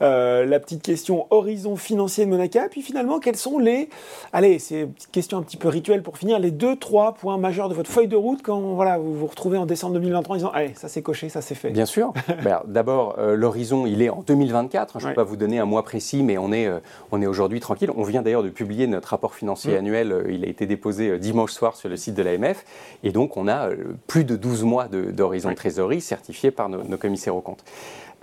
euh, 0.00 0.46
la 0.46 0.58
petite 0.58 0.80
question 0.80 1.26
horizon 1.28 1.76
financier 1.76 2.24
de 2.24 2.30
Monaca. 2.30 2.66
Puis 2.70 2.80
finalement, 2.80 3.20
quels 3.20 3.36
sont 3.36 3.58
les... 3.58 3.90
Allez, 4.32 4.58
c'est 4.58 4.80
une 4.80 4.92
petite 4.94 5.10
question 5.10 5.36
un 5.36 5.42
petit 5.42 5.58
peu 5.58 5.68
rituelle 5.68 6.02
pour 6.02 6.16
finir, 6.16 6.38
les 6.38 6.50
deux, 6.50 6.76
trois 6.76 7.12
points 7.12 7.36
majeurs 7.36 7.68
de 7.68 7.74
votre 7.74 7.90
feuille 7.90 8.08
de 8.08 8.16
route 8.16 8.40
quand 8.42 8.58
voilà, 8.58 8.96
vous 8.96 9.12
vous 9.12 9.26
retrouvez 9.26 9.58
en 9.58 9.66
décembre 9.66 9.92
2023 9.96 10.34
en 10.34 10.38
disant, 10.38 10.50
allez, 10.54 10.72
ça 10.76 10.88
c'est 10.88 11.02
coché, 11.02 11.28
ça 11.28 11.42
c'est 11.42 11.54
fait. 11.54 11.68
Bien 11.68 11.86
sûr. 11.86 12.14
Ben, 12.42 12.62
d'abord, 12.66 13.16
l'horizon, 13.18 13.86
il 13.86 14.00
est 14.02 14.08
en 14.08 14.24
2024. 14.26 14.98
Je 14.98 15.04
ne 15.04 15.10
peux 15.10 15.14
pas 15.14 15.22
vous 15.22 15.36
donner 15.36 15.58
un 15.58 15.64
mois 15.66 15.84
précis, 15.84 16.22
mais 16.22 16.38
on 16.38 16.50
est, 16.50 16.68
on 17.12 17.20
est 17.20 17.26
aujourd'hui 17.26 17.60
tranquille. 17.60 17.90
On 17.94 18.02
vient 18.02 18.22
d'ailleurs 18.22 18.42
de 18.42 18.48
publier 18.48 18.86
notre 18.86 19.08
rapport 19.08 19.34
financier 19.34 19.74
mm. 19.74 19.78
annuel. 19.78 20.24
Il 20.30 20.44
a 20.44 20.48
été 20.48 20.66
déposé 20.66 21.18
dimanche 21.18 21.52
soir 21.52 21.76
sur 21.76 21.88
le 21.88 21.96
site 21.96 22.14
de 22.14 22.22
l'AMF. 22.22 22.64
Et 23.04 23.12
donc, 23.12 23.36
on 23.36 23.46
a 23.46 23.68
plus 24.08 24.21
de 24.24 24.36
12 24.36 24.64
mois 24.64 24.88
d'horizon 24.88 25.50
de, 25.50 25.54
trésorerie 25.54 26.00
certifié 26.00 26.50
par 26.50 26.68
nos, 26.68 26.96
commissaires 26.96 27.36
aux 27.36 27.40
comptes. 27.40 27.64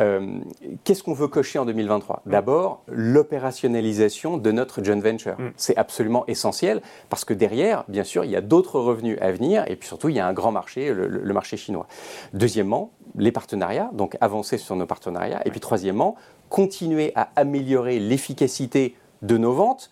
Euh, 0.02 0.40
qu'est-ce 0.86 1.04
qu'on 1.04 1.14
veut 1.14 1.28
cocher 1.28 1.60
en 1.60 1.66
2023 1.66 2.24
mm. 2.26 2.32
D'abord, 2.32 2.84
l'opérationnalisation 2.88 4.38
de 4.38 4.52
notre 4.52 4.84
joint 4.84 5.00
venture. 5.00 5.38
Mm. 5.38 5.52
C'est 5.58 5.78
absolument 5.78 6.26
essentiel 6.28 6.82
parce 7.10 7.26
que 7.26 7.34
derrière, 7.34 7.84
bien 7.90 8.04
sûr, 8.04 8.24
il 8.24 8.32
y 8.32 8.36
a 8.36 8.42
d'autres 8.42 8.80
revenus 8.80 9.18
à 9.22 9.32
venir 9.32 9.66
et 9.68 9.76
puis 9.76 9.88
surtout, 9.88 10.10
il 10.10 10.16
y 10.16 10.20
a 10.20 10.28
un 10.28 10.34
grand 10.34 10.52
marché, 10.52 10.94
le, 10.94 11.34
marché 11.34 11.58
chinois. 11.58 11.88
Deuxièmement, 12.34 12.92
les 13.16 13.32
partenariats, 13.32 13.90
donc 13.94 14.16
avancer 14.22 14.58
sur 14.58 14.76
nos 14.76 14.86
partenariats. 14.86 15.42
Et 15.46 15.52
puis 15.52 15.60
troisièmement, 15.60 16.16
continuer 16.50 17.12
à 17.16 17.30
améliorer 17.36 18.00
l'efficacité 18.00 18.96
de 19.22 19.38
nos 19.38 19.52
ventes 19.52 19.92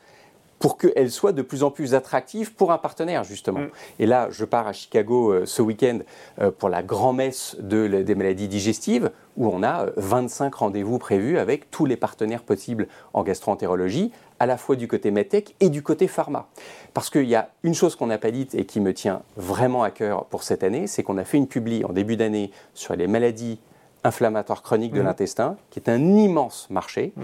pour 0.59 0.77
qu'elle 0.77 1.11
soit 1.11 1.33
de 1.33 1.41
plus 1.41 1.63
en 1.63 1.71
plus 1.71 1.93
attractive 1.93 2.53
pour 2.53 2.71
un 2.71 2.77
partenaire, 2.77 3.23
justement. 3.23 3.59
Mm. 3.59 3.69
Et 3.99 4.05
là, 4.05 4.27
je 4.31 4.45
pars 4.45 4.67
à 4.67 4.73
Chicago 4.73 5.31
euh, 5.31 5.45
ce 5.45 5.61
week-end 5.61 5.99
euh, 6.41 6.51
pour 6.51 6.69
la 6.69 6.83
grand-messe 6.83 7.57
de, 7.59 7.87
des 7.87 8.15
maladies 8.15 8.47
digestives, 8.47 9.11
où 9.35 9.47
on 9.47 9.61
a 9.61 9.87
25 9.97 10.45
euh, 10.45 10.57
rendez-vous 10.57 10.97
prévus 10.97 11.37
avec 11.37 11.69
tous 11.69 11.85
les 11.85 11.95
partenaires 11.95 12.43
possibles 12.43 12.87
en 13.13 13.23
gastroentérologie, 13.23 14.11
à 14.39 14.45
la 14.45 14.57
fois 14.57 14.75
du 14.75 14.87
côté 14.87 15.11
medtech 15.11 15.55
et 15.59 15.69
du 15.69 15.81
côté 15.81 16.07
pharma. 16.07 16.47
Parce 16.93 17.09
qu'il 17.09 17.25
y 17.25 17.35
a 17.35 17.49
une 17.63 17.73
chose 17.73 17.95
qu'on 17.95 18.07
n'a 18.07 18.17
pas 18.17 18.31
dite 18.31 18.55
et 18.55 18.65
qui 18.65 18.79
me 18.79 18.93
tient 18.93 19.21
vraiment 19.35 19.83
à 19.83 19.91
cœur 19.91 20.25
pour 20.25 20.43
cette 20.43 20.63
année, 20.63 20.87
c'est 20.87 21.03
qu'on 21.03 21.17
a 21.17 21.23
fait 21.23 21.37
une 21.37 21.47
publi 21.47 21.83
en 21.85 21.93
début 21.93 22.17
d'année 22.17 22.51
sur 22.73 22.95
les 22.95 23.07
maladies 23.07 23.59
inflammatoire 24.03 24.61
chronique 24.61 24.93
de 24.93 25.01
mmh. 25.01 25.05
l'intestin, 25.05 25.57
qui 25.69 25.79
est 25.79 25.89
un 25.89 26.15
immense 26.15 26.67
marché 26.69 27.13
mmh. 27.15 27.21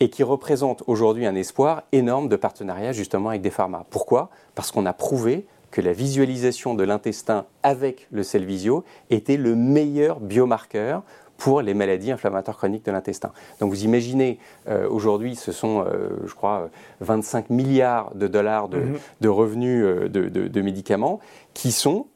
et 0.00 0.10
qui 0.10 0.22
représente 0.22 0.82
aujourd'hui 0.86 1.26
un 1.26 1.34
espoir 1.34 1.82
énorme 1.92 2.28
de 2.28 2.36
partenariat 2.36 2.92
justement 2.92 3.30
avec 3.30 3.42
des 3.42 3.50
pharma. 3.50 3.84
Pourquoi? 3.90 4.30
Parce 4.54 4.70
qu'on 4.70 4.86
a 4.86 4.92
prouvé 4.92 5.46
que 5.70 5.80
la 5.80 5.92
visualisation 5.92 6.74
de 6.74 6.84
l'intestin 6.84 7.44
avec 7.62 8.06
le 8.10 8.22
Cellvisio 8.22 8.84
était 9.10 9.36
le 9.36 9.54
meilleur 9.54 10.20
biomarqueur 10.20 11.02
pour 11.36 11.62
les 11.62 11.74
maladies 11.74 12.10
inflammatoires 12.10 12.56
chroniques 12.56 12.84
de 12.84 12.92
l'intestin. 12.92 13.32
Donc 13.60 13.70
vous 13.70 13.84
imaginez, 13.84 14.38
euh, 14.68 14.88
aujourd'hui, 14.88 15.36
ce 15.36 15.52
sont, 15.52 15.84
euh, 15.86 16.08
je 16.26 16.34
crois, 16.34 16.68
25 17.00 17.50
milliards 17.50 18.14
de 18.14 18.26
dollars 18.26 18.68
de, 18.68 18.78
mmh. 18.78 19.28
revenus 19.28 19.84
euh, 19.84 20.08
de, 20.08 20.28
de, 20.28 20.62
médicaments 20.62 21.20
qui 21.54 21.72
sont 21.72 22.06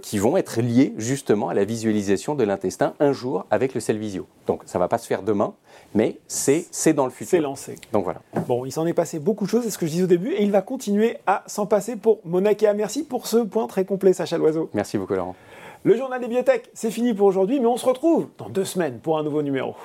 qui 0.00 0.16
vont 0.16 0.38
être 0.38 0.62
liés 0.62 0.94
justement 0.96 1.50
à 1.50 1.54
la 1.54 1.66
visualisation 1.66 2.34
de 2.34 2.42
l'intestin 2.42 2.94
un 3.00 3.12
jour 3.12 3.44
avec 3.50 3.74
le 3.74 3.80
Cellvisio. 3.80 4.26
Donc 4.46 4.62
ça 4.64 4.78
ne 4.78 4.82
va 4.82 4.88
pas 4.88 4.96
se 4.96 5.06
faire 5.06 5.22
demain, 5.22 5.52
mais 5.94 6.16
c'est 6.26 6.94
dans 6.94 7.04
le 7.04 7.10
futur. 7.10 7.28
C'est 7.28 7.40
lancé. 7.42 7.74
Donc 7.92 8.04
voilà. 8.04 8.22
Bon, 8.46 8.64
il 8.64 8.72
s'en 8.72 8.86
est 8.86 8.94
passé 8.94 9.18
beaucoup 9.18 9.44
de 9.44 9.50
choses, 9.50 9.64
c'est 9.64 9.70
ce 9.70 9.76
que 9.76 9.84
je 9.84 9.90
disais 9.90 10.04
au 10.04 10.06
début, 10.06 10.32
et 10.32 10.42
il 10.42 10.50
va 10.50 10.62
continuer 10.62 11.18
à 11.26 11.44
s'en 11.46 11.66
passer 11.66 11.96
pour 11.96 12.20
Monakea. 12.24 12.72
Merci 12.74 13.04
pour 13.04 13.26
ce 13.26 13.36
point 13.36 13.66
très 13.66 13.84
complet, 13.84 14.14
Sacha 14.14 14.38
Loiseau. 14.38 14.70
Merci 14.72 14.96
beaucoup, 14.96 15.12
Laurent. 15.12 15.36
Le 15.84 15.96
journal 15.96 16.20
des 16.20 16.26
biotech, 16.26 16.70
c'est 16.74 16.90
fini 16.90 17.14
pour 17.14 17.26
aujourd'hui, 17.26 17.60
mais 17.60 17.66
on 17.66 17.76
se 17.76 17.86
retrouve 17.86 18.28
dans 18.36 18.48
deux 18.48 18.64
semaines 18.64 18.98
pour 18.98 19.16
un 19.16 19.22
nouveau 19.22 19.42
numéro. 19.42 19.76